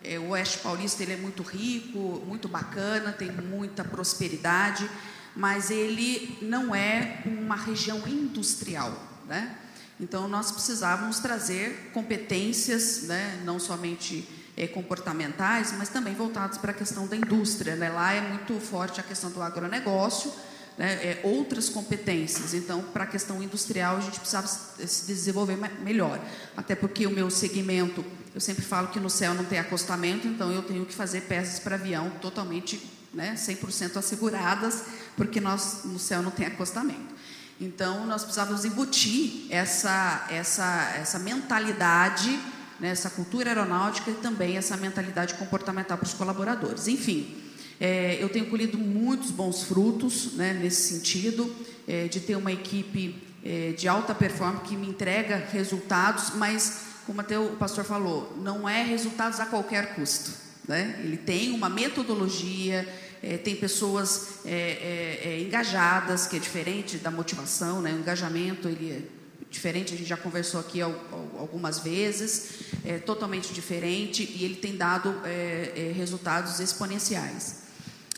é, 0.05 0.19
o 0.21 0.29
Oeste 0.29 0.59
Paulista 0.59 1.03
ele 1.03 1.15
é 1.15 1.17
muito 1.17 1.43
rico, 1.43 2.23
muito 2.25 2.47
bacana, 2.47 3.13
tem 3.13 3.31
muita 3.31 3.83
prosperidade, 3.85 4.89
mas 5.35 5.71
ele 5.71 6.39
não 6.41 6.73
é 6.73 7.23
uma 7.27 7.57
região 7.57 8.07
industrial, 8.07 8.93
né? 9.27 9.57
Então 9.99 10.29
nós 10.29 10.53
precisávamos 10.53 11.19
trazer 11.19 11.91
competências, 11.93 13.03
né? 13.03 13.43
Não 13.45 13.59
somente 13.59 14.29
é, 14.57 14.69
comportamentais, 14.69 15.75
mas 15.77 15.89
também 15.89 16.15
voltadas 16.15 16.57
para 16.57 16.71
a 16.71 16.75
questão 16.75 17.09
da 17.09 17.17
indústria, 17.17 17.75
né? 17.75 17.89
Lá 17.91 18.13
é 18.13 18.21
muito 18.21 18.61
forte 18.61 19.01
a 19.01 19.03
questão 19.03 19.31
do 19.31 19.43
agronegócio 19.43 20.33
né, 20.77 20.93
é, 20.95 21.21
outras 21.25 21.69
competências. 21.69 22.53
Então, 22.55 22.83
para 22.83 23.05
a 23.05 23.07
questão 23.07 23.43
industrial, 23.43 23.97
a 23.97 24.01
gente 24.01 24.19
precisava 24.19 24.47
se 24.47 24.87
se 24.87 25.07
desenvolver 25.07 25.57
me- 25.57 25.71
melhor. 25.83 26.21
Até 26.57 26.75
porque 26.75 27.07
o 27.07 27.11
meu 27.11 27.31
segmento, 27.31 28.05
eu 28.35 28.41
sempre 28.41 28.63
falo 28.63 28.89
que 28.89 29.01
no 29.01 29.09
céu 29.09 29.33
não 29.33 29.45
tem 29.45 29.59
acostamento, 29.59 30.29
então 30.29 30.53
eu 30.53 30.63
tenho 30.63 30.85
que 30.85 30.95
fazer 30.95 31.23
peças 31.23 31.59
para 31.59 31.77
avião 31.77 32.11
totalmente, 32.21 32.81
né, 33.15 33.35
100% 33.37 33.97
asseguradas, 33.97 34.85
porque 35.17 35.41
nós 35.41 35.81
no 35.85 35.99
céu 35.99 36.23
não 36.23 36.31
tem 36.31 36.47
acostamento. 36.47 37.17
Então, 37.59 38.07
nós 38.07 38.23
precisávamos 38.23 38.67
embutir 38.67 39.47
essa, 39.49 40.27
essa, 40.31 40.93
essa 40.97 41.19
mentalidade, 41.19 42.39
né, 42.79 42.89
essa 42.91 43.09
cultura 43.09 43.49
aeronáutica 43.49 44.11
e 44.11 44.15
também 44.15 44.59
essa 44.59 44.77
mentalidade 44.77 45.33
comportamental 45.35 45.97
para 45.97 46.07
os 46.07 46.13
colaboradores. 46.13 46.87
Enfim, 46.87 47.35
é, 47.81 48.17
eu 48.21 48.29
tenho 48.29 48.47
colhido 48.47 48.79
muitos 48.79 49.31
bons 49.31 49.65
frutos 49.65 50.33
né, 50.35 50.53
nesse 50.55 50.95
sentido, 50.95 51.55
é, 51.87 52.09
de 52.09 52.21
ter 52.21 52.37
uma 52.37 52.53
equipe 52.53 53.15
é, 53.45 53.73
de 53.73 53.87
alta 53.87 54.15
performance 54.15 54.65
que 54.65 54.77
me 54.77 54.89
entrega 54.89 55.37
resultados, 55.53 56.33
mas, 56.35 56.81
como 57.07 57.21
até 57.21 57.39
o 57.39 57.51
pastor 57.57 57.85
falou, 57.85 58.37
não 58.43 58.69
é 58.69 58.83
resultados 58.83 59.39
a 59.41 59.47
qualquer 59.47 59.95
custo. 59.95 60.33
Né? 60.67 61.01
Ele 61.05 61.17
tem 61.17 61.53
uma 61.53 61.69
metodologia, 61.69 62.89
é, 63.23 63.37
tem 63.37 63.55
pessoas 63.55 64.41
é, 64.45 65.21
é, 65.23 65.43
engajadas, 65.43 66.27
que 66.27 66.37
é 66.37 66.39
diferente 66.41 66.97
da 66.97 67.11
motivação, 67.11 67.81
né? 67.81 67.93
o 67.93 67.99
engajamento 67.99 68.69
ele 68.69 69.11
diferente, 69.49 69.95
a 69.95 69.97
gente 69.97 70.09
já 70.09 70.17
conversou 70.17 70.59
aqui 70.59 70.83
al- 70.83 70.91
al- 71.13 71.39
algumas 71.39 71.79
vezes, 71.79 72.49
é 72.85 72.99
totalmente 72.99 73.55
diferente 73.55 74.23
e 74.37 74.45
ele 74.45 74.57
tem 74.57 74.77
dado 74.77 75.15
é, 75.25 75.73
é, 75.77 75.93
resultados 75.97 76.59
exponenciais. 76.59 77.66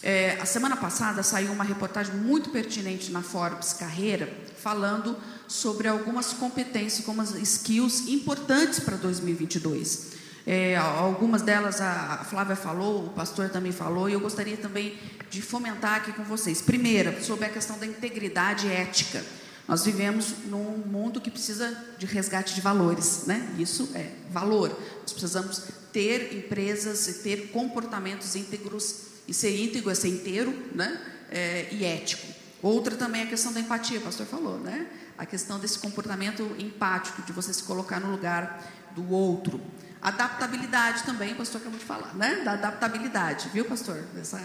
É, 0.03 0.39
a 0.41 0.47
semana 0.47 0.77
passada 0.77 1.23
saiu 1.23 1.53
uma 1.53 1.65
reportagem 1.65 2.15
muito 2.15 2.51
pertinente 2.51 3.11
na 3.11 3.23
Forbes 3.23 3.73
Carreira, 3.73 4.33
falando 4.57 5.17
sobre 5.49 5.89
algumas 5.89 6.33
competências, 6.33 7.01
algumas 7.01 7.35
skills 7.35 8.09
importantes 8.09 8.79
para 8.79 8.97
2022. 8.97 10.19
É, 10.47 10.77
algumas 10.77 11.43
delas 11.43 11.81
a 11.81 12.25
Flávia 12.29 12.57
falou, 12.57 13.07
o 13.07 13.11
pastor 13.11 13.51
também 13.51 13.73
falou, 13.73 14.09
e 14.09 14.13
eu 14.13 14.21
gostaria 14.21 14.57
também 14.57 14.99
de 15.29 15.43
fomentar 15.43 15.97
aqui 15.97 16.13
com 16.13 16.23
vocês. 16.23 16.63
Primeira, 16.63 17.21
sobre 17.23 17.47
a 17.47 17.51
questão 17.51 17.79
da 17.79 17.85
integridade 17.85 18.67
ética. 18.69 19.23
Nós 19.67 19.85
vivemos 19.85 20.33
num 20.47 20.79
mundo 20.87 21.21
que 21.21 21.31
precisa 21.31 21.77
de 21.99 22.07
resgate 22.07 22.55
de 22.55 22.63
valores, 22.63 23.25
né? 23.27 23.55
Isso 23.59 23.91
é 23.95 24.13
valor. 24.31 24.71
Nós 25.03 25.13
precisamos 25.13 25.65
ter 25.93 26.35
empresas 26.35 27.07
e 27.09 27.15
ter 27.23 27.49
comportamentos 27.49 28.35
íntegros 28.35 29.08
e 29.29 29.35
ser 29.35 29.57
íntegro 29.61 29.91
é 29.91 29.95
ser 29.95 30.09
inteiro, 30.09 30.53
né? 30.75 30.99
É, 31.31 31.69
e 31.71 31.85
ético. 31.85 32.27
Outra 32.63 32.97
também 32.97 33.21
é 33.21 33.25
a 33.25 33.29
questão 33.29 33.53
da 33.53 33.61
empatia, 33.61 33.99
o 33.99 34.03
pastor 34.03 34.27
falou, 34.27 34.59
né? 34.59 34.87
A 35.17 35.27
questão 35.27 35.59
desse 35.59 35.79
comportamento 35.79 36.57
empático, 36.59 37.23
de 37.23 37.33
você 37.33 37.53
se 37.53 37.63
colocar 37.63 38.01
no 38.01 38.11
lugar 38.11 38.65
do 38.97 39.13
outro. 39.13 39.61
Adaptabilidade 40.01 41.03
também, 41.03 41.33
o 41.33 41.37
pastor 41.37 41.61
acabou 41.61 41.79
de 41.79 41.85
falar, 41.85 42.15
né? 42.15 42.43
Da 42.45 42.53
adaptabilidade, 42.53 43.51
viu, 43.53 43.65
pastor? 43.65 44.03
Essa, 44.19 44.41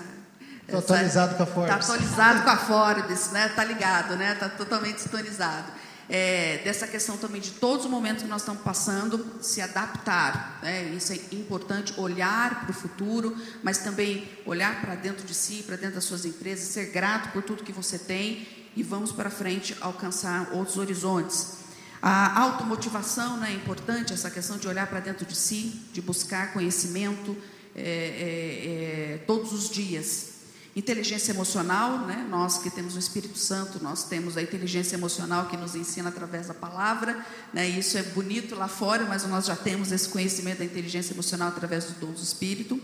Tô 0.67 0.77
atualizado 0.77 1.35
com 1.35 1.43
a 1.43 1.45
Forbes. 1.45 1.69
Tá 1.69 1.75
atualizado 1.75 2.43
com 2.43 2.49
a 2.49 2.57
Forbes, 2.57 3.31
né? 3.31 3.49
Tá 3.49 3.63
ligado, 3.63 4.15
né? 4.15 4.35
Tá 4.35 4.49
totalmente 4.49 5.01
sintonizado. 5.01 5.71
É, 6.09 6.61
dessa 6.65 6.85
questão 6.85 7.17
também 7.17 7.39
de 7.39 7.51
todos 7.51 7.85
os 7.85 7.91
momentos 7.91 8.23
que 8.23 8.29
nós 8.29 8.41
estamos 8.41 8.61
passando, 8.61 9.25
se 9.41 9.61
adaptar, 9.61 10.59
né? 10.61 10.83
Isso 10.95 11.13
é 11.13 11.19
importante, 11.31 11.93
olhar 11.97 12.61
para 12.61 12.71
o 12.71 12.73
futuro, 12.73 13.37
mas 13.63 13.77
também 13.77 14.27
olhar 14.45 14.81
para 14.81 14.95
dentro 14.95 15.25
de 15.25 15.33
si, 15.33 15.63
para 15.63 15.77
dentro 15.77 15.95
das 15.95 16.03
suas 16.03 16.25
empresas, 16.25 16.65
ser 16.65 16.87
grato 16.87 17.31
por 17.31 17.41
tudo 17.41 17.63
que 17.63 17.71
você 17.71 17.97
tem 17.97 18.45
e 18.75 18.83
vamos 18.83 19.11
para 19.11 19.29
frente 19.29 19.75
alcançar 19.79 20.49
outros 20.51 20.77
horizontes. 20.77 21.63
A 22.01 22.41
automotivação 22.41 23.37
né, 23.37 23.51
é 23.51 23.55
importante, 23.55 24.11
essa 24.11 24.29
questão 24.29 24.57
de 24.57 24.67
olhar 24.67 24.87
para 24.87 24.99
dentro 24.99 25.25
de 25.25 25.35
si, 25.35 25.81
de 25.93 26.01
buscar 26.01 26.51
conhecimento 26.51 27.33
é, 27.73 27.81
é, 27.81 29.13
é, 29.13 29.17
todos 29.25 29.53
os 29.53 29.69
dias. 29.69 30.32
Inteligência 30.75 31.31
emocional, 31.31 31.99
né, 31.99 32.25
nós 32.29 32.57
que 32.57 32.69
temos 32.69 32.95
o 32.95 32.99
Espírito 32.99 33.37
Santo, 33.37 33.83
nós 33.83 34.05
temos 34.05 34.37
a 34.37 34.41
inteligência 34.41 34.95
emocional 34.95 35.45
que 35.45 35.55
nos 35.55 35.75
ensina 35.75 36.09
através 36.09 36.47
da 36.47 36.53
palavra. 36.53 37.23
Né, 37.53 37.69
isso 37.69 37.95
é 37.97 38.01
bonito 38.01 38.55
lá 38.55 38.67
fora, 38.67 39.05
mas 39.05 39.25
nós 39.27 39.45
já 39.45 39.55
temos 39.55 39.91
esse 39.91 40.09
conhecimento 40.09 40.59
da 40.59 40.65
inteligência 40.65 41.13
emocional 41.13 41.49
através 41.49 41.85
do 41.85 41.99
dom 41.99 42.11
do 42.11 42.21
Espírito. 42.21 42.81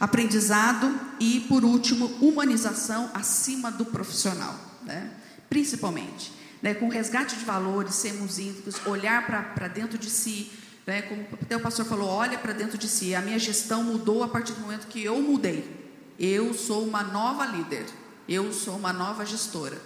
Aprendizado 0.00 0.92
e, 1.20 1.40
por 1.48 1.64
último, 1.64 2.06
humanização 2.20 3.10
acima 3.14 3.70
do 3.70 3.84
profissional, 3.84 4.58
né, 4.82 5.10
principalmente 5.48 6.38
né, 6.62 6.74
com 6.74 6.88
resgate 6.88 7.36
de 7.36 7.44
valores, 7.44 7.94
sermos 7.94 8.38
íntegros, 8.38 8.84
olhar 8.86 9.26
para 9.54 9.68
dentro 9.68 9.96
de 9.98 10.10
si, 10.10 10.50
né, 10.86 11.02
como 11.02 11.24
até 11.40 11.56
o 11.56 11.60
pastor 11.60 11.84
falou, 11.84 12.08
olha 12.08 12.38
para 12.38 12.52
dentro 12.52 12.76
de 12.76 12.88
si. 12.88 13.14
A 13.14 13.20
minha 13.20 13.38
gestão 13.38 13.84
mudou 13.84 14.22
a 14.22 14.28
partir 14.28 14.52
do 14.52 14.60
momento 14.60 14.86
que 14.86 15.04
eu 15.04 15.20
mudei. 15.20 15.87
Eu 16.18 16.52
sou 16.52 16.84
uma 16.84 17.02
nova 17.02 17.46
líder, 17.46 17.86
eu 18.28 18.52
sou 18.52 18.76
uma 18.76 18.92
nova 18.92 19.24
gestora. 19.24 19.78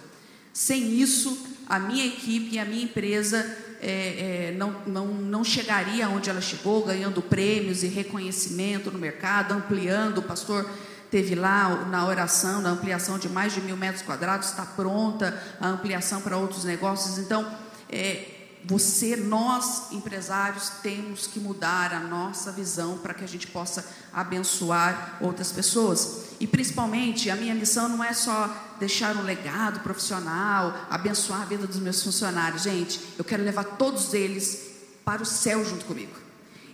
Sem 0.51 0.99
isso, 0.99 1.47
a 1.67 1.79
minha 1.79 2.05
equipe 2.05 2.55
e 2.55 2.59
a 2.59 2.65
minha 2.65 2.83
empresa 2.83 3.39
é, 3.81 4.49
é, 4.49 4.55
não, 4.57 4.81
não, 4.87 5.07
não 5.07 5.43
chegaria 5.43 6.07
onde 6.07 6.29
ela 6.29 6.41
chegou, 6.41 6.85
ganhando 6.85 7.21
prêmios 7.21 7.83
e 7.83 7.87
reconhecimento 7.87 8.89
no 8.89 8.97
mercado, 8.97 9.53
ampliando. 9.53 10.19
O 10.19 10.23
pastor 10.23 10.69
teve 11.11 11.35
lá 11.35 11.85
na 11.85 12.07
oração, 12.07 12.61
na 12.61 12.69
ampliação 12.69 13.19
de 13.19 13.27
mais 13.29 13.53
de 13.53 13.61
mil 13.61 13.75
metros 13.77 14.01
quadrados, 14.01 14.49
está 14.49 14.65
pronta 14.65 15.37
a 15.59 15.67
ampliação 15.67 16.21
para 16.21 16.37
outros 16.37 16.63
negócios. 16.63 17.17
Então, 17.17 17.45
é, 17.89 18.32
você, 18.65 19.15
nós 19.15 19.91
empresários, 19.91 20.69
temos 20.81 21.27
que 21.27 21.39
mudar 21.39 21.93
a 21.93 21.99
nossa 21.99 22.51
visão 22.51 22.97
para 22.97 23.13
que 23.13 23.23
a 23.23 23.27
gente 23.27 23.47
possa 23.47 23.85
abençoar 24.11 25.17
outras 25.21 25.51
pessoas. 25.51 26.25
E 26.39 26.47
principalmente, 26.47 27.29
a 27.29 27.35
minha 27.35 27.53
missão 27.53 27.89
não 27.89 28.03
é 28.03 28.13
só 28.13 28.75
deixar 28.79 29.15
um 29.15 29.23
legado 29.23 29.81
profissional, 29.81 30.87
abençoar 30.89 31.41
a 31.41 31.45
vida 31.45 31.67
dos 31.67 31.79
meus 31.79 32.01
funcionários. 32.01 32.63
Gente, 32.63 32.99
eu 33.17 33.23
quero 33.23 33.43
levar 33.43 33.63
todos 33.63 34.13
eles 34.13 34.71
para 35.03 35.21
o 35.21 35.25
céu 35.25 35.63
junto 35.65 35.85
comigo. 35.85 36.13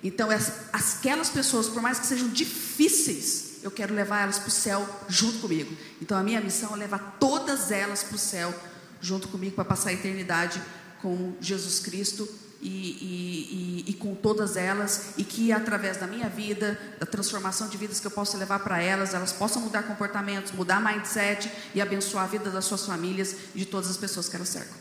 Então, 0.04 0.30
aquelas 0.72 1.30
pessoas, 1.30 1.68
por 1.68 1.82
mais 1.82 2.00
que 2.00 2.06
sejam 2.06 2.30
difíceis, 2.30 3.50
eu 3.62 3.72
quero 3.72 3.94
levar 3.94 4.22
elas 4.22 4.40
para 4.40 4.48
o 4.48 4.52
céu 4.52 4.88
junto 5.08 5.40
comigo. 5.40 5.76
Então 6.02 6.18
a 6.18 6.24
minha 6.24 6.40
missão 6.42 6.74
é 6.74 6.78
levar 6.78 7.18
todas 7.20 7.72
elas 7.72 8.04
para 8.04 8.16
o 8.16 8.20
céu 8.20 8.54
junto 9.02 9.28
comigo 9.28 9.56
para 9.56 9.66
passar 9.66 9.90
a 9.90 9.94
eternidade 9.94 10.62
com 11.02 11.34
Jesus 11.40 11.80
Cristo 11.80 12.28
e, 12.62 12.68
e, 12.68 13.86
e, 13.88 13.94
com 13.94 14.14
todas 14.14 14.58
elas, 14.58 15.14
e 15.18 15.24
que 15.24 15.52
através 15.52 15.98
da 15.98 16.06
minha 16.06 16.28
vida, 16.28 16.78
da 17.00 17.06
transformação 17.06 17.70
de 17.70 17.78
vidas 17.78 18.00
que 18.00 18.08
eu 18.08 18.12
possa 18.12 18.38
levar 18.38 18.60
para 18.60 18.82
elas, 18.82 19.14
elas 19.14 19.32
possam 19.32 19.62
mudar 19.62 19.84
comportamentos, 19.84 20.52
mudar 20.52 20.82
mindset 20.82 21.50
e 21.74 21.82
abençoar 21.82 22.26
a 22.26 22.28
vida 22.28 22.50
das 22.50 22.66
suas 22.66 22.86
famílias 22.86 23.36
e 23.56 23.60
de 23.60 23.66
todas 23.66 23.90
as 23.90 23.96
pessoas 23.96 24.28
que 24.28 24.36
elas 24.36 24.50
cercam. 24.50 24.76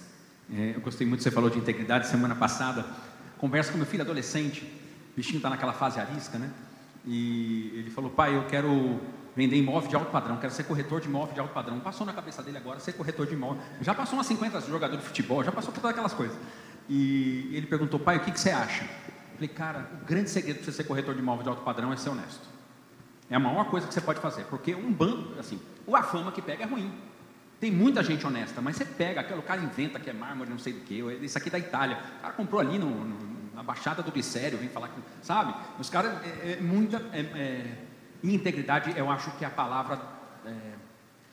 É, 0.52 0.72
eu 0.74 0.80
gostei 0.80 1.06
muito, 1.06 1.22
você 1.22 1.30
falou 1.30 1.50
de 1.50 1.58
integridade 1.58 2.08
semana 2.08 2.34
passada. 2.34 2.84
Conversa 3.36 3.70
com 3.70 3.78
meu 3.78 3.86
filho 3.86 4.02
adolescente, 4.02 4.62
o 5.12 5.16
bichinho 5.16 5.36
está 5.36 5.48
naquela 5.48 5.72
fase 5.72 6.00
arisca, 6.00 6.38
né? 6.38 6.50
E 7.06 7.70
ele 7.74 7.90
falou: 7.90 8.10
pai, 8.10 8.34
eu 8.34 8.46
quero 8.46 9.00
vender 9.36 9.56
imóvel 9.56 9.88
de 9.88 9.96
alto 9.96 10.10
padrão, 10.10 10.36
quero 10.36 10.52
ser 10.52 10.64
corretor 10.64 11.00
de 11.00 11.08
imóvel 11.08 11.34
de 11.34 11.40
alto 11.40 11.52
padrão. 11.52 11.78
Passou 11.80 12.06
na 12.06 12.12
cabeça 12.12 12.42
dele 12.42 12.58
agora 12.58 12.80
ser 12.80 12.92
corretor 12.92 13.26
de 13.26 13.34
imóvel. 13.34 13.62
Já 13.80 13.94
passou 13.94 14.18
umas 14.18 14.26
50 14.26 14.60
jogadores 14.62 15.02
de 15.02 15.08
futebol, 15.08 15.44
já 15.44 15.52
passou 15.52 15.72
por 15.72 15.80
todas 15.80 15.92
aquelas 15.92 16.12
coisas. 16.12 16.36
E 16.88 17.50
ele 17.52 17.66
perguntou: 17.66 17.98
pai, 18.00 18.16
o 18.16 18.20
que, 18.20 18.30
que 18.30 18.40
você 18.40 18.50
acha? 18.50 18.84
Eu 18.84 19.34
falei: 19.34 19.48
cara, 19.48 19.90
o 20.02 20.04
grande 20.04 20.30
segredo 20.30 20.56
para 20.56 20.64
você 20.64 20.72
ser 20.72 20.84
corretor 20.84 21.14
de 21.14 21.20
imóvel 21.20 21.42
de 21.42 21.48
alto 21.48 21.62
padrão 21.62 21.92
é 21.92 21.96
ser 21.96 22.10
honesto. 22.10 22.48
É 23.30 23.36
a 23.36 23.38
maior 23.38 23.64
coisa 23.66 23.86
que 23.86 23.94
você 23.94 24.00
pode 24.00 24.20
fazer, 24.20 24.44
porque 24.44 24.74
um 24.74 24.92
bando, 24.92 25.38
assim, 25.38 25.60
a 25.92 26.02
fama 26.02 26.32
que 26.32 26.40
pega 26.40 26.64
é 26.64 26.66
ruim. 26.66 26.92
Tem 27.60 27.70
muita 27.70 28.02
gente 28.02 28.26
honesta, 28.26 28.60
mas 28.62 28.76
você 28.76 28.84
pega, 28.84 29.20
aquele 29.20 29.42
cara 29.42 29.60
inventa 29.60 29.98
que 29.98 30.08
é 30.08 30.12
mármore, 30.12 30.48
não 30.48 30.58
sei 30.58 30.72
do 30.72 30.80
que, 30.80 31.00
isso 31.22 31.36
aqui 31.36 31.48
é 31.48 31.52
da 31.52 31.58
Itália. 31.58 31.98
O 32.18 32.22
cara 32.22 32.32
comprou 32.34 32.60
ali 32.60 32.78
no, 32.78 32.88
no 32.88 33.38
na 33.58 33.64
Baixada 33.64 34.04
do 34.04 34.12
Glicério, 34.12 34.56
vem 34.56 34.68
falar 34.68 34.86
que, 34.86 35.00
sabe? 35.20 35.52
Os 35.80 35.90
caras, 35.90 36.12
é, 36.24 36.52
é 36.52 36.60
muita 36.60 36.98
é, 37.12 37.20
é, 37.20 37.74
integridade, 38.22 38.92
eu 38.96 39.10
acho 39.10 39.30
que 39.32 39.44
é 39.44 39.48
a 39.48 39.50
palavra 39.50 40.00
é, 40.44 40.50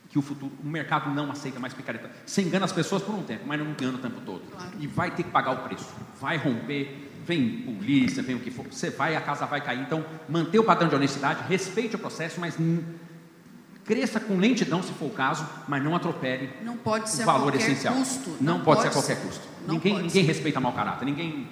que 0.08 0.18
o 0.18 0.22
futuro, 0.22 0.52
o 0.62 0.66
mercado 0.66 1.10
não 1.10 1.30
aceita 1.30 1.58
mais 1.58 1.74
picareta. 1.74 2.10
Você 2.24 2.42
engana 2.42 2.64
as 2.64 2.72
pessoas 2.72 3.02
por 3.02 3.14
um 3.14 3.22
tempo, 3.22 3.44
mas 3.46 3.58
não 3.58 3.70
engana 3.70 3.98
o 3.98 4.00
tempo 4.00 4.20
todo. 4.24 4.42
Claro. 4.50 4.70
E 4.78 4.86
vai 4.86 5.10
ter 5.10 5.24
que 5.24 5.30
pagar 5.30 5.52
o 5.52 5.68
preço, 5.68 5.88
vai 6.20 6.36
romper, 6.36 7.10
vem 7.24 7.62
polícia, 7.62 8.22
vem 8.22 8.36
o 8.36 8.40
que 8.40 8.50
for, 8.50 8.66
você 8.66 8.90
vai, 8.90 9.16
a 9.16 9.20
casa 9.20 9.46
vai 9.46 9.60
cair. 9.60 9.80
Então, 9.80 10.04
manter 10.28 10.58
o 10.58 10.64
padrão 10.64 10.88
de 10.88 10.94
honestidade, 10.94 11.44
respeite 11.48 11.96
o 11.96 11.98
processo, 11.98 12.40
mas 12.40 12.56
cresça 13.84 14.20
com 14.20 14.36
lentidão, 14.36 14.82
se 14.82 14.92
for 14.92 15.06
o 15.06 15.10
caso, 15.10 15.46
mas 15.68 15.82
não 15.82 15.94
atropele 15.94 16.50
não 16.62 16.76
pode 16.76 17.08
ser 17.08 17.22
o 17.22 17.26
valor 17.26 17.52
a 17.52 17.56
essencial. 17.56 17.94
Custo. 17.94 18.36
Não, 18.40 18.58
não 18.58 18.64
pode, 18.64 18.82
pode, 18.82 18.82
ser 18.82 18.88
a 18.88 19.16
qualquer 19.16 19.26
custo. 19.26 19.46
Ninguém, 19.66 20.02
ninguém 20.02 20.24
respeita 20.24 20.60
mau 20.60 20.72
caráter, 20.72 21.04
ninguém 21.04 21.48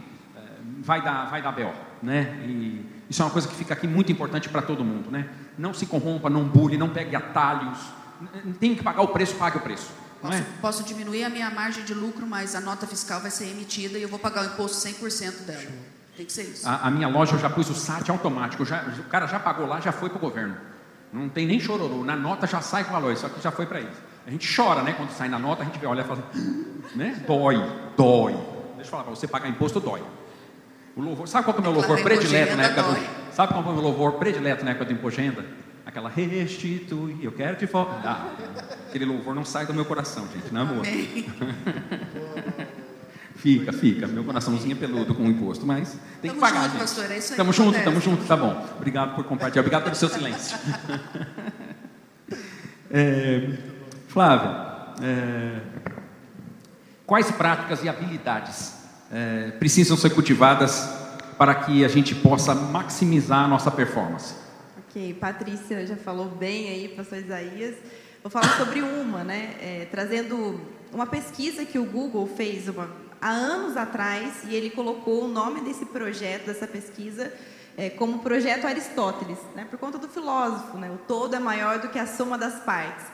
vai 0.85 1.03
dar, 1.03 1.31
vai 1.31 1.41
dar 1.41 1.53
B.O., 1.53 1.73
né? 2.03 2.37
E 2.47 2.94
isso 3.09 3.23
é 3.23 3.25
uma 3.25 3.31
coisa 3.31 3.47
que 3.49 3.55
fica 3.55 3.75
aqui 3.75 3.87
muito 3.87 4.11
importante 4.11 4.49
para 4.49 4.63
todo 4.63 4.85
mundo, 4.85 5.11
né? 5.11 5.29
Não 5.59 5.75
se 5.75 5.87
corrompa, 5.87 6.31
não 6.31 6.45
bule, 6.45 6.77
não 6.77 6.89
pegue 6.89 7.15
atalhos. 7.15 7.79
Tem 8.59 8.75
que 8.75 8.83
pagar 8.83 9.03
o 9.03 9.09
preço, 9.09 9.35
pague 9.37 9.59
o 9.59 9.61
preço. 9.61 9.91
Posso, 10.21 10.37
é? 10.37 10.45
posso, 10.61 10.83
diminuir 10.85 11.25
a 11.25 11.29
minha 11.29 11.51
margem 11.51 11.85
de 11.85 11.93
lucro, 11.93 12.27
mas 12.27 12.55
a 12.55 12.61
nota 12.61 12.87
fiscal 12.87 13.21
vai 13.21 13.31
ser 13.31 13.47
emitida 13.49 13.99
e 13.99 14.03
eu 14.03 14.09
vou 14.09 14.19
pagar 14.19 14.43
o 14.43 14.47
imposto 14.47 14.89
100% 14.89 15.45
dela. 15.45 15.71
Tem 16.17 16.25
que 16.25 16.33
ser 16.33 16.45
isso. 16.45 16.67
A, 16.67 16.87
a, 16.87 16.91
minha 16.91 17.09
loja 17.09 17.35
eu 17.35 17.39
já 17.39 17.51
pus 17.51 17.69
o 17.69 17.75
SAT 17.75 18.09
automático, 18.09 18.65
já, 18.65 18.83
o 18.83 19.05
cara 19.05 19.27
já 19.27 19.39
pagou 19.39 19.67
lá, 19.67 19.81
já 19.81 19.93
foi 19.93 20.09
para 20.09 20.17
o 20.17 20.21
governo. 20.21 20.57
Não 21.13 21.29
tem 21.29 21.47
nem 21.47 21.61
chororô, 21.61 22.05
na 22.05 22.17
nota 22.17 22.47
já 22.47 22.61
sai 22.61 22.85
com 22.85 22.91
o 22.91 22.93
valor, 22.95 23.15
só 23.17 23.29
que 23.29 23.41
já 23.43 23.51
foi 23.51 23.67
para 23.67 23.81
eles. 23.81 23.97
A 24.27 24.31
gente 24.31 24.49
chora, 24.57 24.83
né? 24.83 24.95
Quando 24.95 25.11
sai 25.11 25.29
na 25.29 25.39
nota, 25.39 25.63
a 25.63 25.67
gente 25.67 25.85
olha 25.85 26.01
e 26.01 26.05
fala, 26.05 26.25
né? 26.97 27.23
Dói, 27.27 27.57
dói. 27.97 28.33
Deixa 28.77 28.89
eu 28.89 28.91
falar 28.91 29.05
para 29.05 29.15
você, 29.15 29.29
pagar 29.29 29.49
imposto 29.49 29.79
dói. 29.79 30.03
O 30.97 31.01
louvor, 31.01 31.27
sabe 31.27 31.45
qual 31.45 31.57
é 31.57 31.61
o 31.61 31.63
meu 31.63 31.73
louvor 31.73 32.03
predileto 32.03 32.57
na 32.57 32.65
época 32.65 32.83
do, 32.83 32.97
Sabe 33.33 33.53
qual 33.53 33.65
é 33.65 33.69
o 33.69 33.73
meu 33.73 33.83
louvor 33.83 34.13
predileto 34.13 34.65
na 34.65 34.71
época 34.71 34.85
do 34.85 34.93
Impogenda? 34.93 35.45
Aquela 35.85 36.09
restitui, 36.09 37.19
eu 37.21 37.33
quero 37.33 37.57
te 37.57 37.67
voltar. 37.67 38.01
Ah, 38.05 38.29
aquele 38.89 39.05
louvor 39.05 39.35
não 39.35 39.45
sai 39.45 39.67
do 39.67 39.75
meu 39.75 39.85
coração, 39.85 40.29
gente, 40.33 40.55
não 40.55 40.61
é 40.61 40.65
amor? 40.65 40.87
fica, 43.35 43.73
fica. 43.73 44.07
Meu 44.07 44.23
coraçãozinho 44.23 44.73
é 44.73 44.77
peludo 44.77 45.13
com 45.15 45.25
o 45.25 45.27
imposto, 45.27 45.67
mas 45.67 45.99
tem 46.23 46.31
tamo 46.31 46.35
que 46.35 46.41
pagar, 46.41 46.63
junto, 46.63 46.73
gente. 46.73 46.81
Pastor, 46.81 47.11
é 47.11 47.19
isso 47.19 47.33
aí. 47.33 47.37
Tamo 47.37 47.53
junto, 47.53 47.83
tamo 47.83 48.01
junto, 48.01 48.25
tá 48.25 48.37
bom. 48.37 48.65
Obrigado 48.77 49.17
por 49.17 49.25
compartilhar, 49.25 49.63
obrigado 49.63 49.83
pelo 49.83 49.97
seu 49.97 50.09
silêncio. 50.09 50.57
é, 52.91 53.51
Flávia, 54.07 54.95
é, 55.03 55.61
quais 57.05 57.29
práticas 57.33 57.83
e 57.83 57.89
habilidades 57.89 58.74
é, 59.15 59.53
precisam 59.53 59.97
ser 59.97 60.11
cultivadas 60.11 60.89
para 61.39 61.55
que 61.55 61.85
a 61.85 61.89
gente 61.89 62.17
possa 62.17 62.53
maximizar 62.53 63.45
a 63.45 63.49
nossa 63.49 63.71
performance. 63.71 64.35
Ok, 64.79 65.15
Patrícia 65.15 65.87
já 65.87 65.97
falou 65.97 66.27
bem 66.27 66.69
aí, 66.69 66.89
pastor 66.89 67.19
Isaías. 67.19 67.77
Vou 68.23 68.31
falar 68.31 68.57
sobre 68.57 68.83
uma, 68.83 69.23
né? 69.23 69.55
É, 69.61 69.89
trazendo 69.91 70.61
uma 70.93 71.07
pesquisa 71.07 71.65
que 71.65 71.79
o 71.79 71.85
Google 71.85 72.27
fez 72.27 72.69
uma, 72.69 72.91
há 73.21 73.31
anos 73.31 73.77
atrás 73.77 74.43
e 74.49 74.55
ele 74.55 74.71
colocou 74.71 75.25
o 75.25 75.29
nome 75.29 75.61
desse 75.61 75.87
projeto, 75.87 76.47
dessa 76.47 76.67
pesquisa, 76.67 77.33
é, 77.77 77.91
como 77.91 78.21
Projeto 78.21 78.67
Aristóteles, 78.67 79.39
né? 79.55 79.67
Por 79.71 79.79
conta 79.79 79.99
do 79.99 80.09
filósofo, 80.09 80.77
né? 80.77 80.91
O 80.91 80.99
todo 81.07 81.35
é 81.37 81.39
maior 81.39 81.79
do 81.79 81.89
que 81.89 81.99
a 81.99 82.07
soma 82.07 82.37
das 82.37 82.61
partes. 82.65 83.05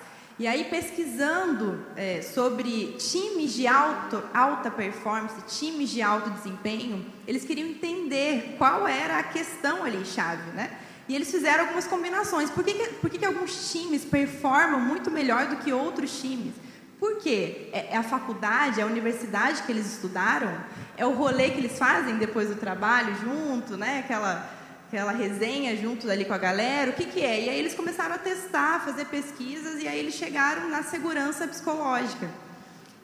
E 0.41 0.47
aí, 0.47 0.65
pesquisando 0.65 1.85
é, 1.95 2.23
sobre 2.23 2.97
times 2.97 3.53
de 3.53 3.67
alto, 3.67 4.23
alta 4.33 4.71
performance, 4.71 5.35
times 5.47 5.91
de 5.91 6.01
alto 6.01 6.31
desempenho, 6.31 7.05
eles 7.29 7.45
queriam 7.45 7.69
entender 7.69 8.55
qual 8.57 8.89
era 8.89 9.19
a 9.19 9.23
questão 9.23 9.85
ali, 9.85 10.03
chave, 10.03 10.51
né? 10.53 10.79
E 11.07 11.15
eles 11.15 11.31
fizeram 11.31 11.65
algumas 11.65 11.87
combinações. 11.87 12.49
Por 12.49 12.65
que, 12.65 12.73
que, 12.73 12.89
por 12.95 13.11
que, 13.11 13.19
que 13.19 13.27
alguns 13.27 13.71
times 13.71 14.03
performam 14.03 14.81
muito 14.81 15.11
melhor 15.11 15.47
do 15.47 15.57
que 15.57 15.75
outros 15.75 16.19
times? 16.19 16.55
Por 16.99 17.19
quê? 17.19 17.69
É, 17.71 17.89
é 17.91 17.97
a 17.99 18.03
faculdade, 18.03 18.81
é 18.81 18.83
a 18.83 18.87
universidade 18.87 19.63
que 19.65 19.71
eles 19.71 19.93
estudaram? 19.93 20.57
É 20.97 21.05
o 21.05 21.13
rolê 21.13 21.51
que 21.51 21.59
eles 21.59 21.79
fazem 21.79 22.17
depois 22.17 22.49
do 22.49 22.55
trabalho 22.55 23.15
junto, 23.17 23.77
né? 23.77 23.99
Aquela 23.99 24.51
aquela 24.91 25.13
resenha 25.13 25.77
junto 25.77 26.11
ali 26.11 26.25
com 26.25 26.35
a 26.35 26.39
galera, 26.39 26.91
o 26.91 26.95
que, 26.95 27.07
que 27.07 27.21
é? 27.21 27.45
E 27.45 27.49
aí 27.49 27.59
eles 27.61 27.75
começaram 27.75 28.17
a 28.17 28.19
testar, 28.19 28.85
fazer 28.85 29.05
pesquisas, 29.05 29.81
e 29.81 29.87
aí 29.87 30.01
eles 30.01 30.15
chegaram 30.15 30.69
na 30.69 30.83
segurança 30.83 31.47
psicológica. 31.47 32.29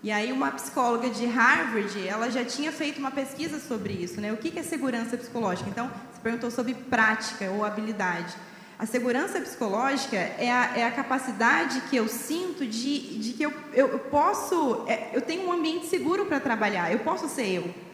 E 0.02 0.10
aí 0.10 0.32
uma 0.32 0.50
psicóloga 0.50 1.08
de 1.08 1.24
Harvard, 1.26 2.06
ela 2.06 2.28
já 2.28 2.44
tinha 2.44 2.72
feito 2.72 2.98
uma 2.98 3.12
pesquisa 3.12 3.60
sobre 3.60 3.92
isso, 3.92 4.20
né? 4.20 4.32
O 4.32 4.36
que, 4.36 4.50
que 4.50 4.58
é 4.58 4.64
segurança 4.64 5.16
psicológica? 5.16 5.70
Então, 5.70 5.88
se 6.12 6.18
perguntou 6.20 6.50
sobre 6.50 6.74
prática 6.74 7.48
ou 7.52 7.64
habilidade. 7.64 8.34
A 8.76 8.84
segurança 8.84 9.40
psicológica 9.40 10.16
é 10.16 10.50
a, 10.50 10.78
é 10.78 10.84
a 10.84 10.90
capacidade 10.90 11.80
que 11.82 11.96
eu 11.96 12.08
sinto 12.08 12.66
de, 12.66 13.18
de 13.20 13.32
que 13.32 13.44
eu, 13.44 13.52
eu, 13.72 13.88
eu 13.92 13.98
posso, 14.00 14.84
é, 14.88 15.10
eu 15.14 15.22
tenho 15.22 15.46
um 15.46 15.52
ambiente 15.52 15.86
seguro 15.86 16.26
para 16.26 16.40
trabalhar, 16.40 16.90
eu 16.92 16.98
posso 16.98 17.28
ser 17.28 17.46
eu. 17.46 17.85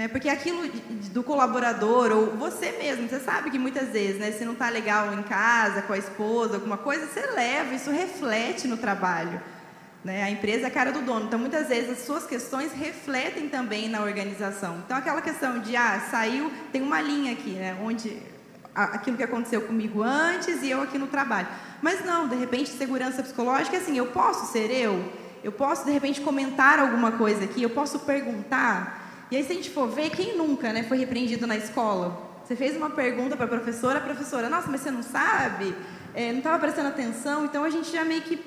É, 0.00 0.08
porque 0.08 0.30
aquilo 0.30 0.66
do 1.12 1.22
colaborador, 1.22 2.10
ou 2.10 2.34
você 2.34 2.72
mesmo, 2.72 3.06
você 3.06 3.20
sabe 3.20 3.50
que 3.50 3.58
muitas 3.58 3.90
vezes, 3.90 4.18
né, 4.18 4.32
se 4.32 4.46
não 4.46 4.54
está 4.54 4.70
legal 4.70 5.12
em 5.12 5.22
casa, 5.22 5.82
com 5.82 5.92
a 5.92 5.98
esposa, 5.98 6.54
alguma 6.54 6.78
coisa, 6.78 7.06
você 7.06 7.20
leva, 7.26 7.74
isso 7.74 7.90
reflete 7.90 8.66
no 8.66 8.78
trabalho. 8.78 9.42
Né? 10.02 10.22
A 10.22 10.30
empresa 10.30 10.64
é 10.64 10.66
a 10.68 10.70
cara 10.70 10.90
do 10.90 11.02
dono. 11.02 11.26
Então, 11.26 11.38
muitas 11.38 11.68
vezes, 11.68 11.90
as 11.90 11.98
suas 11.98 12.24
questões 12.24 12.72
refletem 12.72 13.50
também 13.50 13.90
na 13.90 14.00
organização. 14.00 14.78
Então, 14.86 14.96
aquela 14.96 15.20
questão 15.20 15.58
de, 15.58 15.76
ah, 15.76 16.00
saiu, 16.10 16.50
tem 16.72 16.80
uma 16.80 17.02
linha 17.02 17.34
aqui, 17.34 17.50
né, 17.50 17.76
onde 17.84 18.22
aquilo 18.74 19.18
que 19.18 19.22
aconteceu 19.22 19.60
comigo 19.60 20.02
antes 20.02 20.62
e 20.62 20.70
eu 20.70 20.80
aqui 20.80 20.96
no 20.96 21.08
trabalho. 21.08 21.48
Mas 21.82 22.02
não, 22.02 22.26
de 22.26 22.36
repente, 22.36 22.70
segurança 22.70 23.22
psicológica, 23.22 23.76
assim, 23.76 23.98
eu 23.98 24.06
posso 24.06 24.50
ser 24.50 24.70
eu? 24.70 25.12
Eu 25.44 25.52
posso, 25.52 25.84
de 25.84 25.90
repente, 25.90 26.22
comentar 26.22 26.78
alguma 26.78 27.12
coisa 27.12 27.44
aqui? 27.44 27.62
Eu 27.62 27.68
posso 27.68 27.98
perguntar? 27.98 28.99
E 29.30 29.36
aí, 29.36 29.44
se 29.44 29.52
a 29.52 29.54
gente 29.54 29.70
for 29.70 29.88
ver, 29.88 30.10
quem 30.10 30.36
nunca 30.36 30.72
né, 30.72 30.82
foi 30.82 30.98
repreendido 30.98 31.46
na 31.46 31.56
escola? 31.56 32.30
Você 32.44 32.56
fez 32.56 32.76
uma 32.76 32.90
pergunta 32.90 33.36
para 33.36 33.46
a 33.46 33.48
professora, 33.48 33.98
a 33.98 34.02
professora, 34.02 34.48
nossa, 34.48 34.68
mas 34.68 34.80
você 34.80 34.90
não 34.90 35.04
sabe? 35.04 35.74
É, 36.12 36.32
não 36.32 36.38
estava 36.38 36.58
prestando 36.58 36.88
atenção? 36.88 37.44
Então, 37.44 37.62
a 37.62 37.70
gente 37.70 37.92
já 37.92 38.04
meio 38.04 38.22
que 38.22 38.38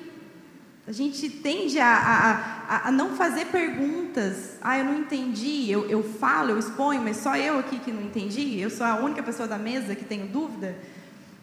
a 0.86 0.92
gente 0.92 1.30
tende 1.30 1.80
a, 1.80 1.86
a, 1.86 2.76
a, 2.76 2.88
a, 2.88 2.92
não 2.92 3.16
fazer 3.16 3.46
perguntas. 3.46 4.58
Ah, 4.60 4.78
eu 4.78 4.84
não 4.84 4.94
entendi. 4.94 5.70
Eu, 5.70 5.88
eu 5.88 6.02
falo, 6.02 6.50
eu 6.50 6.58
exponho, 6.58 7.00
mas 7.00 7.16
só 7.16 7.34
eu 7.34 7.58
aqui 7.58 7.78
que 7.78 7.90
não 7.90 8.02
entendi. 8.02 8.60
Eu 8.60 8.68
sou 8.68 8.84
a 8.86 8.96
única 8.96 9.22
pessoa 9.22 9.48
da 9.48 9.56
mesa 9.56 9.94
que 9.94 10.04
tenho 10.04 10.26
dúvida. 10.26 10.76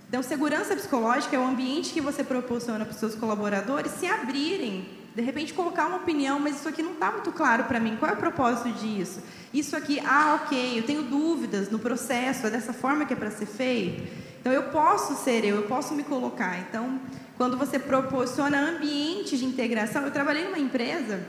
Então, 0.08 0.22
segurança 0.22 0.76
psicológica 0.76 1.36
é 1.36 1.40
o 1.40 1.44
ambiente 1.44 1.92
que 1.92 2.02
você 2.02 2.24
proporciona 2.24 2.86
para 2.86 2.94
os 2.94 3.00
seus 3.00 3.16
colaboradores 3.16 3.94
se 3.94 4.06
abrirem. 4.06 5.01
De 5.16 5.22
repente, 5.22 5.54
colocar 5.54 5.88
uma 5.88 5.98
opinião, 5.98 6.40
mas 6.40 6.56
isso 6.56 6.70
aqui 6.70 6.82
não 6.82 6.94
está 6.94 7.12
muito 7.12 7.32
claro 7.32 7.66
para 7.66 7.80
mim. 7.80 7.98
Qual 7.98 8.10
é 8.10 8.14
o 8.14 8.18
propósito 8.18 8.72
disso? 8.72 9.22
Isso 9.54 9.76
aqui, 9.76 10.00
ah, 10.06 10.40
ok, 10.42 10.80
eu 10.80 10.84
tenho 10.84 11.04
dúvidas 11.04 11.70
no 11.70 11.80
processo, 11.80 12.48
é 12.48 12.50
dessa 12.50 12.72
forma 12.72 13.06
que 13.06 13.14
é 13.14 13.16
para 13.16 13.30
ser 13.30 13.46
feito. 13.46 14.04
Então, 14.40 14.54
eu 14.54 14.64
posso 14.64 15.16
ser 15.24 15.44
eu, 15.44 15.58
eu 15.58 15.64
posso 15.64 15.94
me 15.94 16.04
colocar. 16.04 16.58
Então, 16.60 17.00
quando 17.38 17.58
você 17.58 17.80
proporciona 17.80 18.70
ambientes 18.70 19.40
de 19.40 19.46
integração. 19.46 20.04
Eu 20.04 20.12
trabalhei 20.12 20.46
numa 20.46 20.60
empresa 20.60 21.26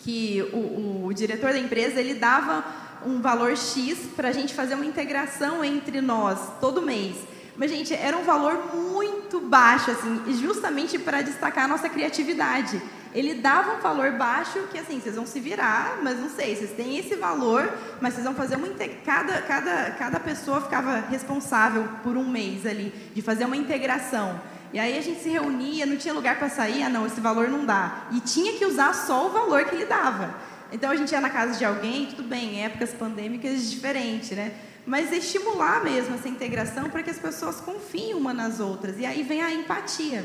que 0.00 0.42
o, 0.52 1.06
o 1.06 1.12
diretor 1.12 1.52
da 1.52 1.58
empresa 1.58 2.00
ele 2.00 2.14
dava 2.14 2.64
um 3.04 3.20
valor 3.20 3.56
X 3.56 3.98
para 4.16 4.28
a 4.28 4.32
gente 4.32 4.54
fazer 4.54 4.74
uma 4.74 4.86
integração 4.86 5.64
entre 5.64 6.00
nós 6.00 6.38
todo 6.60 6.80
mês. 6.82 7.16
Mas, 7.56 7.70
gente, 7.70 7.92
era 7.92 8.16
um 8.16 8.22
valor 8.22 8.74
muito 8.74 9.17
baixo, 9.40 9.90
assim, 9.90 10.22
justamente 10.40 10.98
para 10.98 11.22
destacar 11.22 11.64
a 11.64 11.68
nossa 11.68 11.88
criatividade. 11.88 12.80
Ele 13.14 13.34
dava 13.34 13.76
um 13.76 13.80
valor 13.80 14.12
baixo 14.12 14.60
que, 14.70 14.78
assim, 14.78 15.00
vocês 15.00 15.14
vão 15.14 15.26
se 15.26 15.40
virar, 15.40 15.98
mas 16.02 16.18
não 16.18 16.28
sei, 16.28 16.54
vocês 16.54 16.72
têm 16.72 16.98
esse 16.98 17.16
valor, 17.16 17.72
mas 18.00 18.14
vocês 18.14 18.24
vão 18.24 18.34
fazer 18.34 18.56
uma... 18.56 18.68
Cada, 19.04 19.42
cada, 19.42 19.90
cada 19.92 20.20
pessoa 20.20 20.60
ficava 20.60 21.04
responsável 21.10 21.88
por 22.02 22.16
um 22.16 22.28
mês 22.28 22.66
ali, 22.66 22.92
de 23.14 23.22
fazer 23.22 23.44
uma 23.44 23.56
integração. 23.56 24.40
E 24.72 24.78
aí 24.78 24.98
a 24.98 25.00
gente 25.00 25.20
se 25.20 25.30
reunia, 25.30 25.86
não 25.86 25.96
tinha 25.96 26.12
lugar 26.12 26.38
para 26.38 26.48
sair, 26.48 26.82
ah, 26.82 26.88
não, 26.88 27.06
esse 27.06 27.20
valor 27.20 27.48
não 27.48 27.64
dá. 27.64 28.08
E 28.12 28.20
tinha 28.20 28.52
que 28.52 28.64
usar 28.66 28.92
só 28.94 29.26
o 29.26 29.30
valor 29.30 29.64
que 29.64 29.74
ele 29.74 29.86
dava. 29.86 30.34
Então 30.70 30.90
a 30.90 30.96
gente 30.96 31.10
ia 31.10 31.20
na 31.20 31.30
casa 31.30 31.58
de 31.58 31.64
alguém, 31.64 32.06
tudo 32.06 32.28
bem, 32.28 32.62
épocas 32.62 32.92
pandêmicas 32.92 33.70
diferente, 33.70 34.34
né? 34.34 34.52
Mas 34.88 35.12
estimular 35.12 35.84
mesmo 35.84 36.14
essa 36.14 36.30
integração 36.30 36.88
para 36.88 37.02
que 37.02 37.10
as 37.10 37.18
pessoas 37.18 37.60
confiem 37.60 38.14
uma 38.14 38.32
nas 38.32 38.58
outras. 38.58 38.98
E 38.98 39.04
aí 39.04 39.22
vem 39.22 39.42
a 39.42 39.52
empatia. 39.52 40.24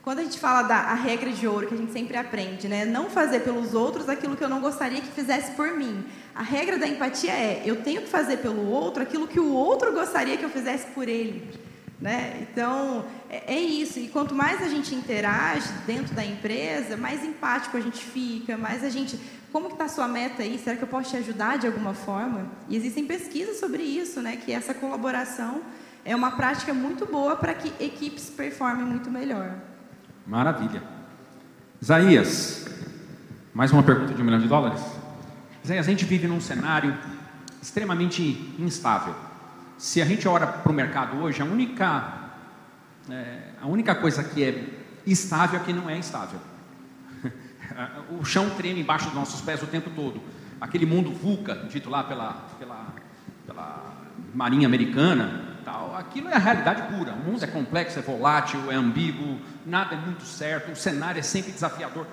Quando 0.00 0.20
a 0.20 0.22
gente 0.22 0.38
fala 0.38 0.62
da 0.62 0.94
regra 0.94 1.32
de 1.32 1.48
ouro 1.48 1.66
que 1.66 1.74
a 1.74 1.76
gente 1.76 1.92
sempre 1.92 2.16
aprende, 2.16 2.68
né? 2.68 2.84
Não 2.84 3.10
fazer 3.10 3.40
pelos 3.40 3.74
outros 3.74 4.08
aquilo 4.08 4.36
que 4.36 4.44
eu 4.44 4.48
não 4.48 4.60
gostaria 4.60 5.00
que 5.00 5.08
fizesse 5.08 5.50
por 5.52 5.76
mim. 5.76 6.04
A 6.32 6.42
regra 6.42 6.78
da 6.78 6.86
empatia 6.86 7.32
é: 7.32 7.64
eu 7.66 7.82
tenho 7.82 8.02
que 8.02 8.08
fazer 8.08 8.36
pelo 8.36 8.64
outro 8.64 9.02
aquilo 9.02 9.26
que 9.26 9.40
o 9.40 9.52
outro 9.52 9.92
gostaria 9.92 10.36
que 10.36 10.44
eu 10.44 10.50
fizesse 10.50 10.86
por 10.92 11.08
ele. 11.08 11.50
Né? 12.00 12.46
Então, 12.48 13.04
é, 13.28 13.56
é, 13.56 13.58
isso. 13.58 13.98
E 13.98 14.06
quanto 14.06 14.36
mais 14.36 14.62
a 14.62 14.68
gente 14.68 14.94
interage 14.94 15.68
dentro 15.84 16.14
da 16.14 16.24
empresa, 16.24 16.96
mais 16.96 17.24
empático 17.24 17.76
a 17.76 17.80
gente 17.80 17.98
fica, 17.98 18.56
mais 18.56 18.84
a 18.84 18.88
gente... 18.88 19.18
Como 19.52 19.66
que 19.66 19.72
está 19.72 19.84
a 19.84 19.88
sua 19.88 20.08
meta 20.08 20.42
aí? 20.42 20.58
Será 20.58 20.76
que 20.76 20.82
eu 20.82 20.88
posso 20.88 21.10
te 21.10 21.16
ajudar 21.16 21.58
de 21.58 21.66
alguma 21.66 21.94
forma? 21.94 22.46
E 22.68 22.76
existem 22.76 23.06
pesquisas 23.06 23.58
sobre 23.58 23.82
isso, 23.82 24.20
né? 24.20 24.36
que 24.36 24.52
essa 24.52 24.72
colaboração 24.72 25.62
é 26.04 26.14
uma 26.14 26.32
prática 26.32 26.72
muito 26.72 27.06
boa 27.06 27.36
para 27.36 27.54
que 27.54 27.72
equipes 27.82 28.30
performem 28.30 28.84
muito 28.84 29.10
melhor. 29.10 29.54
Maravilha. 30.26 30.82
Isaías, 31.80 32.66
mais 33.52 33.72
uma 33.72 33.82
pergunta 33.82 34.14
de 34.14 34.22
um 34.22 34.24
milhão 34.24 34.40
de 34.40 34.48
dólares? 34.48 34.80
Isaías, 35.64 35.86
a 35.86 35.90
gente 35.90 36.04
vive 36.04 36.28
num 36.28 36.40
cenário 36.40 36.96
extremamente 37.60 38.54
instável 38.58 39.14
se 39.80 40.02
a 40.02 40.04
gente 40.04 40.28
olha 40.28 40.46
para 40.46 40.70
o 40.70 40.74
mercado 40.74 41.16
hoje, 41.22 41.40
a 41.40 41.44
única, 41.46 42.30
é, 43.08 43.38
a 43.62 43.66
única 43.66 43.94
coisa 43.94 44.22
que 44.22 44.44
é 44.44 44.68
estável 45.06 45.58
é 45.58 45.62
que 45.64 45.72
não 45.72 45.88
é 45.88 45.96
instável. 45.96 46.38
O 48.10 48.24
chão 48.24 48.50
treme 48.50 48.80
embaixo 48.80 49.06
dos 49.06 49.14
nossos 49.14 49.40
pés 49.40 49.62
o 49.62 49.66
tempo 49.66 49.90
todo. 49.90 50.20
Aquele 50.60 50.86
mundo 50.86 51.10
VUCA, 51.10 51.66
dito 51.70 51.88
lá 51.88 52.04
pela, 52.04 52.32
pela, 52.58 52.86
pela 53.46 53.94
Marinha 54.34 54.66
Americana, 54.66 55.56
tal, 55.64 55.96
aquilo 55.96 56.28
é 56.28 56.34
a 56.34 56.38
realidade 56.38 56.94
pura. 56.94 57.12
O 57.12 57.18
mundo 57.18 57.42
é 57.42 57.46
complexo, 57.46 57.98
é 57.98 58.02
volátil, 58.02 58.70
é 58.70 58.74
ambíguo, 58.74 59.38
nada 59.64 59.94
é 59.94 59.98
muito 59.98 60.24
certo, 60.24 60.72
o 60.72 60.76
cenário 60.76 61.18
é 61.18 61.22
sempre 61.22 61.52
desafiador. 61.52 62.06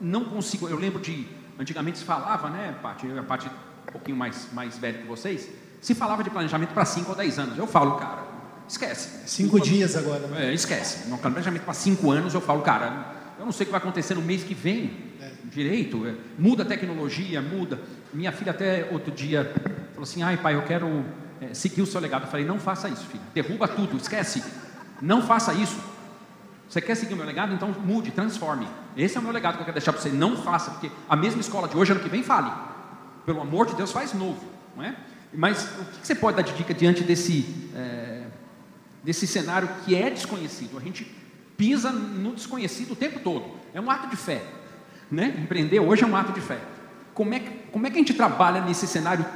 Não 0.00 0.24
consigo, 0.24 0.68
eu 0.68 0.78
lembro 0.78 1.00
de, 1.00 1.26
antigamente 1.58 1.98
se 1.98 2.04
falava, 2.04 2.48
né, 2.50 2.74
Paty, 2.82 3.18
a 3.18 3.22
Paty 3.22 3.48
um 3.88 3.92
pouquinho 3.92 4.16
mais, 4.16 4.48
mais 4.52 4.78
velha 4.78 4.98
que 4.98 5.06
vocês, 5.06 5.48
se 5.80 5.94
falava 5.94 6.22
de 6.22 6.30
planejamento 6.30 6.70
para 6.70 6.84
5 6.84 7.10
ou 7.10 7.16
10 7.16 7.38
anos. 7.38 7.58
Eu 7.58 7.66
falo, 7.66 7.96
cara, 7.96 8.24
esquece. 8.68 9.28
Cinco 9.28 9.60
dias 9.60 9.96
agora. 9.96 10.26
Né? 10.26 10.50
É, 10.50 10.54
esquece. 10.54 11.08
No 11.08 11.18
planejamento 11.18 11.62
para 11.62 11.74
5 11.74 12.10
anos, 12.10 12.34
eu 12.34 12.40
falo, 12.40 12.62
cara, 12.62 13.17
eu 13.38 13.44
não 13.44 13.52
sei 13.52 13.64
o 13.64 13.66
que 13.66 13.72
vai 13.72 13.80
acontecer 13.80 14.14
no 14.14 14.22
mês 14.22 14.42
que 14.42 14.54
vem. 14.54 14.90
É. 15.20 15.30
Direito, 15.44 16.06
é, 16.06 16.14
muda 16.38 16.62
a 16.62 16.66
tecnologia, 16.66 17.40
muda. 17.40 17.80
Minha 18.12 18.32
filha 18.32 18.50
até 18.50 18.88
outro 18.90 19.12
dia 19.12 19.52
falou 19.90 20.02
assim, 20.02 20.22
ai 20.22 20.36
pai, 20.36 20.54
eu 20.54 20.62
quero 20.62 21.04
é, 21.40 21.54
seguir 21.54 21.82
o 21.82 21.86
seu 21.86 22.00
legado. 22.00 22.24
Eu 22.24 22.28
falei, 22.28 22.44
não 22.44 22.58
faça 22.58 22.88
isso, 22.88 23.06
filho. 23.06 23.22
Derruba 23.32 23.68
tudo, 23.68 23.96
esquece. 23.96 24.42
Não 25.00 25.22
faça 25.22 25.54
isso. 25.54 25.78
Você 26.68 26.80
quer 26.80 26.94
seguir 26.96 27.14
o 27.14 27.16
meu 27.16 27.24
legado? 27.24 27.54
Então 27.54 27.72
mude, 27.72 28.10
transforme. 28.10 28.68
Esse 28.96 29.16
é 29.16 29.20
o 29.20 29.22
meu 29.22 29.32
legado 29.32 29.54
que 29.54 29.60
eu 29.60 29.64
quero 29.64 29.76
deixar 29.76 29.92
para 29.92 30.02
você. 30.02 30.10
Não 30.10 30.36
faça, 30.36 30.72
porque 30.72 30.90
a 31.08 31.16
mesma 31.16 31.40
escola 31.40 31.66
de 31.68 31.76
hoje, 31.76 31.92
ano 31.92 32.00
que 32.00 32.08
vem, 32.08 32.22
fale. 32.22 32.52
Pelo 33.24 33.40
amor 33.40 33.66
de 33.66 33.74
Deus, 33.74 33.92
faz 33.92 34.12
novo. 34.12 34.44
Não 34.76 34.84
é? 34.84 34.94
Mas 35.32 35.64
o 35.78 35.84
que 36.00 36.06
você 36.06 36.14
pode 36.14 36.36
dar 36.36 36.42
de 36.42 36.52
dica 36.54 36.74
diante 36.74 37.02
desse, 37.02 37.70
é, 37.74 38.24
desse 39.02 39.26
cenário 39.26 39.68
que 39.84 39.94
é 39.94 40.10
desconhecido? 40.10 40.76
A 40.76 40.80
gente 40.80 41.06
pisa 41.58 41.90
no 41.90 42.34
desconhecido 42.34 42.92
o 42.92 42.96
tempo 42.96 43.18
todo. 43.18 43.56
É 43.74 43.80
um 43.80 43.90
ato 43.90 44.08
de 44.08 44.16
fé. 44.16 44.42
Né? 45.10 45.34
Empreender 45.42 45.80
hoje 45.80 46.04
é 46.04 46.06
um 46.06 46.16
ato 46.16 46.32
de 46.32 46.40
fé. 46.40 46.60
Como 47.12 47.34
é, 47.34 47.40
que, 47.40 47.50
como 47.72 47.84
é 47.86 47.90
que 47.90 47.96
a 47.96 47.98
gente 47.98 48.14
trabalha 48.14 48.60
nesse 48.62 48.86
cenário 48.86 49.26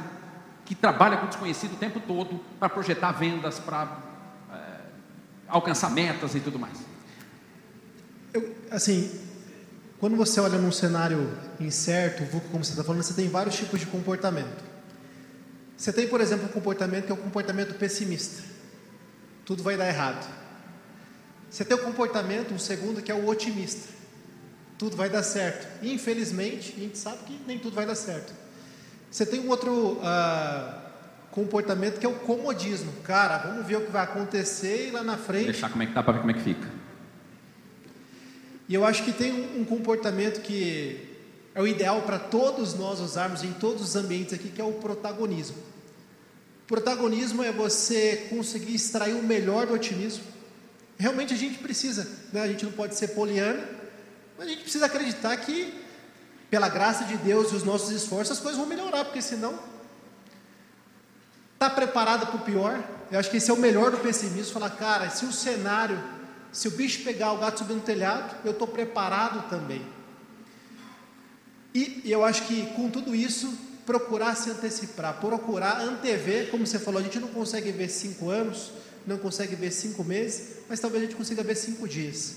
que 0.63 0.73
trabalha 0.73 1.17
com 1.17 1.25
o 1.25 1.27
desconhecido 1.27 1.73
o 1.73 1.75
tempo 1.75 1.99
todo 1.99 2.39
para 2.57 2.69
projetar 2.69 3.11
vendas, 3.11 3.59
para 3.59 3.97
é, 4.53 4.57
alcançar 5.49 5.91
metas 5.91 6.33
e 6.33 6.39
tudo 6.39 6.57
mais? 6.57 6.79
Eu, 8.33 8.55
assim, 8.71 9.11
quando 9.99 10.15
você 10.15 10.39
olha 10.39 10.57
num 10.57 10.71
cenário 10.71 11.37
incerto, 11.59 12.23
como 12.49 12.63
você 12.63 12.71
está 12.71 12.85
falando, 12.85 13.03
você 13.03 13.13
tem 13.13 13.27
vários 13.27 13.57
tipos 13.57 13.81
de 13.81 13.85
comportamento. 13.87 14.63
Você 15.75 15.91
tem, 15.91 16.07
por 16.07 16.21
exemplo, 16.21 16.45
um 16.45 16.51
comportamento 16.51 17.07
que 17.07 17.11
é 17.11 17.15
um 17.15 17.17
comportamento 17.17 17.77
pessimista. 17.77 18.43
Tudo 19.43 19.61
vai 19.61 19.75
dar 19.75 19.89
errado. 19.89 20.42
Você 21.53 21.63
tem 21.63 21.77
o 21.77 21.81
um 21.81 21.83
comportamento, 21.83 22.51
um 22.51 22.57
segundo, 22.57 22.99
que 22.99 23.11
é 23.11 23.13
o 23.15 23.27
otimista. 23.27 23.87
Tudo 24.75 24.97
vai 24.97 25.07
dar 25.07 25.21
certo. 25.21 25.67
Infelizmente, 25.85 26.73
a 26.75 26.79
gente 26.79 26.97
sabe 26.97 27.19
que 27.27 27.39
nem 27.45 27.59
tudo 27.59 27.75
vai 27.75 27.85
dar 27.85 27.93
certo. 27.93 28.33
Você 29.11 29.23
tem 29.23 29.39
um 29.39 29.49
outro 29.49 29.99
uh, 29.99 30.81
comportamento 31.29 31.99
que 31.99 32.07
é 32.07 32.09
o 32.09 32.15
comodismo. 32.15 32.91
Cara, 33.03 33.37
vamos 33.37 33.67
ver 33.67 33.75
o 33.75 33.81
que 33.81 33.91
vai 33.91 34.03
acontecer 34.03 34.87
e 34.87 34.91
lá 34.91 35.03
na 35.03 35.15
frente. 35.15 35.45
Deixar 35.45 35.69
como 35.69 35.83
é 35.83 35.85
que 35.85 35.93
tá 35.93 36.01
para 36.01 36.13
ver 36.13 36.19
como 36.21 36.31
é 36.31 36.33
que 36.33 36.41
fica. 36.41 36.67
E 38.67 38.73
eu 38.73 38.83
acho 38.83 39.03
que 39.03 39.11
tem 39.11 39.31
um, 39.31 39.61
um 39.61 39.63
comportamento 39.63 40.41
que 40.41 41.07
é 41.53 41.61
o 41.61 41.67
ideal 41.67 42.01
para 42.01 42.17
todos 42.17 42.73
nós 42.73 42.99
usarmos 42.99 43.43
em 43.43 43.53
todos 43.53 43.83
os 43.83 43.95
ambientes 43.95 44.33
aqui, 44.33 44.49
que 44.49 44.59
é 44.59 44.65
o 44.65 44.71
protagonismo. 44.71 45.57
Protagonismo 46.65 47.43
é 47.43 47.51
você 47.51 48.25
conseguir 48.31 48.73
extrair 48.73 49.13
o 49.13 49.21
melhor 49.21 49.67
do 49.67 49.75
otimismo. 49.75 50.33
Realmente 50.97 51.33
a 51.33 51.37
gente 51.37 51.57
precisa, 51.59 52.07
né? 52.31 52.41
a 52.41 52.47
gente 52.47 52.65
não 52.65 52.71
pode 52.71 52.95
ser 52.95 53.09
poliana, 53.09 53.63
mas 54.37 54.47
a 54.47 54.49
gente 54.49 54.63
precisa 54.63 54.85
acreditar 54.85 55.35
que, 55.37 55.73
pela 56.49 56.69
graça 56.69 57.03
de 57.05 57.17
Deus 57.17 57.51
e 57.51 57.55
os 57.55 57.63
nossos 57.63 57.89
esforços, 57.91 58.37
as 58.37 58.39
coisas 58.39 58.59
vão 58.59 58.67
melhorar, 58.67 59.05
porque 59.05 59.21
senão. 59.21 59.57
Está 61.53 61.69
preparada 61.69 62.25
para 62.25 62.35
o 62.35 62.41
pior? 62.41 62.83
Eu 63.09 63.19
acho 63.19 63.29
que 63.29 63.37
esse 63.37 63.49
é 63.49 63.53
o 63.53 63.57
melhor 63.57 63.91
do 63.91 63.97
pessimismo. 63.97 64.53
Falar, 64.53 64.71
cara, 64.71 65.09
se 65.09 65.25
o 65.25 65.31
cenário, 65.31 66.01
se 66.51 66.67
o 66.67 66.71
bicho 66.71 67.03
pegar 67.03 67.31
o 67.31 67.37
gato 67.37 67.59
subir 67.59 67.73
no 67.73 67.81
telhado, 67.81 68.35
eu 68.43 68.51
estou 68.51 68.67
preparado 68.67 69.49
também. 69.49 69.85
E, 71.73 72.01
eu 72.05 72.23
acho 72.23 72.43
que 72.43 72.67
com 72.75 72.89
tudo 72.89 73.15
isso, 73.15 73.57
procurar 73.85 74.35
se 74.35 74.49
antecipar, 74.49 75.19
procurar 75.19 75.79
antever, 75.81 76.49
como 76.51 76.65
você 76.65 76.77
falou, 76.77 76.99
a 76.99 77.03
gente 77.03 77.19
não 77.19 77.29
consegue 77.29 77.71
ver 77.71 77.89
cinco 77.89 78.29
anos, 78.29 78.71
não 79.05 79.17
consegue 79.17 79.55
ver 79.55 79.71
cinco 79.71 80.03
meses, 80.03 80.57
mas 80.69 80.79
talvez 80.79 81.03
a 81.03 81.05
gente 81.05 81.15
consiga 81.15 81.43
ver 81.43 81.55
cinco 81.55 81.87
dias. 81.87 82.35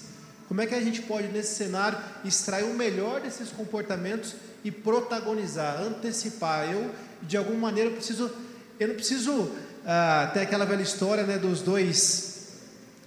Como 0.49 0.61
é 0.61 0.67
que 0.67 0.75
a 0.75 0.81
gente 0.81 1.03
pode, 1.03 1.29
nesse 1.29 1.55
cenário, 1.55 1.99
extrair 2.25 2.65
o 2.65 2.75
melhor 2.75 3.21
desses 3.21 3.51
comportamentos 3.51 4.35
e 4.63 4.71
protagonizar, 4.71 5.81
antecipar? 5.81 6.71
Eu, 6.71 6.91
de 7.23 7.37
alguma 7.37 7.59
maneira, 7.59 7.91
preciso, 7.91 8.31
eu 8.79 8.89
não 8.89 8.95
preciso 8.95 9.51
ah, 9.85 10.31
ter 10.33 10.41
aquela 10.41 10.65
velha 10.65 10.83
história 10.83 11.25
né, 11.25 11.39
dos 11.39 11.63
dois 11.63 12.37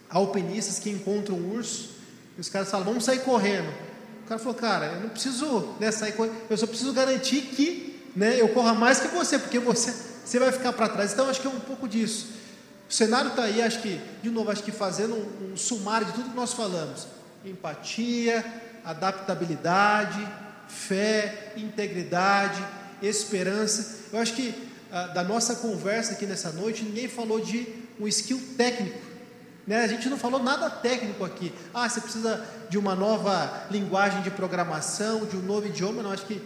alpinistas 0.10 0.80
que 0.80 0.89
encontram 0.89 1.38
um 1.38 1.55
urso, 1.55 1.91
e 2.38 2.41
os 2.41 2.49
caras 2.49 2.70
falam, 2.70 2.86
vamos 2.86 3.05
sair 3.05 3.20
correndo. 3.20 3.70
O 4.26 4.28
cara 4.28 4.39
falou, 4.39 4.55
cara, 4.55 4.86
eu 4.88 5.01
não 5.01 5.10
preciso 5.10 5.76
né, 5.80 5.91
sair 5.91 6.14
correndo, 6.14 6.36
eu 6.49 6.57
só 6.57 6.68
preciso 6.68 6.91
garantir 6.93 7.41
que 7.41 8.01
né, 8.16 8.39
eu 8.39 8.49
corra 8.49 8.74
mais 8.74 8.99
que 8.99 9.07
você, 9.07 9.38
porque 9.38 9.60
você, 9.60 9.93
você 10.26 10.39
vai 10.39 10.51
ficar 10.51 10.74
para 10.74 10.89
trás. 10.89 11.14
Então, 11.14 11.30
acho 11.30 11.41
que 11.41 11.47
é 11.47 11.49
um 11.49 11.60
pouco 11.60 11.88
disso. 11.88 12.28
O 12.89 12.93
cenário 12.93 13.29
está 13.29 13.43
aí, 13.43 13.61
acho 13.61 13.81
que, 13.81 14.01
de 14.23 14.29
novo, 14.31 14.49
acho 14.49 14.63
que 14.63 14.71
fazendo 14.71 15.15
um, 15.15 15.53
um 15.53 15.57
sumário 15.57 16.07
de 16.07 16.13
tudo 16.13 16.31
que 16.31 16.35
nós 16.35 16.53
falamos 16.53 17.07
empatia, 17.45 18.43
adaptabilidade, 18.83 20.27
fé, 20.67 21.53
integridade, 21.55 22.61
esperança. 23.01 23.99
Eu 24.11 24.19
acho 24.19 24.33
que 24.33 24.53
ah, 24.91 25.07
da 25.07 25.23
nossa 25.23 25.55
conversa 25.55 26.13
aqui 26.13 26.25
nessa 26.25 26.51
noite, 26.51 26.83
ninguém 26.83 27.07
falou 27.07 27.39
de 27.39 27.67
um 27.99 28.07
skill 28.07 28.41
técnico. 28.57 28.99
Né? 29.65 29.83
A 29.83 29.87
gente 29.87 30.09
não 30.09 30.17
falou 30.17 30.41
nada 30.41 30.69
técnico 30.69 31.23
aqui. 31.23 31.53
Ah, 31.73 31.87
você 31.87 32.01
precisa 32.01 32.43
de 32.69 32.77
uma 32.77 32.95
nova 32.95 33.67
linguagem 33.69 34.21
de 34.21 34.31
programação, 34.31 35.25
de 35.25 35.37
um 35.37 35.41
novo 35.41 35.67
idioma. 35.67 36.01
Não, 36.01 36.11
acho 36.11 36.25
que 36.25 36.41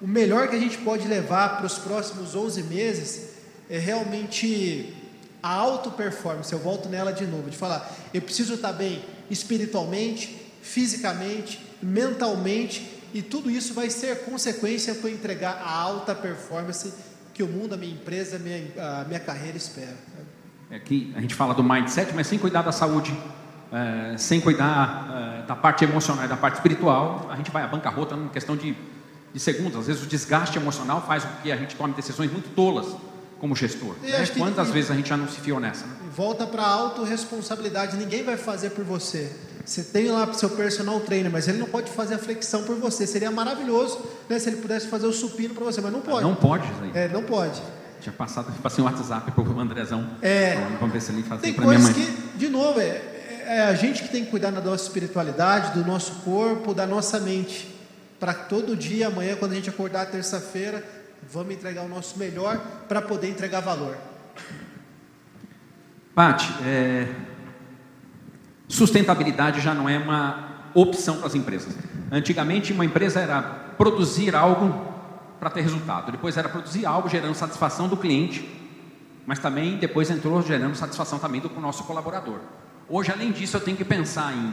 o 0.00 0.06
melhor 0.06 0.48
que 0.48 0.56
a 0.56 0.60
gente 0.60 0.78
pode 0.78 1.08
levar 1.08 1.56
para 1.56 1.66
os 1.66 1.78
próximos 1.78 2.34
11 2.36 2.62
meses 2.64 3.30
é 3.68 3.78
realmente 3.78 4.94
a 5.48 5.50
auto 5.50 5.90
performance. 5.90 6.52
Eu 6.52 6.58
volto 6.58 6.90
nela 6.90 7.10
de 7.10 7.26
novo, 7.26 7.48
de 7.48 7.56
falar, 7.56 7.90
eu 8.12 8.20
preciso 8.20 8.54
estar 8.54 8.72
bem 8.72 9.02
espiritualmente, 9.30 10.36
fisicamente, 10.60 11.58
mentalmente, 11.82 12.86
e 13.14 13.22
tudo 13.22 13.50
isso 13.50 13.72
vai 13.72 13.88
ser 13.88 14.24
consequência 14.24 14.94
para 14.94 15.08
entregar 15.08 15.62
a 15.64 15.72
alta 15.72 16.14
performance 16.14 16.92
que 17.32 17.42
o 17.42 17.46
mundo, 17.46 17.74
a 17.74 17.76
minha 17.78 17.92
empresa, 17.92 18.36
a 18.36 18.38
minha, 18.38 18.62
a 19.00 19.04
minha 19.04 19.20
carreira 19.20 19.56
espera. 19.56 19.96
É 20.70 20.78
que 20.78 21.14
a 21.16 21.20
gente 21.20 21.34
fala 21.34 21.54
do 21.54 21.64
mindset, 21.64 22.12
mas 22.14 22.26
sem 22.26 22.38
cuidar 22.38 22.60
da 22.60 22.72
saúde, 22.72 23.16
é, 23.72 24.18
sem 24.18 24.42
cuidar 24.42 25.40
é, 25.42 25.46
da 25.46 25.56
parte 25.56 25.82
emocional 25.82 26.26
e 26.26 26.28
da 26.28 26.36
parte 26.36 26.56
espiritual, 26.56 27.26
a 27.30 27.36
gente 27.36 27.50
vai 27.50 27.62
à 27.62 27.66
bancarrota 27.66 28.14
numa 28.14 28.28
questão 28.28 28.54
de, 28.54 28.76
de 29.32 29.40
segundos. 29.40 29.78
Às 29.78 29.86
vezes 29.86 30.02
o 30.02 30.06
desgaste 30.06 30.58
emocional 30.58 31.02
faz 31.06 31.24
com 31.24 31.40
que 31.42 31.50
a 31.50 31.56
gente 31.56 31.74
tome 31.74 31.94
decisões 31.94 32.30
muito 32.30 32.54
tolas 32.54 32.94
como 33.40 33.54
gestor. 33.54 33.94
Né? 34.02 34.26
Quantas 34.36 34.68
que, 34.68 34.72
vezes 34.72 34.90
a 34.90 34.94
gente 34.94 35.08
já 35.08 35.16
não 35.16 35.28
se 35.28 35.40
fiou 35.40 35.60
nessa? 35.60 35.86
Né? 35.86 35.92
Volta 36.14 36.46
para 36.46 36.62
a 36.62 36.68
autorresponsabilidade, 36.68 37.96
ninguém 37.96 38.22
vai 38.22 38.36
fazer 38.36 38.70
por 38.70 38.84
você. 38.84 39.30
Você 39.64 39.82
tem 39.82 40.10
lá 40.10 40.32
seu 40.32 40.48
personal 40.50 40.98
trainer, 41.00 41.30
mas 41.30 41.46
ele 41.46 41.58
não 41.58 41.66
pode 41.66 41.90
fazer 41.90 42.14
a 42.14 42.18
flexão 42.18 42.64
por 42.64 42.76
você. 42.76 43.06
Seria 43.06 43.30
maravilhoso 43.30 44.00
né, 44.28 44.38
se 44.38 44.48
ele 44.48 44.56
pudesse 44.56 44.88
fazer 44.88 45.06
o 45.06 45.12
supino 45.12 45.54
para 45.54 45.64
você, 45.64 45.80
mas 45.80 45.92
não 45.92 46.00
pode. 46.00 46.22
Não 46.22 46.34
pode, 46.34 46.66
Zé. 46.66 47.04
É, 47.04 47.08
não 47.08 47.22
pode. 47.22 47.60
Tinha 48.00 48.12
passado, 48.12 48.50
passei 48.62 48.82
um 48.82 48.86
WhatsApp 48.86 49.30
para 49.30 49.42
o 49.42 49.60
Andrezão. 49.60 50.08
É. 50.22 50.54
Vamos 50.80 50.92
ver 50.92 51.02
se 51.02 51.12
ele 51.12 51.22
faz 51.22 51.42
Tem 51.42 51.52
coisas 51.52 51.92
que, 51.92 52.06
de 52.36 52.48
novo, 52.48 52.80
é, 52.80 52.86
é, 52.86 53.44
é 53.46 53.60
a 53.64 53.74
gente 53.74 54.02
que 54.02 54.08
tem 54.08 54.24
que 54.24 54.30
cuidar 54.30 54.50
da 54.52 54.60
nossa 54.62 54.84
espiritualidade, 54.84 55.78
do 55.78 55.84
nosso 55.84 56.12
corpo, 56.22 56.72
da 56.72 56.86
nossa 56.86 57.20
mente. 57.20 57.74
Para 58.18 58.32
todo 58.32 58.74
dia, 58.74 59.08
amanhã, 59.08 59.36
quando 59.36 59.52
a 59.52 59.54
gente 59.54 59.68
acordar 59.68 60.06
terça-feira, 60.06 60.82
vamos 61.30 61.54
entregar 61.54 61.82
o 61.82 61.88
nosso 61.88 62.18
melhor 62.18 62.58
para 62.88 63.02
poder 63.02 63.28
entregar 63.28 63.60
valor. 63.60 63.96
Pati, 66.14 66.52
é, 66.64 67.08
Sustentabilidade 68.68 69.60
já 69.60 69.72
não 69.74 69.88
é 69.88 69.98
uma 69.98 70.70
opção 70.74 71.16
para 71.16 71.26
as 71.26 71.34
empresas. 71.34 71.74
Antigamente, 72.12 72.72
uma 72.72 72.84
empresa 72.84 73.20
era 73.20 73.40
produzir 73.42 74.36
algo 74.36 74.86
para 75.40 75.48
ter 75.48 75.62
resultado, 75.62 76.12
depois 76.12 76.36
era 76.36 76.48
produzir 76.48 76.84
algo 76.84 77.08
gerando 77.08 77.34
satisfação 77.34 77.88
do 77.88 77.96
cliente, 77.96 78.46
mas 79.24 79.38
também 79.38 79.76
depois 79.78 80.10
entrou 80.10 80.42
gerando 80.42 80.74
satisfação 80.74 81.18
também 81.18 81.40
do 81.40 81.48
nosso 81.60 81.84
colaborador. 81.84 82.40
Hoje, 82.88 83.10
além 83.10 83.32
disso, 83.32 83.56
eu 83.56 83.60
tenho 83.60 83.76
que 83.76 83.84
pensar 83.84 84.34
em, 84.34 84.52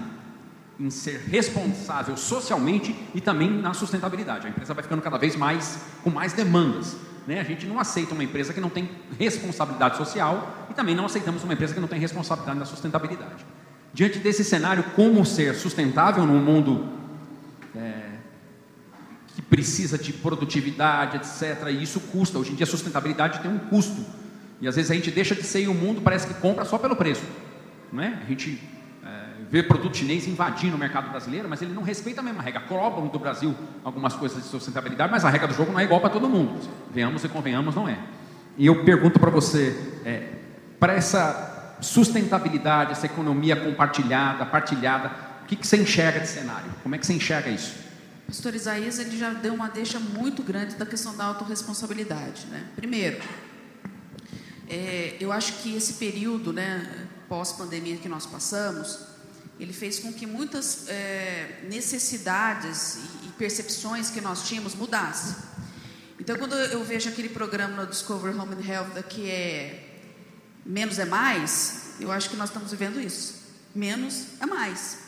em 0.80 0.89
ser 0.89 1.19
responsável 1.30 2.17
socialmente 2.17 2.95
e 3.13 3.21
também 3.21 3.49
na 3.49 3.73
sustentabilidade. 3.73 4.47
A 4.47 4.49
empresa 4.49 4.73
vai 4.73 4.84
ficando 4.84 5.01
cada 5.01 5.17
vez 5.17 5.36
mais 5.36 5.80
com 6.03 6.09
mais 6.09 6.34
demandas. 6.34 6.97
Né? 7.26 7.39
A 7.39 7.43
gente 7.43 7.65
não 7.65 7.80
aceita 7.80 8.13
uma 8.13 8.23
empresa 8.23 8.53
que 8.53 8.59
não 8.59 8.69
tem 8.69 8.89
responsabilidade 9.17 9.97
social 9.97 10.67
e 10.69 10.73
também 10.73 10.95
não 10.95 11.05
aceitamos 11.05 11.43
uma 11.43 11.53
empresa 11.53 11.73
que 11.73 11.80
não 11.80 11.88
tem 11.88 11.99
responsabilidade 11.99 12.59
na 12.59 12.65
sustentabilidade. 12.65 13.45
Diante 13.93 14.19
desse 14.19 14.43
cenário, 14.43 14.84
como 14.95 15.26
ser 15.26 15.55
sustentável 15.55 16.26
num 16.26 16.39
mundo 16.39 16.89
é, 17.76 18.15
que 19.34 19.41
precisa 19.41 19.97
de 19.97 20.11
produtividade, 20.11 21.17
etc. 21.17 21.69
E 21.69 21.82
isso 21.82 21.99
custa. 21.99 22.38
Hoje 22.38 22.51
em 22.51 22.55
dia, 22.55 22.65
a 22.65 22.67
sustentabilidade 22.67 23.39
tem 23.39 23.49
um 23.49 23.57
custo. 23.57 24.05
E 24.59 24.67
às 24.67 24.76
vezes 24.76 24.91
a 24.91 24.95
gente 24.95 25.11
deixa 25.11 25.34
de 25.34 25.43
ser 25.43 25.61
e 25.61 25.67
o 25.67 25.73
mundo 25.73 26.01
parece 26.01 26.28
que 26.28 26.34
compra 26.36 26.65
só 26.65 26.78
pelo 26.78 26.95
preço. 26.95 27.23
Não 27.91 28.03
é? 28.03 28.19
A 28.21 28.30
gente 28.30 28.61
vê 29.55 29.63
produto 29.63 29.95
chinês 29.95 30.27
invadindo 30.27 30.75
o 30.75 30.77
mercado 30.77 31.09
brasileiro, 31.09 31.47
mas 31.47 31.61
ele 31.61 31.73
não 31.73 31.81
respeita 31.81 32.19
a 32.19 32.23
mesma 32.23 32.41
regra. 32.41 32.59
Cobram 32.59 33.07
do 33.07 33.17
Brasil 33.17 33.55
algumas 33.85 34.13
coisas 34.13 34.43
de 34.43 34.49
sustentabilidade, 34.49 35.09
mas 35.09 35.23
a 35.23 35.29
regra 35.29 35.47
do 35.47 35.53
jogo 35.53 35.71
não 35.71 35.79
é 35.79 35.85
igual 35.85 36.01
para 36.01 36.09
todo 36.09 36.27
mundo. 36.27 36.59
Venhamos 36.93 37.23
e 37.23 37.29
convenhamos, 37.29 37.73
não 37.73 37.87
é. 37.87 37.97
E 38.57 38.65
eu 38.65 38.83
pergunto 38.83 39.17
para 39.17 39.29
você, 39.31 39.73
é, 40.03 40.27
para 40.77 40.91
essa 40.91 41.77
sustentabilidade, 41.79 42.91
essa 42.91 43.05
economia 43.05 43.55
compartilhada, 43.55 44.45
partilhada, 44.45 45.09
o 45.43 45.45
que, 45.45 45.55
que 45.55 45.65
você 45.65 45.77
enxerga 45.77 46.19
de 46.19 46.27
cenário? 46.27 46.69
Como 46.83 46.93
é 46.93 46.97
que 46.97 47.05
você 47.05 47.13
enxerga 47.13 47.49
isso? 47.49 47.75
Pastor 48.27 48.55
Isaías 48.55 48.99
ele 48.99 49.17
já 49.17 49.29
deu 49.29 49.53
uma 49.53 49.69
deixa 49.69 49.99
muito 49.99 50.43
grande 50.43 50.75
da 50.75 50.85
questão 50.85 51.15
da 51.15 51.23
autorresponsabilidade. 51.23 52.45
Né? 52.47 52.65
Primeiro, 52.75 53.19
é, 54.69 55.15
eu 55.17 55.31
acho 55.31 55.53
que 55.61 55.77
esse 55.77 55.93
período 55.93 56.51
né, 56.51 57.07
pós-pandemia 57.29 57.95
que 57.95 58.09
nós 58.09 58.25
passamos, 58.25 59.14
ele 59.59 59.73
fez 59.73 59.99
com 59.99 60.11
que 60.11 60.25
muitas 60.25 60.87
é, 60.87 61.61
necessidades 61.69 62.95
e, 62.95 63.27
e 63.27 63.31
percepções 63.37 64.09
que 64.09 64.19
nós 64.19 64.47
tínhamos 64.47 64.75
mudassem. 64.75 65.35
Então, 66.19 66.37
quando 66.37 66.55
eu 66.55 66.83
vejo 66.83 67.09
aquele 67.09 67.29
programa 67.29 67.83
no 67.83 67.89
Discover 67.89 68.39
Home 68.39 68.55
and 68.55 68.67
Health, 68.67 69.03
que 69.09 69.29
é 69.29 70.01
menos 70.65 70.97
é 70.97 71.05
mais, 71.05 71.93
eu 71.99 72.11
acho 72.11 72.29
que 72.29 72.35
nós 72.35 72.49
estamos 72.49 72.71
vivendo 72.71 72.99
isso. 72.99 73.43
Menos 73.73 74.25
é 74.39 74.45
mais. 74.45 75.05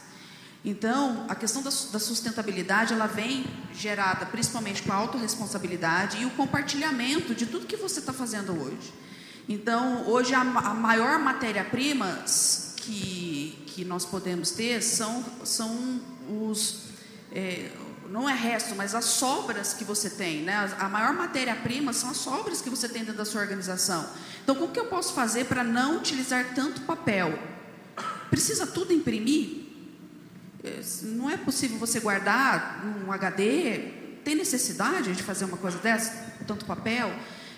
Então, 0.64 1.26
a 1.30 1.36
questão 1.36 1.62
da, 1.62 1.70
da 1.70 2.00
sustentabilidade, 2.00 2.94
ela 2.94 3.08
vem 3.08 3.46
gerada 3.74 4.26
principalmente 4.26 4.84
com 4.84 4.92
a 4.92 4.96
autorresponsabilidade 4.96 6.22
e 6.22 6.26
o 6.26 6.30
compartilhamento 6.32 7.34
de 7.34 7.46
tudo 7.46 7.66
que 7.66 7.78
você 7.78 8.00
está 8.00 8.12
fazendo 8.12 8.52
hoje. 8.52 8.94
Então, 9.48 10.06
hoje 10.08 10.34
a, 10.34 10.42
a 10.42 10.74
maior 10.74 11.20
matéria-prima 11.20 12.24
que, 12.88 13.64
que 13.68 13.84
nós 13.84 14.06
podemos 14.06 14.52
ter 14.52 14.82
são, 14.82 15.24
são 15.44 16.02
os, 16.30 16.84
é, 17.34 17.70
não 18.10 18.30
é 18.30 18.34
resto, 18.34 18.76
mas 18.76 18.96
as 18.96 19.04
sobras 19.06 19.74
que 19.74 19.84
você 19.84 20.10
tem, 20.10 20.42
né? 20.42 20.74
A 20.80 20.88
maior 20.88 21.14
matéria-prima 21.14 21.92
são 21.92 22.10
as 22.10 22.18
sobras 22.18 22.62
que 22.62 22.70
você 22.70 22.88
tem 22.88 23.02
dentro 23.02 23.18
da 23.18 23.26
sua 23.26 23.42
organização. 23.42 24.08
Então, 24.42 24.56
como 24.56 24.72
que 24.72 24.80
eu 24.80 24.86
posso 24.86 25.14
fazer 25.14 25.46
para 25.46 25.64
não 25.64 25.98
utilizar 25.98 26.54
tanto 26.56 26.82
papel? 26.82 27.38
Precisa 28.30 28.66
tudo 28.66 28.94
imprimir? 28.94 29.66
É, 30.64 30.82
não 31.04 31.30
é 31.30 31.36
possível 31.36 31.78
você 31.78 32.00
guardar 32.00 32.86
um 32.86 33.12
HD? 33.12 33.92
Tem 34.24 34.36
necessidade 34.36 35.14
de 35.14 35.24
fazer 35.24 35.44
uma 35.44 35.58
coisa 35.58 35.78
dessa? 35.80 36.36
Tanto 36.48 36.66
papel? 36.66 37.12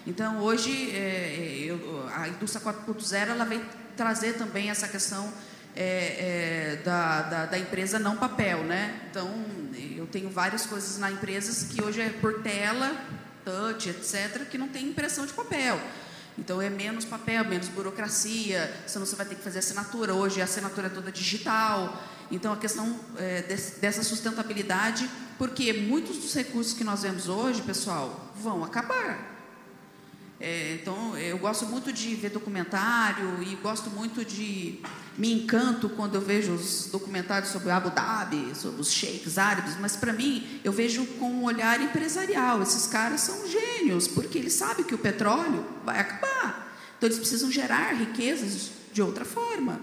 Então, 0.07 0.39
hoje, 0.39 0.89
é, 0.91 1.59
eu, 1.67 2.09
a 2.15 2.27
indústria 2.27 2.63
4.0 2.65 3.30
ela 3.30 3.45
vem 3.45 3.61
trazer 4.00 4.38
também 4.38 4.70
essa 4.70 4.88
questão 4.88 5.30
é, 5.76 5.84
é, 5.84 6.76
da, 6.86 7.22
da, 7.24 7.45
da, 7.47 7.60
empresa 7.60 8.00
não 8.00 8.16
papel, 8.16 8.64
né? 8.64 8.97
Então, 9.12 9.30
eu 9.97 10.08
tenho 10.08 10.30
várias 10.30 10.66
coisas 10.66 10.97
na 10.97 11.12
empresa 11.12 11.68
que 11.68 11.84
hoje 11.84 12.00
é 12.00 12.08
por 12.08 12.41
tela, 12.41 12.95
touch, 13.43 13.89
etc., 13.89 14.47
que 14.50 14.58
não 14.58 14.70
tem 14.70 14.88
impressão 14.88 15.26
de 15.26 15.34
papel. 15.34 15.78
Então, 16.38 16.62
é 16.62 16.70
menos 16.70 17.04
papel, 17.04 17.43
menos 17.43 17.68
burocracia, 17.68 18.74
senão 18.88 19.06
você 19.06 19.18
vai 19.18 19.26
ter 19.26 19.36
que 19.36 19.43
fazer 19.43 19.60
assinatura. 19.60 20.14
Hoje, 20.14 20.39
a 20.39 20.45
assinatura 20.45 20.88
é 20.88 20.89
toda 20.89 21.12
digital. 21.12 22.02
Então, 22.32 22.54
a 22.54 22.58
questão 22.58 22.97
é, 23.18 23.41
dessa 23.82 24.02
sustentabilidade, 24.02 25.10
porque 25.38 25.74
muitos 25.74 26.20
dos 26.20 26.34
recursos 26.34 26.72
que 26.72 26.86
nós 26.86 27.02
vemos 27.02 27.28
hoje, 27.28 27.62
pessoal, 27.64 28.32
vão 28.41 28.64
acabar. 28.64 29.38
É, 30.41 30.75
então, 30.81 31.17
eu 31.17 31.37
gosto 31.37 31.65
muito 31.65 31.91
de 31.91 32.15
ver 32.15 32.29
documentário 32.29 33.43
e 33.43 33.55
gosto 33.55 33.89
muito 33.89 34.23
de. 34.23 34.79
Me 35.17 35.33
encanto 35.33 35.89
quando 35.89 36.15
eu 36.15 36.21
vejo 36.21 36.53
os 36.53 36.87
documentários 36.89 37.51
sobre 37.51 37.71
Abu 37.71 37.89
Dhabi, 37.89 38.55
sobre 38.55 38.79
os 38.79 38.89
sheiks 38.89 39.37
árabes, 39.37 39.75
mas 39.77 39.97
para 39.97 40.13
mim, 40.13 40.61
eu 40.63 40.71
vejo 40.71 41.05
com 41.05 41.29
um 41.29 41.43
olhar 41.43 41.81
empresarial. 41.81 42.61
Esses 42.61 42.87
caras 42.87 43.19
são 43.19 43.45
gênios, 43.45 44.07
porque 44.07 44.37
eles 44.37 44.53
sabem 44.53 44.85
que 44.85 44.95
o 44.95 44.97
petróleo 44.97 45.65
vai 45.83 45.99
acabar. 45.99 46.73
Então, 46.97 47.07
eles 47.07 47.19
precisam 47.19 47.51
gerar 47.51 47.91
riquezas 47.95 48.71
de 48.93 49.01
outra 49.01 49.25
forma. 49.25 49.81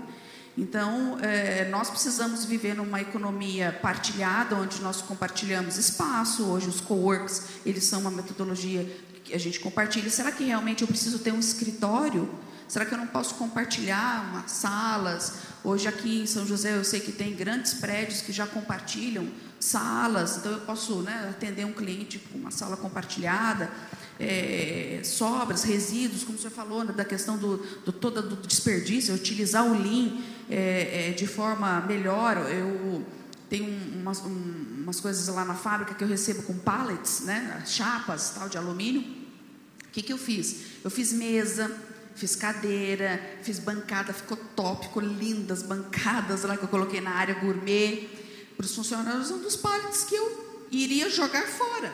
Então, 0.57 1.19
é, 1.21 1.69
nós 1.69 1.91
precisamos 1.91 2.47
viver 2.47 2.75
numa 2.75 3.01
economia 3.01 3.79
partilhada, 3.83 4.57
onde 4.57 4.81
nós 4.81 5.03
compartilhamos 5.03 5.77
espaço. 5.77 6.45
Hoje, 6.45 6.69
os 6.69 6.81
coworks, 6.81 7.43
eles 7.67 7.85
são 7.85 8.01
uma 8.01 8.11
metodologia 8.11 8.91
que 9.23 9.35
a 9.35 9.39
gente 9.39 9.61
compartilha. 9.61 10.09
Será 10.09 10.33
que 10.33 10.45
realmente 10.45 10.81
eu 10.81 10.89
preciso 10.89 11.19
ter 11.19 11.33
um 11.33 11.41
escritório? 11.41 12.29
Será 12.67 12.87
que 12.87 12.95
eu 12.95 12.99
não 12.99 13.07
posso 13.07 13.35
compartilhar 13.35 14.45
salas? 14.47 15.35
Hoje, 15.63 15.89
aqui 15.89 16.23
em 16.23 16.27
São 16.27 16.47
José, 16.47 16.75
eu 16.75 16.85
sei 16.85 17.01
que 17.01 17.13
tem 17.13 17.35
grandes 17.35 17.75
prédios 17.75 18.23
que 18.23 18.33
já 18.33 18.47
compartilham 18.47 19.29
salas, 19.61 20.39
então 20.39 20.53
eu 20.53 20.61
posso 20.61 20.97
né, 21.03 21.29
atender 21.31 21.65
um 21.65 21.73
cliente 21.73 22.19
com 22.19 22.39
uma 22.39 22.51
sala 22.51 22.77
compartilhada 22.77 23.71
é, 24.19 25.01
sobras, 25.05 25.63
resíduos, 25.63 26.25
como 26.25 26.39
o 26.39 26.41
senhor 26.41 26.53
falou, 26.53 26.85
né, 26.85 26.93
da 26.93 27.05
questão 27.05 27.37
do, 27.37 27.59
do, 27.85 27.93
todo, 27.93 28.23
do 28.23 28.37
desperdício, 28.47 29.15
utilizar 29.15 29.65
o 29.65 29.73
Lean 29.73 30.19
é, 30.51 31.09
é, 31.09 31.13
de 31.13 31.27
forma 31.27 31.81
melhor. 31.83 32.37
Eu 32.51 33.05
tenho 33.49 33.67
umas, 33.95 34.21
um, 34.25 34.83
umas 34.83 35.01
coisas 35.01 35.29
lá 35.29 35.45
na 35.45 35.55
fábrica 35.55 35.95
que 35.95 36.03
eu 36.03 36.09
recebo 36.09 36.43
com 36.43 36.59
pallets, 36.59 37.21
né, 37.21 37.63
chapas 37.67 38.31
tal 38.31 38.49
de 38.49 38.59
alumínio. 38.59 39.03
O 39.03 39.91
que, 39.93 40.03
que 40.03 40.13
eu 40.13 40.19
fiz? 40.19 40.57
Eu 40.85 40.91
fiz 40.91 41.13
mesa, 41.13 41.75
fiz 42.15 42.37
cadeira, 42.37 43.21
fiz 43.43 43.59
bancada, 43.59 44.13
ficou 44.13 44.37
top, 44.55 44.87
ficou 44.87 45.03
lindas 45.03 45.63
bancadas 45.63 46.43
lá 46.43 46.57
que 46.57 46.65
eu 46.65 46.69
coloquei 46.69 47.01
na 47.01 47.11
área 47.11 47.35
gourmet. 47.35 48.09
Para 48.57 48.65
os 48.65 48.75
funcionários, 48.75 49.31
um 49.31 49.39
dos 49.39 49.55
pallets 49.55 50.05
que 50.05 50.15
eu 50.15 50.67
iria 50.71 51.11
jogar 51.11 51.47
fora. 51.47 51.93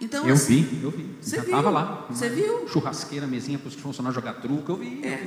Então, 0.00 0.26
eu 0.26 0.34
assim, 0.34 0.62
vi, 0.62 0.82
eu 0.82 0.90
vi. 0.90 1.16
Você 1.20 1.38
estava 1.38 1.70
lá. 1.70 2.06
Você 2.08 2.28
viu? 2.28 2.68
Churrasqueira, 2.68 3.26
mesinha 3.26 3.58
para 3.58 3.68
os 3.68 3.74
funcionários 3.74 4.14
jogar 4.14 4.40
truco, 4.40 4.72
eu 4.72 4.76
vi. 4.76 5.04
É, 5.04 5.24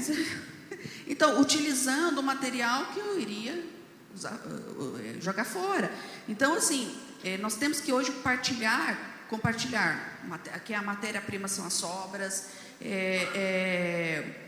então, 1.11 1.41
utilizando 1.41 2.19
o 2.19 2.23
material 2.23 2.85
que 2.93 2.99
eu 3.01 3.19
iria 3.19 3.67
usar, 4.15 4.31
uh, 4.31 4.97
é, 4.97 5.19
jogar 5.19 5.43
fora. 5.43 5.91
Então, 6.25 6.53
assim, 6.53 6.97
é, 7.21 7.37
nós 7.37 7.55
temos 7.55 7.81
que 7.81 7.91
hoje 7.91 8.11
compartilhar, 8.11 9.25
compartilhar, 9.29 10.21
que 10.63 10.73
a 10.73 10.81
matéria-prima 10.81 11.49
são 11.49 11.65
as 11.65 11.73
sobras, 11.73 12.47
é, 12.79 13.27
é, 13.35 14.41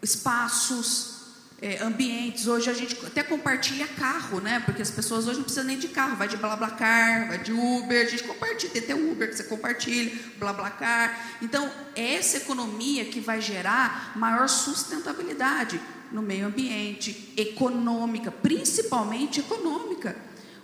espaços, 0.00 1.19
é, 1.62 1.82
ambientes. 1.82 2.46
Hoje 2.46 2.70
a 2.70 2.72
gente 2.72 2.96
até 3.04 3.22
compartilha 3.22 3.86
carro, 3.86 4.40
né? 4.40 4.60
Porque 4.64 4.82
as 4.82 4.90
pessoas 4.90 5.26
hoje 5.26 5.36
não 5.36 5.44
precisam 5.44 5.64
nem 5.64 5.78
de 5.78 5.88
carro, 5.88 6.16
vai 6.16 6.28
de 6.28 6.36
BlaBlaCar, 6.36 7.28
vai 7.28 7.38
de 7.38 7.52
Uber, 7.52 8.06
a 8.06 8.08
gente 8.08 8.24
compartilha, 8.24 8.72
tem 8.72 8.82
até 8.82 8.94
Uber 8.94 9.28
que 9.28 9.36
você 9.36 9.44
compartilha, 9.44 10.12
BlaBlaCar. 10.38 11.36
Então, 11.42 11.70
é 11.94 12.14
essa 12.14 12.38
economia 12.38 13.04
que 13.04 13.20
vai 13.20 13.40
gerar 13.40 14.12
maior 14.16 14.48
sustentabilidade 14.48 15.80
no 16.10 16.22
meio 16.22 16.46
ambiente, 16.46 17.32
econômica, 17.36 18.30
principalmente 18.30 19.40
econômica. 19.40 20.16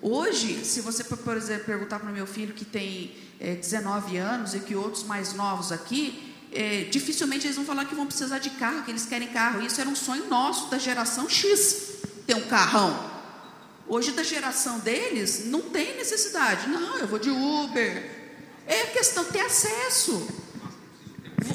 Hoje, 0.02 0.64
se 0.64 0.80
você, 0.80 1.04
por 1.04 1.36
exemplo, 1.36 1.64
perguntar 1.64 1.98
para 1.98 2.10
o 2.10 2.12
meu 2.12 2.26
filho 2.26 2.54
que 2.54 2.64
tem 2.64 3.14
é, 3.38 3.54
19 3.54 4.16
anos 4.16 4.54
e 4.54 4.60
que 4.60 4.74
outros 4.74 5.04
mais 5.04 5.34
novos 5.34 5.72
aqui, 5.72 6.25
é, 6.56 6.84
dificilmente 6.90 7.46
eles 7.46 7.56
vão 7.56 7.64
falar 7.64 7.84
que 7.84 7.94
vão 7.94 8.06
precisar 8.06 8.38
de 8.38 8.50
carro, 8.50 8.82
que 8.82 8.90
eles 8.90 9.04
querem 9.04 9.28
carro. 9.28 9.62
Isso 9.62 9.80
era 9.80 9.88
um 9.88 9.94
sonho 9.94 10.26
nosso, 10.28 10.68
da 10.70 10.78
geração 10.78 11.28
X, 11.28 11.98
ter 12.26 12.34
um 12.34 12.48
carrão. 12.48 13.14
Hoje, 13.86 14.10
da 14.12 14.22
geração 14.22 14.78
deles, 14.80 15.44
não 15.46 15.60
tem 15.62 15.96
necessidade. 15.96 16.68
Não, 16.68 16.98
eu 16.98 17.06
vou 17.06 17.18
de 17.18 17.30
Uber. 17.30 18.10
É 18.66 18.84
questão 18.86 19.24
de 19.24 19.30
ter 19.30 19.40
acesso. 19.40 20.26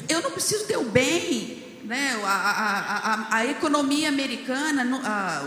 Eu 0.08 0.22
não 0.22 0.30
preciso 0.30 0.64
ter 0.64 0.78
o 0.78 0.84
bem. 0.84 1.61
Né? 1.84 2.20
A, 2.24 2.28
a, 2.28 3.14
a, 3.14 3.36
a 3.36 3.46
economia 3.46 4.08
americana, 4.08 4.84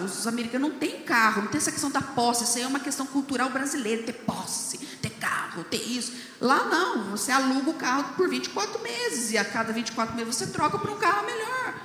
os 0.04 0.28
americanos 0.28 0.70
não 0.70 0.78
têm 0.78 1.02
carro, 1.02 1.44
não 1.44 1.48
tem 1.48 1.58
essa 1.58 1.72
questão 1.72 1.90
da 1.90 2.02
posse. 2.02 2.44
Isso 2.44 2.58
aí 2.58 2.64
é 2.64 2.68
uma 2.68 2.80
questão 2.80 3.06
cultural 3.06 3.50
brasileira, 3.50 4.04
ter 4.04 4.14
posse, 4.14 4.78
ter 5.02 5.12
carro, 5.12 5.64
ter 5.64 5.82
isso. 5.82 6.12
Lá 6.42 6.66
não, 6.66 7.12
você 7.12 7.32
aluga 7.32 7.70
o 7.70 7.74
carro 7.76 8.16
por 8.16 8.30
24 8.30 8.82
meses 8.82 9.32
e 9.32 9.38
a 9.38 9.46
cada 9.46 9.72
24 9.72 10.16
meses 10.16 10.36
você 10.36 10.48
troca 10.48 10.78
para 10.78 10.92
um 10.92 10.98
carro 10.98 11.26
melhor. 11.26 11.76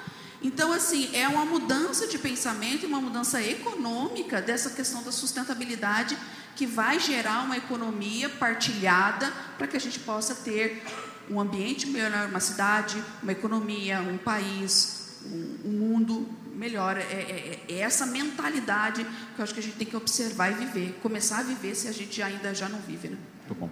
Então, 0.42 0.72
assim, 0.72 1.11
é 1.14 1.28
uma 1.28 1.44
mudança 1.44 2.07
de 2.07 2.18
pensamento 2.18 2.84
e 2.84 2.86
uma 2.86 3.01
mudança 3.01 3.42
econômica 3.42 4.40
dessa 4.40 4.70
questão 4.70 5.03
da 5.03 5.12
sustentabilidade 5.12 6.16
que 6.57 6.66
vai 6.66 6.98
gerar 6.98 7.42
uma 7.42 7.57
economia 7.57 8.28
partilhada 8.28 9.30
para 9.59 9.66
que 9.66 9.76
a 9.76 9.80
gente 9.80 9.98
possa 10.01 10.34
ter 10.34 10.82
um 11.31 11.41
ambiente 11.41 11.87
melhor, 11.87 12.28
uma 12.28 12.41
cidade, 12.41 13.03
uma 13.22 13.33
economia, 13.33 14.01
um 14.01 14.18
país, 14.18 15.20
um, 15.24 15.68
um 15.68 15.72
mundo 15.72 16.28
melhor. 16.55 16.97
É, 16.97 17.01
é, 17.01 17.61
é, 17.68 17.78
essa 17.78 18.05
mentalidade 18.05 19.05
que 19.05 19.41
eu 19.41 19.43
acho 19.43 19.55
que 19.55 19.61
a 19.61 19.62
gente 19.62 19.76
tem 19.76 19.87
que 19.87 19.97
observar 19.97 20.51
e 20.51 20.55
viver, 20.55 20.99
começar 21.03 21.39
a 21.39 21.43
viver 21.43 21.74
se 21.74 21.89
a 21.89 21.93
gente 21.93 22.20
ainda 22.20 22.55
já 22.55 22.68
não 22.68 22.81
vive. 22.81 23.09
Né? 23.09 23.16
Muito 23.47 23.59
bom. 23.59 23.70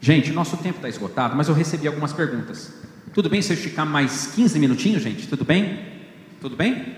Gente, 0.00 0.32
nosso 0.32 0.56
tempo 0.56 0.76
está 0.76 0.88
esgotado, 0.88 1.36
mas 1.36 1.48
eu 1.48 1.54
recebi 1.54 1.86
algumas 1.86 2.12
perguntas. 2.12 2.72
Tudo 3.12 3.28
bem 3.30 3.40
se 3.40 3.52
eu 3.52 3.56
esticar 3.56 3.86
mais 3.86 4.26
15 4.34 4.58
minutinhos, 4.58 5.02
gente? 5.02 5.28
Tudo 5.28 5.44
bem? 5.44 5.94
Tudo 6.40 6.56
bem? 6.56 6.96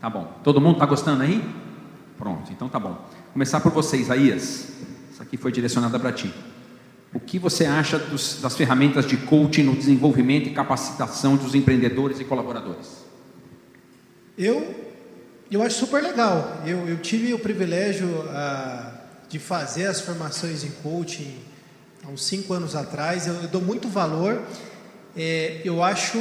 Tá 0.00 0.10
bom. 0.10 0.40
Todo 0.44 0.60
mundo 0.60 0.74
está 0.74 0.86
gostando 0.86 1.22
aí? 1.22 1.42
Pronto, 2.18 2.52
então 2.52 2.68
tá 2.68 2.78
bom. 2.78 3.08
Começar 3.32 3.60
por 3.60 3.72
vocês, 3.72 4.10
Aías. 4.10 4.68
Essa 5.10 5.22
aqui 5.22 5.36
foi 5.36 5.50
direcionada 5.50 5.98
para 5.98 6.12
ti. 6.12 6.32
O 7.14 7.20
que 7.20 7.38
você 7.38 7.64
acha 7.64 7.96
dos, 7.96 8.40
das 8.40 8.56
ferramentas 8.56 9.06
de 9.06 9.16
coaching 9.16 9.62
no 9.62 9.76
desenvolvimento 9.76 10.48
e 10.48 10.52
capacitação 10.52 11.36
dos 11.36 11.54
empreendedores 11.54 12.18
e 12.18 12.24
colaboradores? 12.24 13.04
Eu, 14.36 14.74
eu 15.48 15.62
acho 15.62 15.78
super 15.78 16.02
legal. 16.02 16.60
Eu, 16.66 16.88
eu 16.88 16.98
tive 16.98 17.32
o 17.32 17.38
privilégio 17.38 18.28
ah, 18.30 19.00
de 19.28 19.38
fazer 19.38 19.86
as 19.86 20.00
formações 20.00 20.64
em 20.64 20.70
coaching 20.82 21.38
há 22.04 22.08
uns 22.08 22.24
cinco 22.24 22.52
anos 22.52 22.74
atrás. 22.74 23.28
Eu, 23.28 23.34
eu 23.34 23.48
dou 23.48 23.62
muito 23.62 23.88
valor. 23.88 24.42
É, 25.16 25.60
eu 25.64 25.84
acho 25.84 26.18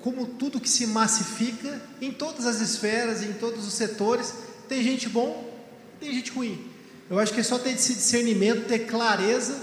como 0.00 0.26
tudo 0.26 0.58
que 0.58 0.68
se 0.68 0.84
massifica 0.88 1.80
em 2.00 2.10
todas 2.10 2.44
as 2.44 2.60
esferas, 2.60 3.22
em 3.22 3.34
todos 3.34 3.64
os 3.68 3.74
setores, 3.74 4.34
tem 4.68 4.82
gente 4.82 5.08
bom, 5.08 5.48
tem 6.00 6.12
gente 6.12 6.32
ruim. 6.32 6.71
Eu 7.10 7.18
acho 7.18 7.32
que 7.32 7.40
é 7.40 7.42
só 7.42 7.58
ter 7.58 7.70
esse 7.70 7.94
discernimento, 7.94 8.66
ter 8.66 8.80
clareza 8.80 9.56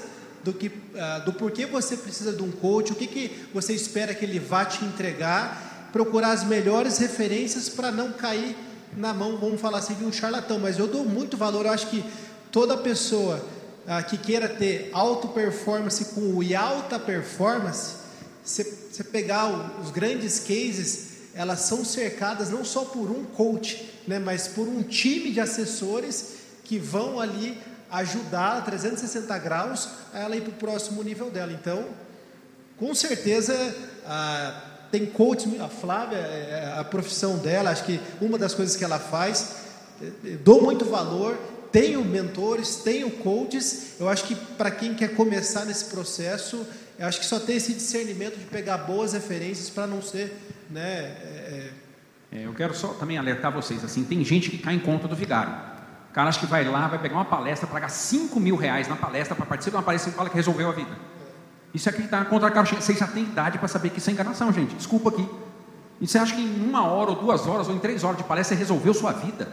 do 0.43 0.53
que, 0.53 0.67
uh, 0.67 1.25
do 1.25 1.33
porquê 1.33 1.65
você 1.65 1.97
precisa 1.97 2.31
de 2.31 2.41
um 2.43 2.51
coach, 2.51 2.91
o 2.91 2.95
que, 2.95 3.07
que 3.07 3.47
você 3.53 3.73
espera 3.73 4.13
que 4.13 4.23
ele 4.23 4.39
vá 4.39 4.65
te 4.65 4.83
entregar, 4.85 5.89
procurar 5.91 6.31
as 6.31 6.43
melhores 6.43 6.97
referências 6.97 7.67
para 7.69 7.91
não 7.91 8.11
cair 8.11 8.55
na 8.95 9.13
mão, 9.13 9.37
vamos 9.37 9.59
falar 9.59 9.79
assim, 9.79 9.95
de 9.95 10.03
um 10.03 10.11
charlatão. 10.11 10.59
Mas 10.59 10.77
eu 10.77 10.87
dou 10.87 11.03
muito 11.05 11.37
valor, 11.37 11.65
eu 11.65 11.71
acho 11.71 11.87
que 11.89 12.03
toda 12.51 12.77
pessoa 12.77 13.43
ah, 13.87 14.03
que 14.03 14.17
queira 14.17 14.47
ter 14.47 14.89
alta 14.93 15.27
performance 15.27 16.05
com 16.05 16.43
e 16.43 16.55
alta 16.55 16.99
performance, 16.99 17.95
você 18.43 19.03
pegar 19.11 19.79
os 19.81 19.91
grandes 19.91 20.39
cases, 20.39 21.09
elas 21.33 21.61
são 21.61 21.85
cercadas 21.85 22.49
não 22.49 22.65
só 22.65 22.85
por 22.85 23.09
um 23.09 23.23
coach, 23.23 23.89
né, 24.07 24.19
mas 24.19 24.47
por 24.47 24.67
um 24.67 24.83
time 24.83 25.31
de 25.31 25.39
assessores 25.39 26.38
que 26.70 26.78
vão 26.78 27.20
ali 27.20 27.57
ajudar 27.89 28.59
a 28.59 28.61
360 28.61 29.36
graus 29.39 29.89
a 30.13 30.20
ela 30.20 30.36
ir 30.36 30.41
para 30.41 30.51
o 30.51 30.53
próximo 30.53 31.01
nível 31.01 31.32
dela. 31.32 31.51
Então, 31.51 31.84
com 32.78 32.93
certeza, 32.93 33.76
ah, 34.05 34.61
tem 34.91 35.07
coach, 35.07 35.49
a 35.59 35.67
Flávia, 35.67 36.17
é, 36.17 36.74
é 36.76 36.80
a 36.80 36.84
profissão 36.84 37.39
dela, 37.39 37.72
acho 37.72 37.84
que 37.86 37.99
uma 38.22 38.38
das 38.38 38.53
coisas 38.53 38.76
que 38.76 38.84
ela 38.84 38.99
faz, 38.99 39.55
é, 39.99 40.38
dou 40.43 40.61
muito 40.61 40.86
valor, 40.86 41.36
tenho 41.72 42.05
mentores, 42.05 42.76
tenho 42.76 43.09
coaches. 43.09 43.95
Eu 43.99 44.07
acho 44.07 44.26
que 44.26 44.36
para 44.36 44.70
quem 44.70 44.93
quer 44.93 45.15
começar 45.15 45.65
nesse 45.65 45.86
processo, 45.86 46.67
eu 46.99 47.07
acho 47.07 47.20
que 47.20 47.26
só 47.26 47.39
tem 47.39 47.55
esse 47.55 47.74
discernimento 47.74 48.38
de 48.38 48.45
pegar 48.45 48.78
boas 48.78 49.13
referências 49.13 49.72
para 49.72 49.88
não 49.88 50.03
ser, 50.03 50.38
né? 50.70 51.17
É... 51.24 51.70
É, 52.32 52.45
eu 52.45 52.53
quero 52.53 52.76
só 52.76 52.89
também 52.89 53.17
alertar 53.17 53.51
vocês 53.51 53.84
assim, 53.84 54.03
tem 54.03 54.24
gente 54.24 54.51
que 54.51 54.59
cai 54.59 54.76
em 54.76 54.80
conta 54.80 55.07
do 55.07 55.15
vigário. 55.15 55.68
O 56.10 56.14
cara 56.14 56.30
acha 56.30 56.39
que 56.39 56.45
vai 56.45 56.66
lá, 56.66 56.88
vai 56.88 56.99
pegar 56.99 57.16
uma 57.16 57.26
palestra, 57.26 57.68
pagar 57.68 57.89
5 57.89 58.39
mil 58.39 58.55
reais 58.55 58.88
na 58.88 58.95
palestra 58.95 59.36
para 59.36 59.45
participar 59.45 59.78
de 59.78 59.78
uma 59.78 59.84
palestra 59.84 60.12
e 60.12 60.14
fala 60.14 60.30
que 60.30 60.36
resolveu 60.36 60.70
a 60.70 60.72
vida. 60.72 60.91
Isso 61.74 61.88
aqui 61.88 62.01
está 62.01 62.26
contra 62.26 62.47
a 62.47 62.51
cara. 62.51 62.66
Vocês 62.66 62.97
já 62.97 63.05
têm 63.05 63.24
idade 63.24 63.60
para 63.60 63.68
saber 63.68 63.89
que 63.89 63.99
isso 63.99 64.10
é 64.10 64.14
enganação, 64.14 64.51
gente. 64.51 64.76
Desculpa 64.76 65.10
aqui. 65.10 65.28
E 66.01 66.07
você 66.07 66.18
acha 66.18 66.34
que 66.34 66.41
em 66.41 66.68
uma 66.68 66.86
hora, 66.86 67.12
ou 67.12 67.16
duas 67.16 67.45
horas, 67.45 67.68
ou 67.68 67.76
em 67.76 67.80
três 67.80 68.03
horas 68.03 68.18
de 68.18 68.24
palestra 68.24 68.55
você 68.55 68.60
resolveu 68.60 68.93
sua 68.93 69.12
vida? 69.12 69.49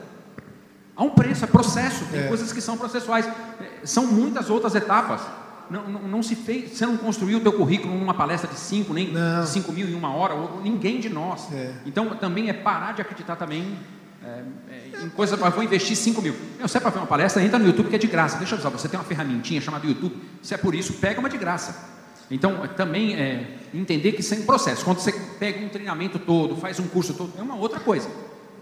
Há 0.96 1.02
um 1.02 1.10
preço, 1.10 1.44
é 1.44 1.46
processo, 1.46 2.06
tem 2.06 2.20
é. 2.20 2.28
coisas 2.28 2.52
que 2.52 2.60
são 2.60 2.78
processuais. 2.78 3.26
É, 3.26 3.84
são 3.84 4.06
muitas 4.06 4.48
outras 4.48 4.74
etapas. 4.74 5.20
Não, 5.68 5.82
não, 5.88 6.02
não, 6.02 6.22
se 6.22 6.36
fez, 6.36 6.70
você 6.70 6.86
não 6.86 6.96
construiu 6.96 7.38
o 7.38 7.40
teu 7.40 7.52
currículo 7.52 7.92
numa 7.92 8.14
palestra 8.14 8.48
de 8.48 8.58
5, 8.58 8.94
nem 8.94 9.12
5 9.44 9.72
mil 9.72 9.88
em 9.88 9.94
uma 9.94 10.14
hora, 10.14 10.32
ou, 10.32 10.60
ninguém 10.62 11.00
de 11.00 11.08
nós. 11.08 11.52
É. 11.52 11.74
Então 11.84 12.14
também 12.16 12.48
é 12.48 12.52
parar 12.52 12.94
de 12.94 13.02
acreditar 13.02 13.34
também 13.34 13.76
é, 14.24 14.42
é, 14.70 14.85
em 15.02 15.50
vou 15.50 15.62
investir 15.62 15.96
5 15.96 16.22
mil. 16.22 16.34
Meu, 16.58 16.68
se 16.68 16.76
é 16.76 16.80
para 16.80 16.90
ver 16.90 16.98
uma 16.98 17.06
palestra, 17.06 17.42
entra 17.42 17.58
no 17.58 17.66
YouTube 17.66 17.88
que 17.88 17.96
é 17.96 17.98
de 17.98 18.06
graça. 18.06 18.38
Deixa 18.38 18.54
eu 18.54 18.56
avisar, 18.56 18.72
você 18.72 18.88
tem 18.88 18.98
uma 18.98 19.04
ferramentinha 19.04 19.60
chamada 19.60 19.86
YouTube, 19.86 20.16
se 20.42 20.54
é 20.54 20.56
por 20.56 20.74
isso, 20.74 20.94
pega 20.94 21.20
uma 21.20 21.28
de 21.28 21.38
graça. 21.38 21.96
Então, 22.30 22.66
também 22.76 23.14
é, 23.14 23.58
entender 23.72 24.12
que 24.12 24.20
isso 24.20 24.34
é 24.34 24.38
um 24.38 24.42
processo. 24.42 24.84
Quando 24.84 24.98
você 24.98 25.12
pega 25.12 25.64
um 25.64 25.68
treinamento 25.68 26.18
todo, 26.18 26.56
faz 26.56 26.80
um 26.80 26.88
curso 26.88 27.14
todo, 27.14 27.32
é 27.38 27.42
uma 27.42 27.54
outra 27.54 27.78
coisa. 27.78 28.08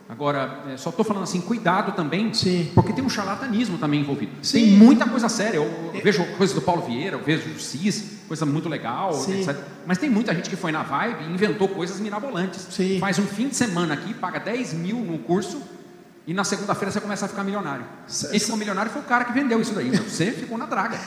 Agora, 0.07 0.64
é, 0.68 0.76
só 0.76 0.91
estou 0.91 1.03
falando 1.03 1.22
assim, 1.22 1.41
cuidado 1.41 1.93
também, 1.93 2.32
Sim. 2.35 2.70
porque 2.74 2.93
tem 2.93 3.03
um 3.03 3.09
charlatanismo 3.09 3.78
também 3.78 4.01
envolvido. 4.01 4.32
Sim. 4.43 4.61
Tem 4.61 4.70
muita 4.72 5.07
coisa 5.07 5.30
séria. 5.30 5.57
Eu, 5.57 5.91
eu 5.95 6.03
vejo 6.03 6.22
coisas 6.37 6.55
do 6.55 6.61
Paulo 6.61 6.82
Vieira, 6.82 7.16
eu 7.16 7.22
vejo 7.22 7.49
o 7.49 7.59
CIS, 7.59 8.20
coisa 8.28 8.45
muito 8.45 8.68
legal, 8.68 9.12
etc. 9.12 9.57
Mas 9.87 9.97
tem 9.97 10.11
muita 10.11 10.35
gente 10.35 10.51
que 10.51 10.57
foi 10.57 10.72
na 10.72 10.82
vibe 10.82 11.24
e 11.24 11.32
inventou 11.32 11.68
coisas 11.68 11.99
mirabolantes. 12.01 12.66
Sim. 12.70 12.99
Faz 12.99 13.18
um 13.18 13.26
fim 13.26 13.49
de 13.49 13.57
semana 13.57 13.95
aqui, 13.95 14.12
paga 14.12 14.39
10 14.39 14.74
mil 14.74 14.99
no 14.99 15.18
curso 15.20 15.62
e 16.27 16.33
na 16.33 16.45
segunda-feira 16.45 16.91
você 16.91 17.01
começa 17.01 17.27
a 17.27 17.29
ficar 17.29 17.45
milionário. 17.45 17.85
Esse 18.09 18.41
ficou 18.41 18.57
milionário 18.57 18.91
foi 18.91 19.03
o 19.03 19.05
cara 19.05 19.25
que 19.25 19.33
vendeu 19.33 19.61
isso 19.61 19.75
daí. 19.75 19.91
Você 20.09 20.33
ficou 20.33 20.57
na 20.57 20.64
draga. 20.64 20.99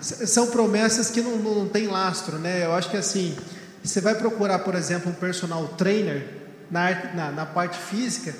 São 0.00 0.46
promessas 0.48 1.10
que 1.10 1.20
não, 1.20 1.36
não 1.36 1.68
tem 1.68 1.86
lastro, 1.86 2.38
né? 2.38 2.64
Eu 2.64 2.74
acho 2.74 2.90
que 2.90 2.96
assim, 2.96 3.36
você 3.82 4.00
vai 4.00 4.14
procurar, 4.14 4.60
por 4.60 4.74
exemplo, 4.74 5.10
um 5.10 5.14
personal 5.14 5.66
trainer 5.68 6.26
na, 6.70 7.14
na, 7.14 7.30
na 7.30 7.46
parte 7.46 7.78
física, 7.78 8.34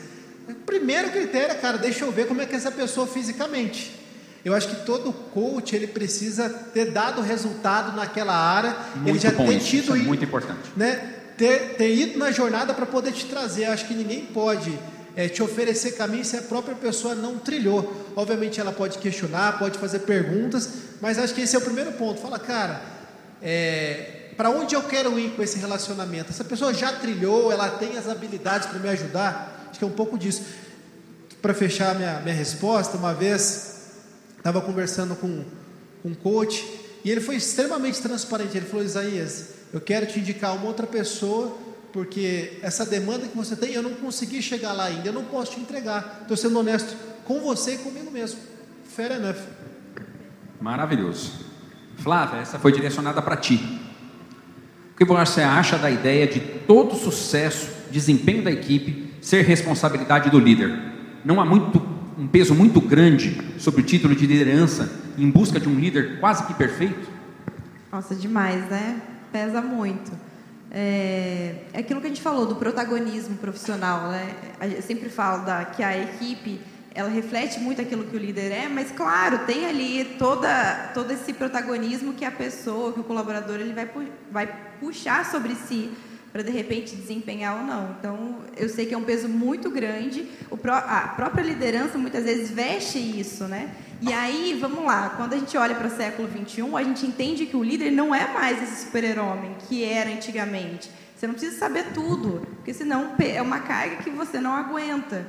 primeiro 0.67 1.11
critério 1.11 1.59
cara, 1.61 1.79
deixa 1.79 2.05
eu 2.05 2.13
ver 2.13 2.27
como 2.27 2.41
é 2.41 2.47
que 2.47 2.55
é 2.55 2.57
essa 2.57 2.73
pessoa 2.73 3.07
fisicamente. 3.07 4.01
Eu 4.45 4.55
acho 4.55 4.69
que 4.69 4.85
todo 4.85 5.13
coach 5.13 5.75
ele 5.75 5.87
precisa 5.87 6.51
ter 6.51 6.91
dado 6.91 7.23
resultado 7.23 7.97
naquela 7.97 8.35
área, 8.35 8.77
muito 8.97 9.09
ele 9.09 9.19
já 9.19 9.31
bom 9.31 9.47
ter 9.47 9.59
tido 9.59 9.97
isso 9.97 10.05
é 10.05 10.07
muito 10.07 10.25
importante, 10.25 10.71
né? 10.77 11.13
Ter, 11.37 11.77
ter 11.77 11.95
ido 11.95 12.19
na 12.19 12.31
jornada 12.31 12.75
para 12.75 12.87
poder 12.87 13.13
te 13.13 13.25
trazer. 13.27 13.67
Eu 13.67 13.73
acho 13.73 13.87
que 13.87 13.95
ninguém 13.95 14.27
pode 14.27 14.79
é, 15.17 15.29
te 15.29 15.43
oferecer 15.43 15.93
caminho 15.93 16.25
se 16.25 16.37
a 16.37 16.43
própria 16.43 16.75
pessoa 16.75 17.15
não 17.15 17.39
trilhou. 17.39 18.13
Obviamente 18.17 18.61
ela 18.61 18.73
pode 18.73 18.99
questionar, 18.99 19.59
pode 19.59 19.79
fazer 19.79 20.01
perguntas, 20.01 20.69
mas 21.01 21.19
acho 21.19 21.35
que 21.35 21.43
esse 21.43 21.55
é 21.55 21.59
o 21.59 21.63
primeiro 21.63 21.93
ponto. 21.93 22.21
Fala, 22.21 22.39
cara, 22.39 22.83
é, 23.43 24.31
para 24.37 24.51
onde 24.51 24.75
eu 24.75 24.83
quero 24.83 25.19
ir 25.19 25.31
com 25.31 25.43
esse 25.43 25.59
relacionamento? 25.59 26.31
Essa 26.31 26.45
pessoa 26.45 26.75
já 26.75 26.93
trilhou, 26.93 27.53
ela 27.53 27.69
tem 27.69 27.97
as 27.97 28.09
habilidades 28.09 28.69
para 28.69 28.79
me 28.79 28.89
ajudar? 28.89 29.69
Acho 29.71 29.79
que 29.79 29.85
é 29.85 29.89
um 29.89 29.93
pouco 29.93 30.19
disso. 30.19 30.43
Para 31.41 31.55
fechar 31.55 31.95
minha, 31.95 32.21
minha 32.21 32.35
resposta, 32.35 32.97
uma 32.97 33.15
vez 33.15 33.75
estava 34.37 34.61
conversando 34.61 35.15
com, 35.15 35.45
com 36.03 36.09
um 36.09 36.15
coach 36.15 36.65
e 37.05 37.11
ele 37.11 37.21
foi 37.21 37.37
extremamente 37.37 38.01
transparente. 38.01 38.57
Ele 38.57 38.67
falou: 38.67 38.85
Isaías, 38.85 39.45
eu 39.73 39.81
quero 39.81 40.07
te 40.07 40.19
indicar 40.19 40.57
uma 40.57 40.67
outra 40.67 40.87
pessoa 40.87 41.57
porque 41.95 42.59
essa 42.61 42.85
demanda 42.85 43.29
que 43.29 43.37
você 43.37 43.55
tem, 43.55 43.73
eu 43.73 43.81
não 43.81 43.95
consegui 43.95 44.43
chegar 44.43 44.73
lá 44.73 44.87
ainda, 44.87 45.07
eu 45.07 45.13
não 45.13 45.23
posso 45.23 45.53
te 45.53 45.61
entregar. 45.61 46.19
Estou 46.23 46.37
sendo 46.37 46.59
honesto 46.59 46.93
com 47.25 47.39
você 47.39 47.77
e 47.77 47.79
comigo 47.79 48.11
mesmo. 48.11 48.41
Fair 48.85 49.13
enough. 49.13 49.39
Maravilhoso. 50.61 51.33
Flávia, 51.99 52.41
essa 52.41 52.59
foi 52.59 52.73
direcionada 52.73 53.23
para 53.23 53.37
ti. 53.37 53.81
O 54.93 54.97
que 54.97 55.05
você 55.05 55.43
acha 55.43 55.79
da 55.79 55.89
ideia 55.89 56.27
de 56.27 56.41
todo 56.41 56.97
sucesso, 56.97 57.71
desempenho 57.93 58.43
da 58.43 58.51
equipe 58.51 59.15
ser 59.21 59.43
responsabilidade 59.43 60.31
do 60.31 60.41
líder? 60.41 60.77
Não 61.25 61.41
há 61.41 61.45
muito, 61.45 61.81
um 62.19 62.27
peso 62.27 62.57
muito 62.57 62.81
grande 62.81 63.41
sobre 63.57 63.83
o 63.83 63.85
título 63.85 64.17
de 64.17 64.27
liderança 64.27 64.91
em 65.17 65.31
busca 65.31 65.61
de 65.61 65.69
um 65.69 65.79
líder 65.79 66.19
quase 66.19 66.45
que 66.45 66.55
perfeito? 66.55 67.09
Nossa, 67.93 68.17
demais, 68.17 68.69
né? 68.69 69.01
Pesa 69.31 69.63
muito. 69.63 70.34
É, 70.77 71.55
é 71.73 71.79
aquilo 71.79 72.01
que 72.01 72.07
a 72.07 72.09
gente 72.09 72.21
falou 72.21 72.47
do 72.47 72.57
protagonismo 72.57 73.37
profissional, 73.37 74.11
né? 74.11 74.35
Eu 74.61 74.83
sempre 74.83 75.09
falo 75.09 75.45
da, 75.45 75.65
que 75.65 75.85
a 75.85 75.97
equipe 75.97 76.61
ela 76.93 77.09
reflete 77.09 77.61
muito 77.61 77.81
aquilo 77.81 78.05
que 78.05 78.17
o 78.17 78.19
líder 78.19 78.51
é, 78.51 78.69
mas 78.69 78.91
claro, 78.91 79.47
tem 79.47 79.67
ali 79.67 80.17
toda, 80.19 80.91
todo 80.93 81.13
esse 81.13 81.33
protagonismo 81.33 82.13
que 82.13 82.25
a 82.25 82.31
pessoa, 82.31 82.93
que 82.93 82.99
o 82.99 83.05
colaborador, 83.05 83.61
ele 83.61 83.73
vai, 83.73 83.89
vai 84.31 84.53
puxar 84.81 85.25
sobre 85.31 85.55
si 85.55 85.93
para 86.35 86.43
de 86.43 86.51
repente 86.51 86.97
desempenhar 86.97 87.61
ou 87.61 87.63
não. 87.63 87.95
Então, 87.97 88.39
eu 88.57 88.69
sei 88.69 88.87
que 88.87 88.93
é 88.93 88.99
um 88.99 89.05
peso 89.05 89.29
muito 89.29 89.71
grande. 89.71 90.27
Pró 90.61 90.75
a 90.75 91.13
própria 91.15 91.45
liderança 91.45 91.97
muitas 91.97 92.25
vezes 92.25 92.51
veste 92.51 92.99
isso, 92.99 93.45
né? 93.45 93.73
E 94.03 94.13
aí, 94.13 94.59
vamos 94.61 94.85
lá, 94.85 95.15
quando 95.17 95.35
a 95.35 95.39
gente 95.39 95.57
olha 95.57 95.77
para 95.77 95.87
o 95.87 95.91
século 95.91 96.27
21, 96.27 96.77
a 96.77 96.83
gente 96.83 97.07
entende 97.07 97.47
que 97.47 97.57
o 97.57 97.63
líder 97.63 97.93
não 97.93 98.13
é 98.13 98.33
mais 98.33 98.61
esse 98.61 98.87
super-homem 98.87 99.55
que 99.69 99.85
era 99.85 100.11
antigamente. 100.11 100.91
Você 101.15 101.29
não 101.29 101.35
precisa 101.35 101.57
saber 101.57 101.93
tudo, 101.95 102.45
porque 102.57 102.75
senão 102.75 103.15
é 103.21 103.41
uma 103.41 103.61
carga 103.61 104.03
que 104.03 104.11
você 104.11 104.41
não 104.41 104.57
aguenta. 104.57 105.25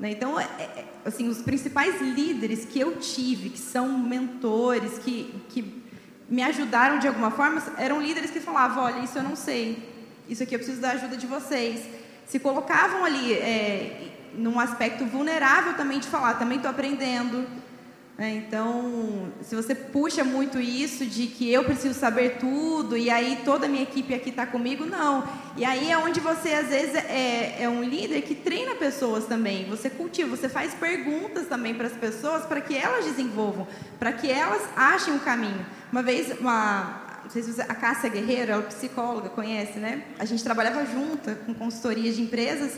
Né? 0.00 0.12
Então, 0.12 0.40
é, 0.40 0.44
é, 0.44 0.84
assim, 1.04 1.28
os 1.28 1.42
principais 1.42 2.00
líderes 2.00 2.64
que 2.64 2.80
eu 2.80 2.96
tive, 2.96 3.50
que 3.50 3.58
são 3.58 3.98
mentores, 3.98 4.98
que, 4.98 5.30
que 5.50 5.84
me 6.26 6.42
ajudaram 6.42 6.98
de 6.98 7.06
alguma 7.06 7.30
forma, 7.30 7.62
eram 7.76 8.00
líderes 8.00 8.30
que 8.30 8.40
falavam: 8.40 8.84
olha, 8.84 9.00
isso 9.00 9.18
eu 9.18 9.22
não 9.22 9.36
sei, 9.36 9.97
isso 10.28 10.42
aqui 10.42 10.54
eu 10.54 10.58
preciso 10.58 10.80
da 10.80 10.90
ajuda 10.90 11.16
de 11.16 11.26
vocês. 11.26 11.82
Se 12.26 12.38
colocavam 12.38 13.04
ali 13.04 13.32
é, 13.32 14.08
num 14.34 14.60
aspecto 14.60 15.04
vulnerável 15.06 15.74
também 15.74 15.98
de 15.98 16.08
falar: 16.08 16.34
também 16.34 16.56
estou 16.56 16.70
aprendendo 16.70 17.46
é, 18.20 18.30
então, 18.30 19.32
se 19.42 19.54
você 19.54 19.76
puxa 19.76 20.24
muito 20.24 20.58
isso 20.58 21.06
de 21.06 21.28
que 21.28 21.52
eu 21.52 21.62
preciso 21.62 21.96
saber 21.96 22.38
tudo 22.40 22.96
e 22.96 23.08
aí 23.08 23.42
toda 23.44 23.66
a 23.66 23.68
minha 23.68 23.84
equipe 23.84 24.12
aqui 24.12 24.30
está 24.30 24.44
comigo, 24.44 24.84
não. 24.84 25.22
E 25.56 25.64
aí 25.64 25.88
é 25.88 25.96
onde 25.96 26.18
você, 26.18 26.48
às 26.48 26.66
vezes, 26.66 26.96
é, 26.96 27.62
é 27.62 27.68
um 27.68 27.84
líder 27.84 28.22
que 28.22 28.34
treina 28.34 28.74
pessoas 28.74 29.26
também. 29.26 29.66
Você 29.66 29.88
cultiva, 29.88 30.36
você 30.36 30.48
faz 30.48 30.74
perguntas 30.74 31.46
também 31.46 31.76
para 31.76 31.86
as 31.86 31.92
pessoas 31.92 32.44
para 32.44 32.60
que 32.60 32.76
elas 32.76 33.04
desenvolvam, 33.04 33.68
para 34.00 34.10
que 34.10 34.28
elas 34.28 34.62
achem 34.74 35.14
um 35.14 35.20
caminho. 35.20 35.64
Uma 35.92 36.02
vez, 36.02 36.36
uma, 36.40 37.07
não 37.28 37.32
sei 37.32 37.42
se 37.42 37.52
você, 37.52 37.60
a 37.60 37.74
Cássia 37.74 38.08
Guerreiro, 38.08 38.52
ela 38.52 38.62
é 38.62 38.66
psicóloga, 38.66 39.28
conhece, 39.28 39.78
né? 39.78 40.02
A 40.18 40.24
gente 40.24 40.42
trabalhava 40.42 40.82
junto 40.86 41.36
com 41.44 41.52
consultoria 41.52 42.10
de 42.10 42.22
empresas. 42.22 42.72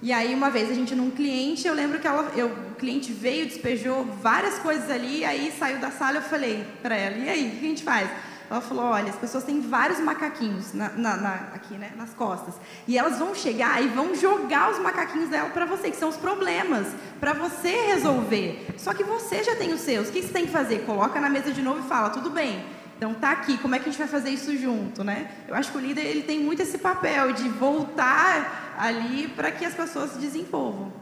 E 0.00 0.12
aí, 0.12 0.32
uma 0.32 0.48
vez, 0.48 0.70
a 0.70 0.74
gente 0.74 0.94
num 0.94 1.10
cliente, 1.10 1.66
eu 1.66 1.74
lembro 1.74 1.98
que 1.98 2.06
ela, 2.06 2.30
eu, 2.36 2.46
o 2.46 2.76
cliente 2.76 3.12
veio, 3.12 3.46
despejou 3.46 4.04
várias 4.04 4.60
coisas 4.60 4.88
ali, 4.88 5.24
aí 5.24 5.52
saiu 5.58 5.80
da 5.80 5.90
sala, 5.90 6.18
eu 6.18 6.22
falei 6.22 6.64
para 6.80 6.94
ela, 6.94 7.16
e 7.16 7.28
aí, 7.28 7.48
o 7.48 7.50
que 7.58 7.66
a 7.66 7.68
gente 7.68 7.82
faz? 7.82 8.08
Ela 8.48 8.60
falou, 8.60 8.84
olha, 8.84 9.10
as 9.10 9.16
pessoas 9.16 9.42
têm 9.42 9.60
vários 9.60 9.98
macaquinhos 9.98 10.72
na, 10.72 10.90
na, 10.90 11.16
na, 11.16 11.34
aqui, 11.52 11.74
né, 11.74 11.90
nas 11.96 12.14
costas. 12.14 12.54
E 12.86 12.96
elas 12.96 13.18
vão 13.18 13.34
chegar 13.34 13.82
e 13.82 13.88
vão 13.88 14.14
jogar 14.14 14.70
os 14.70 14.78
macaquinhos 14.78 15.30
dela 15.30 15.50
para 15.50 15.66
você, 15.66 15.90
que 15.90 15.96
são 15.96 16.08
os 16.08 16.16
problemas, 16.16 16.86
para 17.18 17.32
você 17.32 17.70
resolver. 17.86 18.68
Só 18.78 18.94
que 18.94 19.02
você 19.02 19.42
já 19.42 19.56
tem 19.56 19.72
os 19.72 19.80
seus. 19.80 20.08
O 20.08 20.12
que 20.12 20.22
você 20.22 20.32
tem 20.32 20.46
que 20.46 20.52
fazer? 20.52 20.84
Coloca 20.86 21.20
na 21.20 21.28
mesa 21.28 21.50
de 21.50 21.60
novo 21.60 21.80
e 21.80 21.88
fala, 21.88 22.10
tudo 22.10 22.30
bem, 22.30 22.64
então 23.00 23.14
tá 23.14 23.30
aqui, 23.30 23.56
como 23.56 23.74
é 23.74 23.78
que 23.78 23.88
a 23.88 23.90
gente 23.90 23.98
vai 23.98 24.06
fazer 24.06 24.28
isso 24.28 24.54
junto, 24.58 25.02
né? 25.02 25.30
Eu 25.48 25.54
acho 25.54 25.72
que 25.72 25.78
o 25.78 25.80
líder 25.80 26.02
ele 26.02 26.20
tem 26.20 26.38
muito 26.38 26.60
esse 26.60 26.76
papel 26.76 27.32
de 27.32 27.48
voltar 27.48 28.76
ali 28.78 29.26
para 29.28 29.50
que 29.50 29.64
as 29.64 29.72
pessoas 29.72 30.10
se 30.10 30.18
desenvolvam. 30.18 30.92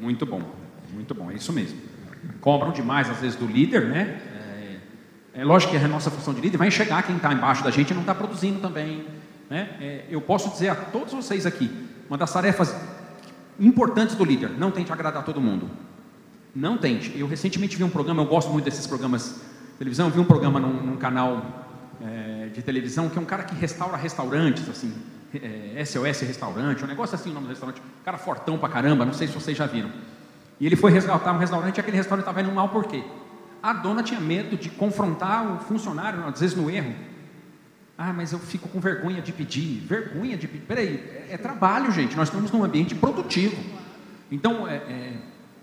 Muito 0.00 0.24
bom, 0.24 0.40
muito 0.94 1.14
bom, 1.14 1.30
é 1.30 1.34
isso 1.34 1.52
mesmo. 1.52 1.78
Cobram 2.40 2.72
demais 2.72 3.10
às 3.10 3.18
vezes 3.18 3.36
do 3.36 3.44
líder, 3.44 3.88
né? 3.88 4.18
É, 5.34 5.40
é 5.42 5.44
lógico 5.44 5.72
que 5.72 5.76
a 5.76 5.86
nossa 5.86 6.10
função 6.10 6.32
de 6.32 6.40
líder 6.40 6.56
vai 6.56 6.68
enxergar 6.68 7.02
quem 7.02 7.16
está 7.16 7.30
embaixo 7.30 7.62
da 7.62 7.70
gente 7.70 7.90
e 7.90 7.94
não 7.94 8.00
está 8.00 8.14
produzindo 8.14 8.60
também. 8.60 9.06
Né? 9.50 9.76
É, 9.78 10.04
eu 10.08 10.22
posso 10.22 10.48
dizer 10.48 10.70
a 10.70 10.74
todos 10.74 11.12
vocês 11.12 11.44
aqui, 11.44 11.70
uma 12.08 12.16
das 12.16 12.32
tarefas 12.32 12.74
importantes 13.60 14.14
do 14.14 14.24
líder, 14.24 14.48
não 14.56 14.70
tente 14.70 14.90
agradar 14.90 15.26
todo 15.26 15.42
mundo. 15.42 15.68
Não 16.54 16.78
tente. 16.78 17.12
Eu 17.18 17.26
recentemente 17.26 17.76
vi 17.76 17.84
um 17.84 17.90
programa, 17.90 18.22
eu 18.22 18.26
gosto 18.26 18.50
muito 18.50 18.64
desses 18.64 18.86
programas 18.86 19.42
televisão, 19.78 20.10
vi 20.10 20.18
um 20.18 20.24
programa 20.24 20.58
num, 20.58 20.82
num 20.82 20.96
canal 20.96 21.66
é, 22.00 22.48
de 22.48 22.62
televisão 22.62 23.08
que 23.08 23.18
é 23.18 23.20
um 23.20 23.24
cara 23.24 23.44
que 23.44 23.54
restaura 23.54 23.96
restaurantes, 23.96 24.68
assim, 24.68 24.94
é, 25.34 25.84
SOS 25.84 26.20
Restaurante, 26.20 26.84
um 26.84 26.86
negócio 26.86 27.14
assim 27.14 27.30
o 27.30 27.34
nome 27.34 27.46
do 27.46 27.50
restaurante, 27.50 27.80
um 27.80 28.04
cara 28.04 28.18
fortão 28.18 28.58
pra 28.58 28.68
caramba, 28.68 29.04
não 29.04 29.12
sei 29.12 29.26
se 29.26 29.34
vocês 29.34 29.56
já 29.56 29.66
viram. 29.66 29.90
E 30.58 30.66
ele 30.66 30.76
foi 30.76 30.90
resgatar 30.90 31.32
um 31.32 31.38
restaurante 31.38 31.76
e 31.76 31.80
aquele 31.80 31.96
restaurante 31.96 32.22
estava 32.22 32.40
indo 32.40 32.50
mal 32.52 32.68
por 32.68 32.86
quê? 32.86 33.04
A 33.62 33.72
dona 33.72 34.02
tinha 34.02 34.20
medo 34.20 34.56
de 34.56 34.70
confrontar 34.70 35.46
o 35.46 35.58
funcionário, 35.58 36.24
às 36.26 36.40
vezes 36.40 36.56
no 36.56 36.70
erro. 36.70 36.94
Ah, 37.98 38.12
mas 38.12 38.32
eu 38.32 38.38
fico 38.38 38.68
com 38.68 38.78
vergonha 38.78 39.20
de 39.20 39.32
pedir. 39.32 39.80
Vergonha 39.80 40.36
de 40.36 40.46
pedir. 40.46 40.64
Peraí, 40.66 41.26
é, 41.28 41.34
é 41.34 41.36
trabalho, 41.38 41.90
gente. 41.90 42.14
Nós 42.14 42.28
estamos 42.28 42.50
num 42.50 42.62
ambiente 42.62 42.94
produtivo. 42.94 43.56
Então, 44.30 44.68
é, 44.68 44.76
é, 44.76 45.12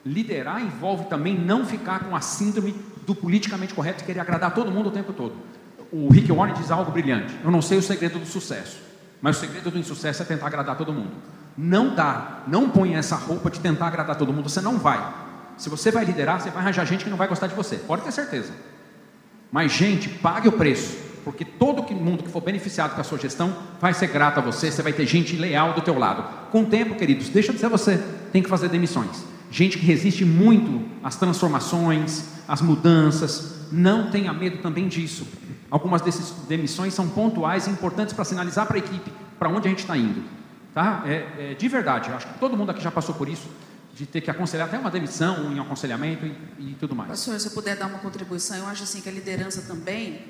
liderar 0.06 0.62
envolve 0.62 1.06
também 1.06 1.38
não 1.38 1.66
ficar 1.66 2.00
com 2.00 2.16
a 2.16 2.22
síndrome 2.22 2.76
do 3.06 3.16
politicamente 3.16 3.74
correto 3.74 4.00
de 4.00 4.04
querer 4.06 4.20
agradar 4.20 4.54
todo 4.54 4.72
mundo 4.72 4.90
o 4.90 4.92
tempo 4.92 5.14
todo. 5.14 5.36
O 5.92 6.10
Rick 6.12 6.32
Warren 6.32 6.56
diz 6.56 6.72
algo 6.72 6.92
brilhante. 6.92 7.34
Eu 7.44 7.52
não 7.52 7.62
sei 7.62 7.78
o 7.78 7.82
segredo 7.82 8.20
do 8.20 8.26
sucesso, 8.26 8.80
mas 9.22 9.38
o 9.38 9.40
segredo 9.40 9.70
do 9.70 9.78
insucesso 9.78 10.22
é 10.22 10.26
tentar 10.26 10.48
agradar 10.48 10.78
todo 10.78 10.92
mundo. 10.92 11.12
Não 11.58 11.94
dá, 11.94 12.44
não 12.48 12.70
ponha 12.70 12.98
essa 12.98 13.16
roupa 13.16 13.50
de 13.50 13.60
tentar 13.60 13.88
agradar 13.88 14.16
todo 14.16 14.34
mundo, 14.34 14.50
você 14.50 14.62
não 14.62 14.80
vai. 14.80 15.14
Se 15.58 15.70
você 15.70 15.92
vai 15.92 16.04
liderar, 16.04 16.42
você 16.42 16.50
vai 16.50 16.64
arranjar 16.64 16.86
gente 16.86 17.04
que 17.04 17.10
não 17.10 17.18
vai 17.18 17.28
gostar 17.28 17.48
de 17.48 17.54
você, 17.54 17.76
pode 17.78 18.02
ter 18.02 18.12
certeza. 18.12 18.52
Mas, 19.52 19.72
gente, 19.72 20.10
pague 20.10 20.48
o 20.48 20.54
preço, 20.54 20.98
porque 21.24 21.46
todo 21.46 21.84
mundo 21.94 22.24
que 22.24 22.32
for 22.32 22.42
beneficiado 22.42 22.96
com 22.96 23.02
a 23.02 23.04
sua 23.04 23.20
gestão 23.20 23.56
vai 23.80 23.94
ser 23.94 24.08
grato 24.08 24.40
a 24.40 24.42
você, 24.42 24.72
você 24.72 24.82
vai 24.82 24.94
ter 24.94 25.06
gente 25.06 25.36
leal 25.36 25.74
do 25.74 25.82
teu 25.82 25.98
lado. 25.98 26.50
Com 26.50 26.64
o 26.64 26.66
tempo, 26.66 26.96
queridos, 26.96 27.30
deixa 27.30 27.54
de 27.54 27.60
ser 27.60 27.70
você, 27.70 28.04
tem 28.32 28.42
que 28.42 28.50
fazer 28.50 28.68
demissões. 28.68 29.24
Gente 29.52 29.78
que 29.78 29.86
resiste 29.86 30.26
muito 30.26 30.84
às 31.04 31.16
transformações, 31.16 32.26
às 32.48 32.62
mudanças, 32.62 33.72
não 33.72 34.12
tenha 34.12 34.32
medo 34.34 34.58
também 34.62 34.88
disso. 34.88 35.28
Algumas 35.70 36.02
dessas 36.02 36.32
demissões 36.48 36.94
são 36.94 37.10
pontuais 37.10 37.68
e 37.68 37.70
importantes 37.70 38.14
para 38.14 38.24
sinalizar 38.24 38.68
para 38.68 38.76
a 38.76 38.80
equipe 38.80 39.12
para 39.40 39.50
onde 39.50 39.68
a 39.68 39.70
gente 39.70 39.80
está 39.80 39.98
indo. 39.98 40.24
Tá? 40.74 41.04
É, 41.06 41.52
é, 41.52 41.54
de 41.54 41.68
verdade, 41.68 42.10
acho 42.12 42.28
que 42.28 42.40
todo 42.40 42.56
mundo 42.56 42.70
aqui 42.70 42.82
já 42.82 42.90
passou 42.90 43.14
por 43.14 43.28
isso, 43.28 43.50
de 43.94 44.06
ter 44.06 44.22
que 44.22 44.32
aconselhar 44.32 44.68
até 44.68 44.78
uma 44.80 44.90
demissão 44.90 45.52
em 45.52 45.60
aconselhamento 45.60 46.26
e, 46.26 46.72
e 46.72 46.78
tudo 46.80 46.96
mais. 46.96 47.10
Pastor, 47.10 47.40
se 47.40 47.48
eu 47.48 47.52
puder 47.52 47.76
dar 47.76 47.88
uma 47.88 48.00
contribuição, 48.00 48.58
eu 48.58 48.68
acho 48.68 48.84
assim 48.84 49.02
que 49.02 49.10
a 49.10 49.12
liderança 49.12 49.62
também, 49.64 50.26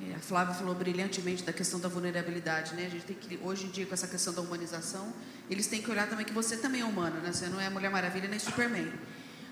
é, 0.00 0.14
a 0.14 0.18
Flávia 0.20 0.54
falou 0.54 0.74
brilhantemente 0.74 1.42
da 1.42 1.52
questão 1.52 1.80
da 1.80 1.88
vulnerabilidade, 1.88 2.74
né? 2.74 2.86
A 2.86 2.90
gente 2.90 3.04
tem 3.04 3.16
que, 3.16 3.38
hoje 3.42 3.66
em 3.66 3.70
dia, 3.70 3.84
com 3.84 3.94
essa 3.94 4.06
questão 4.06 4.32
da 4.32 4.42
humanização, 4.42 5.12
eles 5.50 5.66
têm 5.66 5.82
que 5.82 5.90
olhar 5.90 6.08
também 6.08 6.24
que 6.24 6.32
você 6.32 6.56
também 6.56 6.82
é 6.82 6.84
humano, 6.84 7.16
né? 7.20 7.32
Você 7.32 7.48
não 7.48 7.60
é 7.60 7.68
Mulher 7.68 7.90
Maravilha 7.90 8.28
nem 8.28 8.38
Superman. 8.38 8.86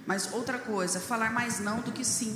Mas 0.09 0.32
outra 0.32 0.59
coisa, 0.59 0.98
falar 0.98 1.30
mais 1.30 1.61
não 1.61 1.82
do 1.82 1.92
que 1.92 2.02
sim. 2.02 2.34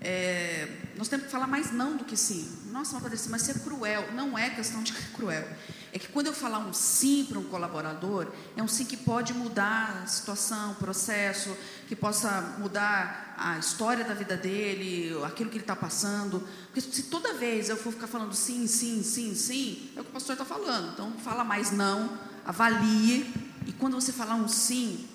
É, 0.00 0.66
nós 0.96 1.08
temos 1.08 1.26
que 1.26 1.30
falar 1.30 1.46
mais 1.46 1.70
não 1.70 1.94
do 1.94 2.06
que 2.06 2.16
sim. 2.16 2.50
Nossa, 2.72 2.94
mas 2.94 3.02
Patrícia, 3.02 3.30
mas 3.30 3.42
ser 3.42 3.60
cruel. 3.60 4.10
Não 4.14 4.38
é 4.38 4.48
questão 4.48 4.82
de 4.82 4.94
cruel. 4.94 5.46
É 5.92 5.98
que 5.98 6.08
quando 6.08 6.28
eu 6.28 6.32
falar 6.32 6.58
um 6.58 6.72
sim 6.72 7.26
para 7.28 7.38
um 7.38 7.44
colaborador, 7.44 8.28
é 8.56 8.62
um 8.62 8.66
sim 8.66 8.86
que 8.86 8.96
pode 8.96 9.34
mudar 9.34 10.00
a 10.02 10.06
situação, 10.06 10.72
o 10.72 10.74
processo, 10.76 11.54
que 11.86 11.94
possa 11.94 12.56
mudar 12.58 13.34
a 13.36 13.58
história 13.58 14.02
da 14.02 14.14
vida 14.14 14.34
dele, 14.34 15.22
aquilo 15.22 15.50
que 15.50 15.56
ele 15.56 15.64
está 15.64 15.76
passando. 15.76 16.42
Porque 16.72 16.80
se 16.80 17.02
toda 17.02 17.34
vez 17.34 17.68
eu 17.68 17.76
for 17.76 17.92
ficar 17.92 18.06
falando 18.06 18.32
sim, 18.32 18.66
sim, 18.66 19.02
sim, 19.02 19.34
sim, 19.34 19.90
é 19.94 20.00
o 20.00 20.04
que 20.04 20.08
o 20.08 20.14
pastor 20.14 20.32
está 20.32 20.46
falando. 20.46 20.94
Então, 20.94 21.12
fala 21.22 21.44
mais 21.44 21.70
não, 21.70 22.18
avalie. 22.46 23.34
E 23.66 23.72
quando 23.72 24.00
você 24.00 24.14
falar 24.14 24.36
um 24.36 24.48
sim, 24.48 25.09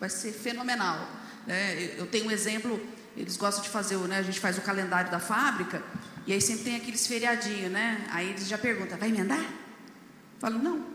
vai 0.00 0.08
ser 0.08 0.32
fenomenal. 0.32 1.08
É, 1.46 1.94
eu 1.98 2.06
tenho 2.06 2.26
um 2.26 2.30
exemplo 2.30 2.80
eles 3.16 3.36
gostam 3.36 3.62
de 3.62 3.68
fazer, 3.68 3.96
né? 3.98 4.18
A 4.18 4.22
gente 4.22 4.40
faz 4.40 4.56
o 4.56 4.62
calendário 4.62 5.10
da 5.10 5.18
fábrica 5.18 5.82
e 6.26 6.32
aí 6.32 6.40
sempre 6.40 6.64
tem 6.64 6.76
aqueles 6.76 7.06
feriadinhos, 7.06 7.70
né? 7.70 8.06
Aí 8.10 8.30
eles 8.30 8.46
já 8.46 8.56
perguntam: 8.56 8.98
vai 8.98 9.08
emendar? 9.08 9.44
Falo: 10.38 10.58
não. 10.58 10.86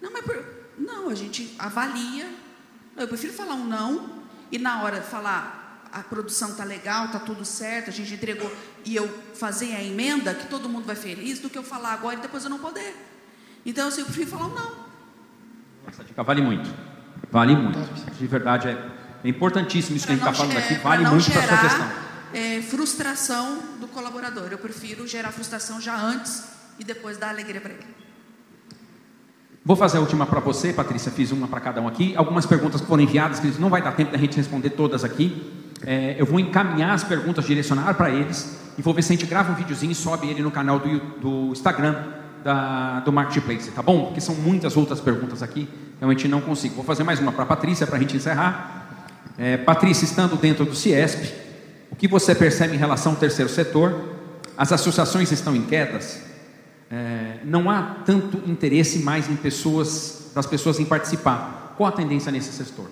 Não, 0.00 0.12
mas 0.12 0.24
por... 0.24 0.44
não, 0.78 1.08
a 1.08 1.14
gente 1.14 1.54
avalia. 1.58 2.30
Eu 2.96 3.08
prefiro 3.08 3.32
falar 3.32 3.54
um 3.54 3.66
não 3.66 4.22
e 4.50 4.58
na 4.58 4.82
hora 4.82 5.02
falar 5.02 5.88
a 5.92 6.02
produção 6.02 6.54
tá 6.54 6.64
legal, 6.64 7.10
tá 7.10 7.18
tudo 7.18 7.44
certo, 7.44 7.90
a 7.90 7.92
gente 7.92 8.14
entregou 8.14 8.50
e 8.84 8.94
eu 8.96 9.08
fazer 9.34 9.74
a 9.74 9.82
emenda 9.82 10.34
que 10.34 10.46
todo 10.46 10.68
mundo 10.68 10.84
vai 10.84 10.96
feliz 10.96 11.38
do 11.38 11.50
que 11.50 11.58
eu 11.58 11.62
falar 11.62 11.92
agora 11.92 12.16
e 12.16 12.20
depois 12.20 12.44
eu 12.44 12.50
não 12.50 12.58
poder. 12.58 12.94
Então 13.64 13.88
eu 13.88 14.04
prefiro 14.04 14.30
falar 14.30 14.46
um 14.46 14.54
não. 14.54 14.85
Essa 15.86 16.04
dica 16.04 16.22
vale 16.22 16.42
muito. 16.42 16.70
Vale 17.30 17.56
muito. 17.56 17.78
De 18.18 18.26
verdade 18.26 18.68
é 18.68 18.96
é 19.26 19.28
importantíssimo 19.28 19.96
isso 19.96 20.06
pra 20.06 20.16
que 20.16 20.22
a 20.22 20.26
gente 20.26 20.34
está 20.34 20.46
falando 20.46 20.64
aqui, 20.64 20.74
vale 20.82 21.04
muito 21.04 21.30
para 21.32 21.42
a 21.42 21.48
sua 21.48 21.58
questão. 21.58 21.86
É, 22.32 22.62
frustração 22.62 23.58
do 23.80 23.88
colaborador. 23.88 24.48
Eu 24.52 24.58
prefiro 24.58 25.04
gerar 25.04 25.32
frustração 25.32 25.80
já 25.80 25.96
antes 25.96 26.44
e 26.78 26.84
depois 26.84 27.18
dar 27.18 27.30
alegria 27.30 27.60
para 27.60 27.72
ele. 27.72 27.86
Vou 29.64 29.74
fazer 29.74 29.98
a 29.98 30.00
última 30.00 30.26
para 30.26 30.38
você, 30.38 30.72
Patrícia. 30.72 31.10
Fiz 31.10 31.32
uma 31.32 31.48
para 31.48 31.60
cada 31.60 31.80
um 31.80 31.88
aqui. 31.88 32.14
Algumas 32.14 32.46
perguntas 32.46 32.80
foram 32.82 33.02
enviadas, 33.02 33.40
que 33.40 33.48
não 33.60 33.68
vai 33.68 33.82
dar 33.82 33.92
tempo 33.96 34.12
da 34.12 34.18
gente 34.18 34.36
responder 34.36 34.70
todas 34.70 35.02
aqui. 35.02 35.52
É, 35.84 36.14
eu 36.18 36.24
vou 36.24 36.38
encaminhar 36.38 36.92
as 36.94 37.02
perguntas, 37.02 37.44
direcionar 37.44 37.94
para 37.94 38.10
eles 38.10 38.60
e 38.78 38.82
vou 38.82 38.94
ver 38.94 39.02
se 39.02 39.12
a 39.12 39.16
gente 39.16 39.26
grava 39.26 39.50
um 39.50 39.56
videozinho 39.56 39.90
e 39.90 39.94
sobe 39.94 40.28
ele 40.28 40.40
no 40.40 40.52
canal 40.52 40.78
do, 40.78 40.98
do 41.18 41.52
Instagram 41.52 41.96
da, 42.46 43.00
do 43.00 43.12
Marketplace, 43.12 43.72
tá 43.72 43.82
bom? 43.82 44.04
Porque 44.04 44.20
são 44.20 44.32
muitas 44.36 44.76
outras 44.76 45.00
perguntas 45.00 45.42
aqui, 45.42 45.68
realmente 45.98 46.28
não 46.28 46.40
consigo. 46.40 46.76
Vou 46.76 46.84
fazer 46.84 47.02
mais 47.02 47.18
uma 47.18 47.32
para 47.32 47.42
a 47.42 47.46
Patrícia 47.46 47.88
para 47.88 47.96
a 47.96 47.98
gente 47.98 48.16
encerrar. 48.16 48.86
É, 49.36 49.56
Patrícia, 49.56 50.04
estando 50.04 50.36
dentro 50.36 50.64
do 50.64 50.72
CIESP, 50.72 51.34
o 51.90 51.96
que 51.96 52.06
você 52.06 52.36
percebe 52.36 52.76
em 52.76 52.78
relação 52.78 53.12
ao 53.12 53.18
terceiro 53.18 53.50
setor? 53.50 54.14
As 54.56 54.70
associações 54.70 55.32
estão 55.32 55.56
em 55.56 55.62
quedas? 55.62 56.22
É, 56.88 57.40
não 57.44 57.68
há 57.68 57.96
tanto 58.06 58.48
interesse 58.48 59.00
mais 59.00 59.28
em 59.28 59.34
pessoas, 59.34 60.30
das 60.32 60.46
pessoas 60.46 60.78
em 60.78 60.84
participar. 60.84 61.74
Qual 61.76 61.88
a 61.88 61.92
tendência 61.92 62.30
nesse 62.30 62.52
setor? 62.52 62.88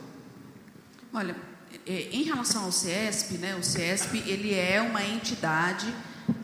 Olha, 1.13 1.37
é, 1.87 2.09
em 2.11 2.25
relação 2.25 2.65
ao 2.65 2.73
CIESP, 2.73 3.39
né, 3.39 3.55
o 3.55 3.63
CIESP 3.63 4.21
ele 4.27 4.53
é 4.53 4.83
uma 4.83 5.05
entidade 5.05 5.87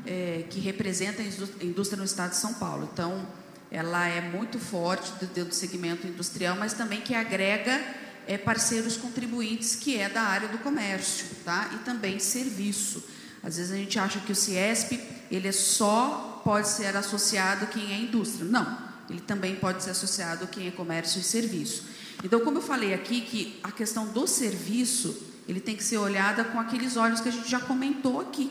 é, 0.07 0.45
que 0.51 0.61
representa 0.61 1.22
a 1.22 1.64
indústria 1.64 1.99
no 1.99 2.05
estado 2.05 2.31
de 2.31 2.37
São 2.37 2.55
Paulo. 2.55 2.89
Então, 2.93 3.26
ela 3.70 4.07
é 4.07 4.20
muito 4.20 4.59
forte 4.59 5.12
dentro 5.20 5.47
do 5.47 5.55
segmento 5.55 6.07
industrial, 6.07 6.57
mas 6.57 6.72
também 6.72 7.01
que 7.01 7.14
agrega 7.14 7.81
é, 8.26 8.37
parceiros 8.37 8.97
contribuintes, 8.97 9.76
que 9.76 9.97
é 9.97 10.09
da 10.09 10.22
área 10.22 10.49
do 10.49 10.59
comércio, 10.59 11.26
tá? 11.45 11.70
E 11.74 11.78
também 11.78 12.18
serviço. 12.18 13.05
Às 13.43 13.57
vezes 13.57 13.72
a 13.72 13.76
gente 13.76 13.99
acha 13.99 14.18
que 14.20 14.33
o 14.33 14.35
CIESP, 14.35 15.01
ele 15.31 15.49
é 15.49 15.53
só 15.53 16.43
pode 16.45 16.68
ser 16.68 16.97
associado 16.97 17.66
quem 17.66 17.93
é 17.93 17.99
indústria. 17.99 18.45
Não, 18.45 18.78
ele 19.09 19.20
também 19.20 19.57
pode 19.57 19.83
ser 19.83 19.91
associado 19.91 20.47
quem 20.49 20.66
é 20.66 20.70
comércio 20.70 21.20
e 21.20 21.24
serviço. 21.24 21.85
Então, 22.22 22.41
como 22.41 22.59
eu 22.59 22.62
falei 22.62 22.93
aqui, 22.93 23.20
que 23.20 23.59
a 23.62 23.72
questão 23.72 24.07
do 24.09 24.26
serviço, 24.26 25.16
ele 25.49 25.61
tem 25.61 25.74
que 25.74 25.83
ser 25.83 25.99
olhada 25.99 26.45
com 26.45 26.59
aqueles 26.61 26.97
olhos 26.97 27.20
que 27.20 27.28
a 27.28 27.33
gente 27.33 27.49
já 27.49 27.61
comentou 27.61 28.20
aqui, 28.20 28.51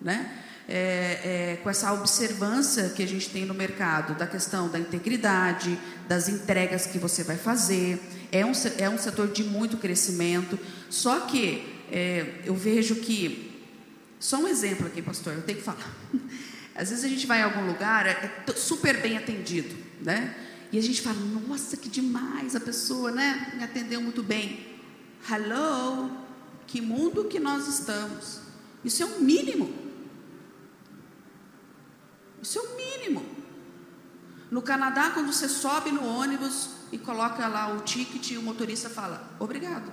né? 0.00 0.44
É, 0.70 1.54
é, 1.54 1.60
com 1.62 1.70
essa 1.70 1.94
observância 1.94 2.90
que 2.90 3.02
a 3.02 3.08
gente 3.08 3.30
tem 3.30 3.46
no 3.46 3.54
mercado 3.54 4.14
da 4.18 4.26
questão 4.26 4.68
da 4.68 4.78
integridade, 4.78 5.78
das 6.06 6.28
entregas 6.28 6.84
que 6.84 6.98
você 6.98 7.24
vai 7.24 7.38
fazer, 7.38 7.98
é 8.30 8.44
um, 8.44 8.52
é 8.76 8.90
um 8.90 8.98
setor 8.98 9.28
de 9.28 9.42
muito 9.42 9.78
crescimento, 9.78 10.58
só 10.90 11.20
que 11.20 11.66
é, 11.90 12.42
eu 12.44 12.54
vejo 12.54 12.96
que, 12.96 13.66
só 14.20 14.36
um 14.36 14.46
exemplo 14.46 14.86
aqui, 14.86 15.00
pastor, 15.00 15.32
eu 15.32 15.42
tenho 15.42 15.58
que 15.58 15.64
falar. 15.64 15.90
Às 16.76 16.90
vezes 16.90 17.04
a 17.04 17.08
gente 17.08 17.26
vai 17.26 17.40
em 17.40 17.44
algum 17.44 17.66
lugar, 17.66 18.06
é, 18.06 18.30
é 18.46 18.52
super 18.52 19.00
bem 19.00 19.16
atendido, 19.16 19.74
né? 20.02 20.34
E 20.70 20.78
a 20.78 20.82
gente 20.82 21.00
fala, 21.00 21.18
nossa, 21.18 21.76
que 21.76 21.88
demais, 21.88 22.54
a 22.54 22.60
pessoa, 22.60 23.10
né, 23.10 23.52
me 23.56 23.64
atendeu 23.64 24.02
muito 24.02 24.22
bem. 24.22 24.66
Hello, 25.28 26.10
que 26.66 26.80
mundo 26.80 27.24
que 27.24 27.40
nós 27.40 27.66
estamos. 27.66 28.40
Isso 28.84 29.02
é 29.02 29.06
o 29.06 29.20
mínimo. 29.20 29.87
Isso 32.48 32.58
é 32.58 32.62
o 32.62 32.76
mínimo. 32.76 33.26
No 34.50 34.62
Canadá, 34.62 35.10
quando 35.10 35.30
você 35.30 35.46
sobe 35.46 35.92
no 35.92 36.02
ônibus, 36.02 36.70
e 36.90 36.96
coloca 36.96 37.46
lá 37.46 37.74
o 37.74 37.80
ticket 37.82 38.38
o 38.38 38.42
motorista 38.42 38.88
fala: 38.88 39.36
obrigado. 39.38 39.92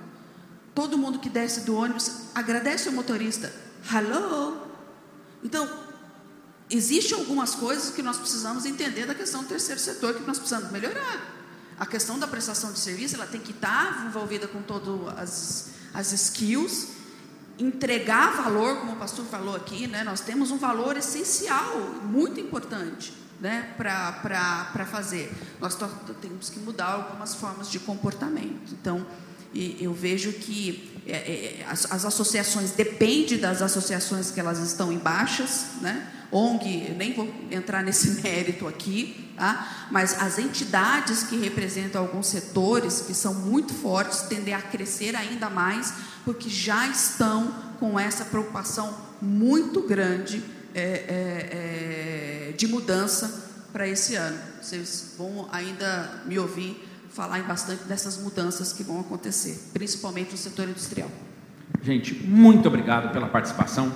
Todo 0.74 0.96
mundo 0.96 1.18
que 1.18 1.28
desce 1.28 1.60
do 1.60 1.76
ônibus 1.76 2.30
agradece 2.34 2.88
o 2.88 2.92
motorista. 2.92 3.52
Hello. 3.92 4.56
Então, 5.44 5.68
existem 6.70 7.18
algumas 7.18 7.54
coisas 7.54 7.94
que 7.94 8.02
nós 8.02 8.16
precisamos 8.16 8.64
entender 8.64 9.04
da 9.04 9.14
questão 9.14 9.42
do 9.42 9.48
terceiro 9.48 9.78
setor 9.78 10.14
que 10.14 10.26
nós 10.26 10.38
precisamos 10.38 10.70
melhorar. 10.70 11.34
A 11.78 11.84
questão 11.84 12.18
da 12.18 12.26
prestação 12.26 12.72
de 12.72 12.78
serviço, 12.78 13.16
ela 13.16 13.26
tem 13.26 13.40
que 13.40 13.50
estar 13.50 14.06
envolvida 14.06 14.48
com 14.48 14.62
todas 14.62 15.18
as, 15.18 15.70
as 15.92 16.12
skills, 16.12 16.88
entregar 17.58 18.42
valor, 18.42 18.80
como 18.80 18.92
o 18.92 18.96
pastor 18.96 19.24
falou 19.26 19.56
aqui, 19.56 19.86
né? 19.86 20.04
Nós 20.04 20.20
temos 20.20 20.50
um 20.50 20.58
valor 20.58 20.96
essencial, 20.96 21.78
muito 22.04 22.38
importante 22.38 23.12
né, 23.40 23.74
para 23.76 24.86
fazer. 24.90 25.32
Nós 25.60 25.76
temos 26.20 26.50
que 26.50 26.58
mudar 26.58 26.92
algumas 26.92 27.34
formas 27.34 27.70
de 27.70 27.78
comportamento. 27.78 28.72
Então, 28.72 29.06
eu 29.54 29.92
vejo 29.92 30.32
que 30.32 31.00
é, 31.06 31.16
é, 31.16 31.66
as, 31.68 31.90
as, 31.90 32.04
associações, 32.04 32.72
depende 32.72 33.38
das 33.38 33.62
associações 33.62 34.30
que 34.30 34.40
elas 34.40 34.58
estão 34.58 34.92
em 34.92 34.98
baixas, 34.98 35.66
né? 35.80 36.12
ONG, 36.32 36.92
nem 36.96 37.14
vou 37.14 37.32
entrar 37.50 37.82
nesse 37.82 38.20
mérito 38.22 38.66
aqui, 38.66 39.30
tá? 39.36 39.86
mas 39.90 40.20
as 40.20 40.38
entidades 40.38 41.22
que 41.22 41.36
representam 41.36 42.02
alguns 42.02 42.26
setores 42.26 43.02
que 43.02 43.14
são 43.14 43.32
muito 43.32 43.72
fortes 43.72 44.22
tendem 44.22 44.52
a 44.52 44.60
crescer 44.60 45.14
ainda 45.14 45.48
mais, 45.48 45.94
porque 46.26 46.50
já 46.50 46.88
estão 46.88 47.52
com 47.78 47.98
essa 47.98 48.24
preocupação 48.24 48.92
muito 49.22 49.80
grande 49.82 50.42
é, 50.74 50.82
é, 50.82 52.48
é, 52.50 52.52
de 52.56 52.66
mudança 52.66 53.68
para 53.72 53.86
esse 53.86 54.16
ano. 54.16 54.36
Vocês 54.60 55.14
vão 55.16 55.48
ainda 55.52 56.24
me 56.26 56.36
ouvir 56.36 56.84
falar 57.10 57.38
em 57.38 57.44
bastante 57.44 57.84
dessas 57.84 58.18
mudanças 58.18 58.72
que 58.72 58.82
vão 58.82 59.00
acontecer, 59.00 59.70
principalmente 59.72 60.32
no 60.32 60.36
setor 60.36 60.68
industrial. 60.68 61.10
Gente, 61.80 62.12
muito 62.14 62.66
obrigado 62.66 63.12
pela 63.12 63.28
participação. 63.28 63.92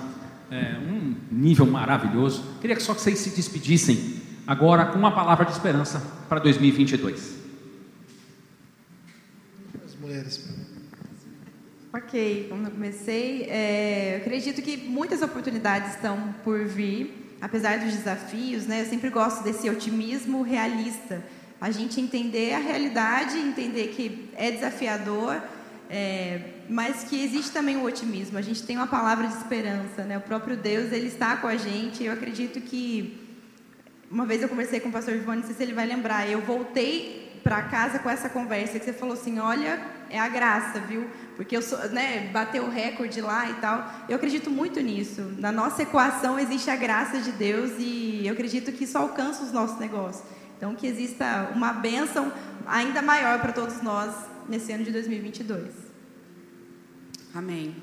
É 0.49 0.77
um 0.77 1.15
nível 1.29 1.65
maravilhoso. 1.65 2.43
Queria 2.61 2.79
só 2.79 2.93
que 2.93 3.01
vocês 3.01 3.19
se 3.19 3.31
despedissem 3.31 4.21
agora 4.47 4.85
com 4.85 4.97
uma 4.97 5.13
palavra 5.13 5.45
de 5.45 5.51
esperança 5.51 6.01
para 6.29 6.39
2022. 6.39 7.35
As 9.85 9.95
mulheres. 9.95 10.70
Ok, 11.93 12.47
como 12.49 12.67
eu 12.67 12.71
comecei, 12.71 13.43
é, 13.49 14.13
eu 14.13 14.21
acredito 14.21 14.61
que 14.61 14.77
muitas 14.77 15.21
oportunidades 15.21 15.95
estão 15.95 16.33
por 16.41 16.63
vir, 16.63 17.35
apesar 17.41 17.79
dos 17.79 17.93
desafios, 17.93 18.65
né? 18.65 18.83
Eu 18.83 18.85
sempre 18.85 19.09
gosto 19.09 19.43
desse 19.43 19.69
otimismo 19.69 20.41
realista. 20.41 21.21
A 21.59 21.69
gente 21.69 21.99
entender 21.99 22.53
a 22.53 22.59
realidade, 22.59 23.37
entender 23.37 23.89
que 23.89 24.29
é 24.37 24.51
desafiador, 24.51 25.41
é, 25.89 26.39
mas 26.69 27.03
que 27.03 27.21
existe 27.21 27.51
também 27.51 27.75
o 27.75 27.83
otimismo. 27.83 28.37
A 28.37 28.41
gente 28.41 28.63
tem 28.63 28.77
uma 28.77 28.87
palavra 28.87 29.27
de 29.27 29.33
esperança, 29.33 30.05
né? 30.05 30.17
O 30.17 30.21
próprio 30.21 30.55
Deus 30.55 30.93
ele 30.93 31.07
está 31.07 31.35
com 31.35 31.47
a 31.47 31.57
gente. 31.57 32.05
Eu 32.05 32.13
acredito 32.13 32.61
que 32.61 33.19
uma 34.09 34.25
vez 34.25 34.41
eu 34.41 34.47
conversei 34.47 34.79
com 34.79 34.87
o 34.87 34.93
pastor 34.93 35.13
Ivone, 35.13 35.39
não 35.39 35.45
sei 35.45 35.55
se 35.55 35.61
ele 35.61 35.73
vai 35.73 35.85
lembrar. 35.85 36.25
Eu 36.25 36.39
voltei 36.39 37.21
para 37.43 37.63
casa 37.63 37.99
com 37.99 38.09
essa 38.09 38.29
conversa 38.29 38.79
que 38.79 38.85
você 38.85 38.93
falou 38.93 39.13
assim, 39.13 39.39
olha, 39.39 39.81
é 40.09 40.19
a 40.19 40.27
graça, 40.27 40.79
viu? 40.79 41.07
Porque 41.41 41.57
eu 41.57 41.61
sou, 41.63 41.79
né, 41.89 42.29
bateu 42.31 42.65
o 42.65 42.69
recorde 42.69 43.19
lá 43.19 43.49
e 43.49 43.55
tal. 43.55 43.91
Eu 44.07 44.17
acredito 44.17 44.51
muito 44.51 44.79
nisso. 44.79 45.23
Na 45.39 45.51
nossa 45.51 45.81
equação 45.81 46.37
existe 46.37 46.69
a 46.69 46.75
graça 46.75 47.19
de 47.19 47.31
Deus 47.31 47.71
e 47.79 48.21
eu 48.27 48.33
acredito 48.33 48.71
que 48.71 48.83
isso 48.83 48.95
alcança 48.95 49.43
os 49.43 49.51
nossos 49.51 49.79
negócios. 49.79 50.23
Então 50.55 50.75
que 50.75 50.85
exista 50.85 51.49
uma 51.55 51.73
bênção 51.73 52.31
ainda 52.67 53.01
maior 53.01 53.41
para 53.41 53.51
todos 53.51 53.81
nós 53.81 54.13
nesse 54.47 54.71
ano 54.71 54.83
de 54.83 54.91
2022. 54.91 55.73
Amém. 57.33 57.75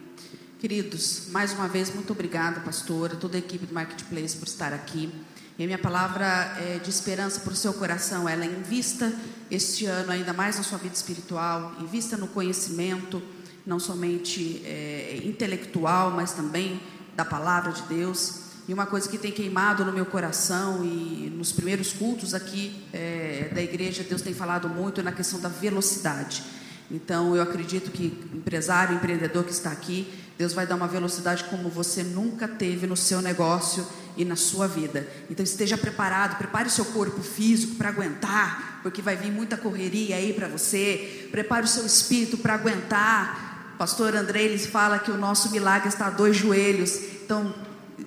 Queridos, 0.60 1.26
mais 1.32 1.52
uma 1.52 1.66
vez, 1.66 1.92
muito 1.92 2.12
obrigada, 2.12 2.60
pastora, 2.60 3.16
toda 3.16 3.36
a 3.36 3.40
equipe 3.40 3.66
do 3.66 3.74
Marketplace 3.74 4.36
por 4.36 4.46
estar 4.46 4.72
aqui. 4.72 5.12
E 5.58 5.64
a 5.64 5.66
minha 5.66 5.78
palavra 5.78 6.24
é 6.60 6.78
de 6.78 6.88
esperança 6.88 7.40
para 7.40 7.52
o 7.52 7.56
seu 7.56 7.74
coração, 7.74 8.28
ela 8.28 8.44
é 8.44 8.46
invista 8.46 9.12
este 9.50 9.86
ano 9.86 10.12
ainda 10.12 10.32
mais 10.32 10.56
na 10.56 10.62
sua 10.62 10.78
vida 10.78 10.94
espiritual, 10.94 11.74
invista 11.80 12.16
no 12.16 12.28
conhecimento, 12.28 13.20
não 13.68 13.78
somente 13.78 14.62
é, 14.64 15.20
intelectual, 15.24 16.10
mas 16.10 16.32
também 16.32 16.80
da 17.14 17.22
palavra 17.22 17.70
de 17.70 17.82
Deus. 17.82 18.48
E 18.66 18.72
uma 18.72 18.86
coisa 18.86 19.06
que 19.08 19.18
tem 19.18 19.30
queimado 19.30 19.84
no 19.84 19.92
meu 19.92 20.06
coração 20.06 20.82
e 20.82 21.30
nos 21.36 21.52
primeiros 21.52 21.92
cultos 21.92 22.32
aqui 22.32 22.82
é, 22.94 23.50
da 23.54 23.62
igreja, 23.62 24.02
Deus 24.02 24.22
tem 24.22 24.32
falado 24.32 24.70
muito 24.70 25.02
na 25.02 25.12
questão 25.12 25.38
da 25.38 25.50
velocidade. 25.50 26.42
Então, 26.90 27.36
eu 27.36 27.42
acredito 27.42 27.90
que 27.90 28.06
empresário, 28.32 28.96
empreendedor 28.96 29.44
que 29.44 29.52
está 29.52 29.70
aqui, 29.70 30.10
Deus 30.38 30.54
vai 30.54 30.66
dar 30.66 30.74
uma 30.74 30.88
velocidade 30.88 31.44
como 31.44 31.68
você 31.68 32.02
nunca 32.02 32.48
teve 32.48 32.86
no 32.86 32.96
seu 32.96 33.20
negócio 33.20 33.86
e 34.16 34.24
na 34.24 34.36
sua 34.36 34.66
vida. 34.66 35.06
Então, 35.28 35.44
esteja 35.44 35.76
preparado, 35.76 36.38
prepare 36.38 36.68
o 36.68 36.70
seu 36.70 36.86
corpo 36.86 37.22
físico 37.22 37.74
para 37.74 37.90
aguentar, 37.90 38.80
porque 38.82 39.02
vai 39.02 39.16
vir 39.16 39.30
muita 39.30 39.58
correria 39.58 40.16
aí 40.16 40.32
para 40.32 40.48
você. 40.48 41.28
Prepare 41.30 41.66
o 41.66 41.68
seu 41.68 41.84
espírito 41.84 42.38
para 42.38 42.54
aguentar. 42.54 43.47
Pastor 43.78 44.14
André, 44.16 44.42
ele 44.42 44.58
fala 44.58 44.98
que 44.98 45.10
o 45.10 45.16
nosso 45.16 45.50
milagre 45.50 45.88
está 45.88 46.08
a 46.08 46.10
dois 46.10 46.36
joelhos. 46.36 46.98
Então, 47.24 47.54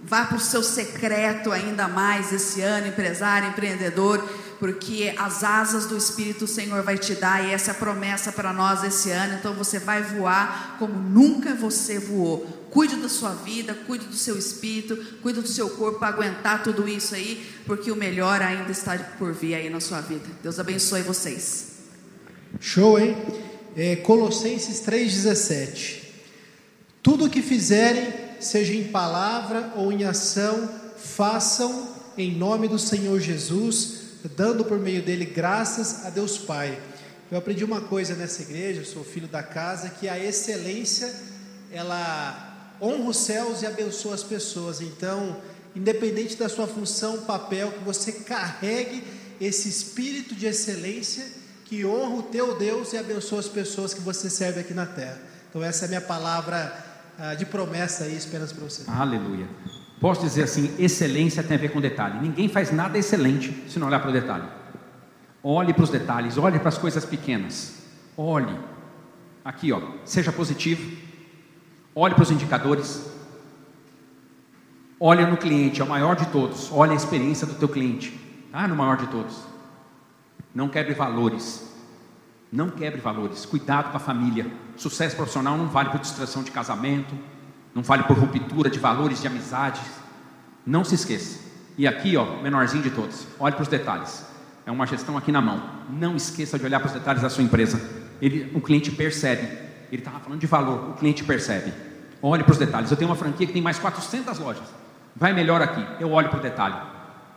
vá 0.04 0.26
para 0.26 0.38
o 0.38 0.40
seu 0.40 0.62
secreto 0.62 1.52
ainda 1.52 1.88
mais 1.88 2.34
esse 2.34 2.62
ano, 2.62 2.88
empresário, 2.88 3.50
empreendedor 3.50 4.24
porque 4.62 5.16
as 5.18 5.44
asas 5.44 5.88
do 5.88 5.98
Espírito 5.98 6.46
o 6.46 6.48
Senhor 6.48 6.84
vai 6.84 6.96
te 6.96 7.16
dar, 7.16 7.44
e 7.44 7.52
essa 7.52 7.72
é 7.72 7.74
a 7.74 7.76
promessa 7.76 8.32
para 8.32 8.54
nós 8.54 8.84
esse 8.84 9.10
ano. 9.10 9.34
Então 9.34 9.56
você 9.56 9.80
vai 9.80 10.04
voar 10.04 10.76
como 10.78 10.94
nunca 10.94 11.56
você 11.56 11.98
voou. 11.98 12.46
Cuide 12.70 12.98
da 12.98 13.10
sua 13.10 13.32
vida, 13.32 13.74
cuide 13.88 14.06
do 14.06 14.16
seu 14.16 14.38
espírito, 14.38 14.96
cuide 15.24 15.42
do 15.42 15.48
seu 15.48 15.68
corpo 15.68 15.98
para 15.98 16.10
aguentar 16.10 16.62
tudo 16.62 16.88
isso 16.88 17.16
aí, 17.16 17.44
porque 17.66 17.90
o 17.90 17.96
melhor 17.96 18.40
ainda 18.40 18.72
está 18.72 18.96
por 19.18 19.34
vir 19.34 19.56
aí 19.56 19.68
na 19.68 19.80
sua 19.80 20.00
vida. 20.00 20.28
Deus 20.44 20.60
abençoe 20.60 21.02
vocês. 21.02 21.80
Show, 22.60 23.00
hein? 23.00 23.18
É, 23.76 23.96
Colossenses 23.98 24.82
3,17. 24.82 26.02
Tudo 27.02 27.26
o 27.26 27.30
que 27.30 27.42
fizerem, 27.42 28.14
seja 28.40 28.74
em 28.74 28.86
palavra 28.86 29.74
ou 29.76 29.92
em 29.92 30.04
ação, 30.04 30.70
façam 30.98 31.90
em 32.18 32.36
nome 32.36 32.68
do 32.68 32.78
Senhor 32.78 33.20
Jesus 33.20 34.02
dando 34.36 34.64
por 34.64 34.80
meio 34.80 35.02
dele 35.02 35.26
graças 35.26 36.06
a 36.06 36.10
Deus 36.10 36.38
Pai. 36.38 36.78
Eu 37.32 37.38
aprendi 37.38 37.64
uma 37.64 37.82
coisa 37.82 38.14
nessa 38.14 38.42
igreja, 38.42 38.84
sou 38.84 39.04
filho 39.04 39.28
da 39.28 39.42
casa, 39.42 39.90
que 39.90 40.08
a 40.08 40.20
excelência 40.20 41.14
ela 41.72 42.76
honra 42.82 43.10
os 43.10 43.18
céus 43.18 43.62
e 43.62 43.66
abençoa 43.66 44.14
as 44.14 44.24
pessoas. 44.24 44.82
Então, 44.82 45.38
independente 45.76 46.36
da 46.36 46.50
sua 46.50 46.68
função, 46.68 47.22
papel, 47.22 47.72
que 47.72 47.84
você 47.84 48.12
carregue 48.12 49.04
esse 49.40 49.70
espírito 49.70 50.36
de 50.36 50.46
excelência 50.46 51.26
que 51.72 51.86
honra 51.86 52.16
o 52.16 52.24
teu 52.24 52.58
Deus 52.58 52.92
e 52.92 52.98
abençoa 52.98 53.40
as 53.40 53.48
pessoas 53.48 53.94
que 53.94 54.02
você 54.02 54.30
serve 54.30 54.60
aqui 54.60 54.74
na 54.74 54.86
terra. 54.86 55.18
Então, 55.50 55.64
essa 55.64 55.86
é 55.86 55.88
a 55.88 55.88
minha 55.88 56.02
palavra 56.02 56.76
ah, 57.18 57.34
de 57.34 57.46
promessa 57.46 58.08
e 58.08 58.18
esperança 58.18 58.54
para 58.54 58.66
você. 58.66 58.84
Aleluia. 58.92 59.48
Posso 60.02 60.20
dizer 60.20 60.44
assim: 60.44 60.76
excelência 60.78 61.42
tem 61.42 61.56
a 61.56 61.60
ver 61.62 61.72
com 61.72 61.80
detalhe. 61.80 62.20
Ninguém 62.20 62.50
faz 62.50 62.74
nada 62.74 62.98
excelente 62.98 63.56
se 63.70 63.80
não 63.80 63.88
olhar 63.88 64.02
para 64.02 64.10
o 64.10 64.12
detalhe. 64.12 64.44
Olhe 65.42 65.74
para 65.74 65.86
os 65.86 65.90
detalhes, 65.90 66.38
olhe 66.38 66.60
para 66.60 66.68
as 66.68 66.78
coisas 66.78 67.06
pequenas. 67.06 67.76
Olhe. 68.18 68.54
Aqui, 69.46 69.72
ó, 69.72 69.82
seja 70.04 70.30
positivo. 70.34 70.92
Olhe 71.96 72.14
para 72.14 72.24
os 72.24 72.32
indicadores. 72.32 73.10
Olhe 75.00 75.26
no 75.26 75.38
cliente, 75.38 75.80
é 75.80 75.86
o 75.86 75.88
maior 75.88 76.18
de 76.18 76.26
todos. 76.26 76.70
Olhe 76.70 76.92
a 76.92 76.96
experiência 76.96 77.48
do 77.48 77.54
teu 77.54 77.70
cliente. 77.70 78.20
Ah, 78.52 78.68
no 78.68 78.76
maior 78.76 78.98
de 78.98 79.08
todos. 79.08 79.51
Não 80.54 80.68
quebre 80.68 80.94
valores. 80.94 81.72
Não 82.52 82.70
quebre 82.70 83.00
valores. 83.00 83.46
Cuidado 83.46 83.92
com 83.92 83.98
a 83.98 84.00
família. 84.00 84.52
Sucesso 84.76 85.16
profissional 85.16 85.58
não 85.58 85.68
vale 85.68 85.90
por 85.90 86.00
distração 86.00 86.44
de 86.44 86.52
casamento, 86.52 87.16
não 87.74 87.84
fale 87.84 88.04
por 88.04 88.18
ruptura 88.18 88.70
de 88.70 88.80
valores 88.80 89.22
de 89.22 89.28
amizades. 89.28 89.82
Não 90.66 90.84
se 90.84 90.96
esqueça. 90.96 91.40
E 91.78 91.88
aqui, 91.88 92.18
ó, 92.18 92.42
menorzinho 92.42 92.84
de 92.84 92.92
todos. 92.92 93.26
Olhe 93.40 93.56
para 93.56 93.64
os 93.64 93.68
detalhes. 93.68 94.26
É 94.66 94.72
uma 94.72 94.86
gestão 94.86 95.18
aqui 95.18 95.32
na 95.32 95.42
mão. 95.42 95.64
Não 95.90 96.16
esqueça 96.16 96.60
de 96.60 96.66
olhar 96.66 96.80
para 96.80 96.88
os 96.88 96.94
detalhes 96.94 97.22
da 97.22 97.30
sua 97.30 97.44
empresa. 97.44 97.82
Ele, 98.22 98.52
o 98.54 98.62
cliente 98.62 98.92
percebe. 98.92 99.44
Ele 99.92 100.02
estava 100.02 100.20
falando 100.20 100.40
de 100.40 100.48
valor. 100.48 100.92
O 100.92 100.94
cliente 100.94 101.24
percebe. 101.24 101.74
Olhe 102.22 102.44
para 102.44 102.52
os 102.52 102.58
detalhes. 102.58 102.92
Eu 102.92 102.98
tenho 102.98 103.10
uma 103.10 103.16
franquia 103.16 103.48
que 103.48 103.54
tem 103.54 103.62
mais 103.62 103.80
400 103.80 104.38
lojas. 104.38 104.64
Vai 105.16 105.34
melhor 105.34 105.62
aqui. 105.62 105.86
Eu 106.00 106.12
olho 106.12 106.30
para 106.30 106.40
o 106.40 106.42
detalhe. 106.42 106.76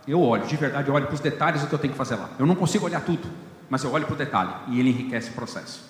Eu 0.07 0.21
olho, 0.21 0.47
de 0.47 0.57
verdade, 0.57 0.89
eu 0.89 0.95
olho 0.95 1.07
para 1.07 1.15
os 1.15 1.21
detalhes 1.21 1.63
do 1.63 1.67
que 1.67 1.75
eu 1.75 1.79
tenho 1.79 1.93
que 1.93 1.99
fazer 1.99 2.17
lá. 2.17 2.29
Eu 2.39 2.47
não 2.47 2.55
consigo 2.55 2.85
olhar 2.85 3.01
tudo, 3.01 3.27
mas 3.71 3.83
eu 3.83 3.93
olho 3.93 4.05
para 4.05 4.15
o 4.15 4.19
detalhe 4.19 4.51
e 4.69 4.81
ele 4.81 4.91
enriquece 4.91 5.31
o 5.31 5.33
processo. 5.33 5.83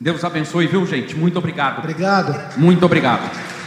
Deus 0.00 0.24
abençoe, 0.24 0.66
viu, 0.66 0.84
gente? 0.86 1.16
Muito 1.16 1.38
obrigado. 1.38 1.78
Obrigado. 1.78 2.58
Muito 2.58 2.84
obrigado. 2.84 3.61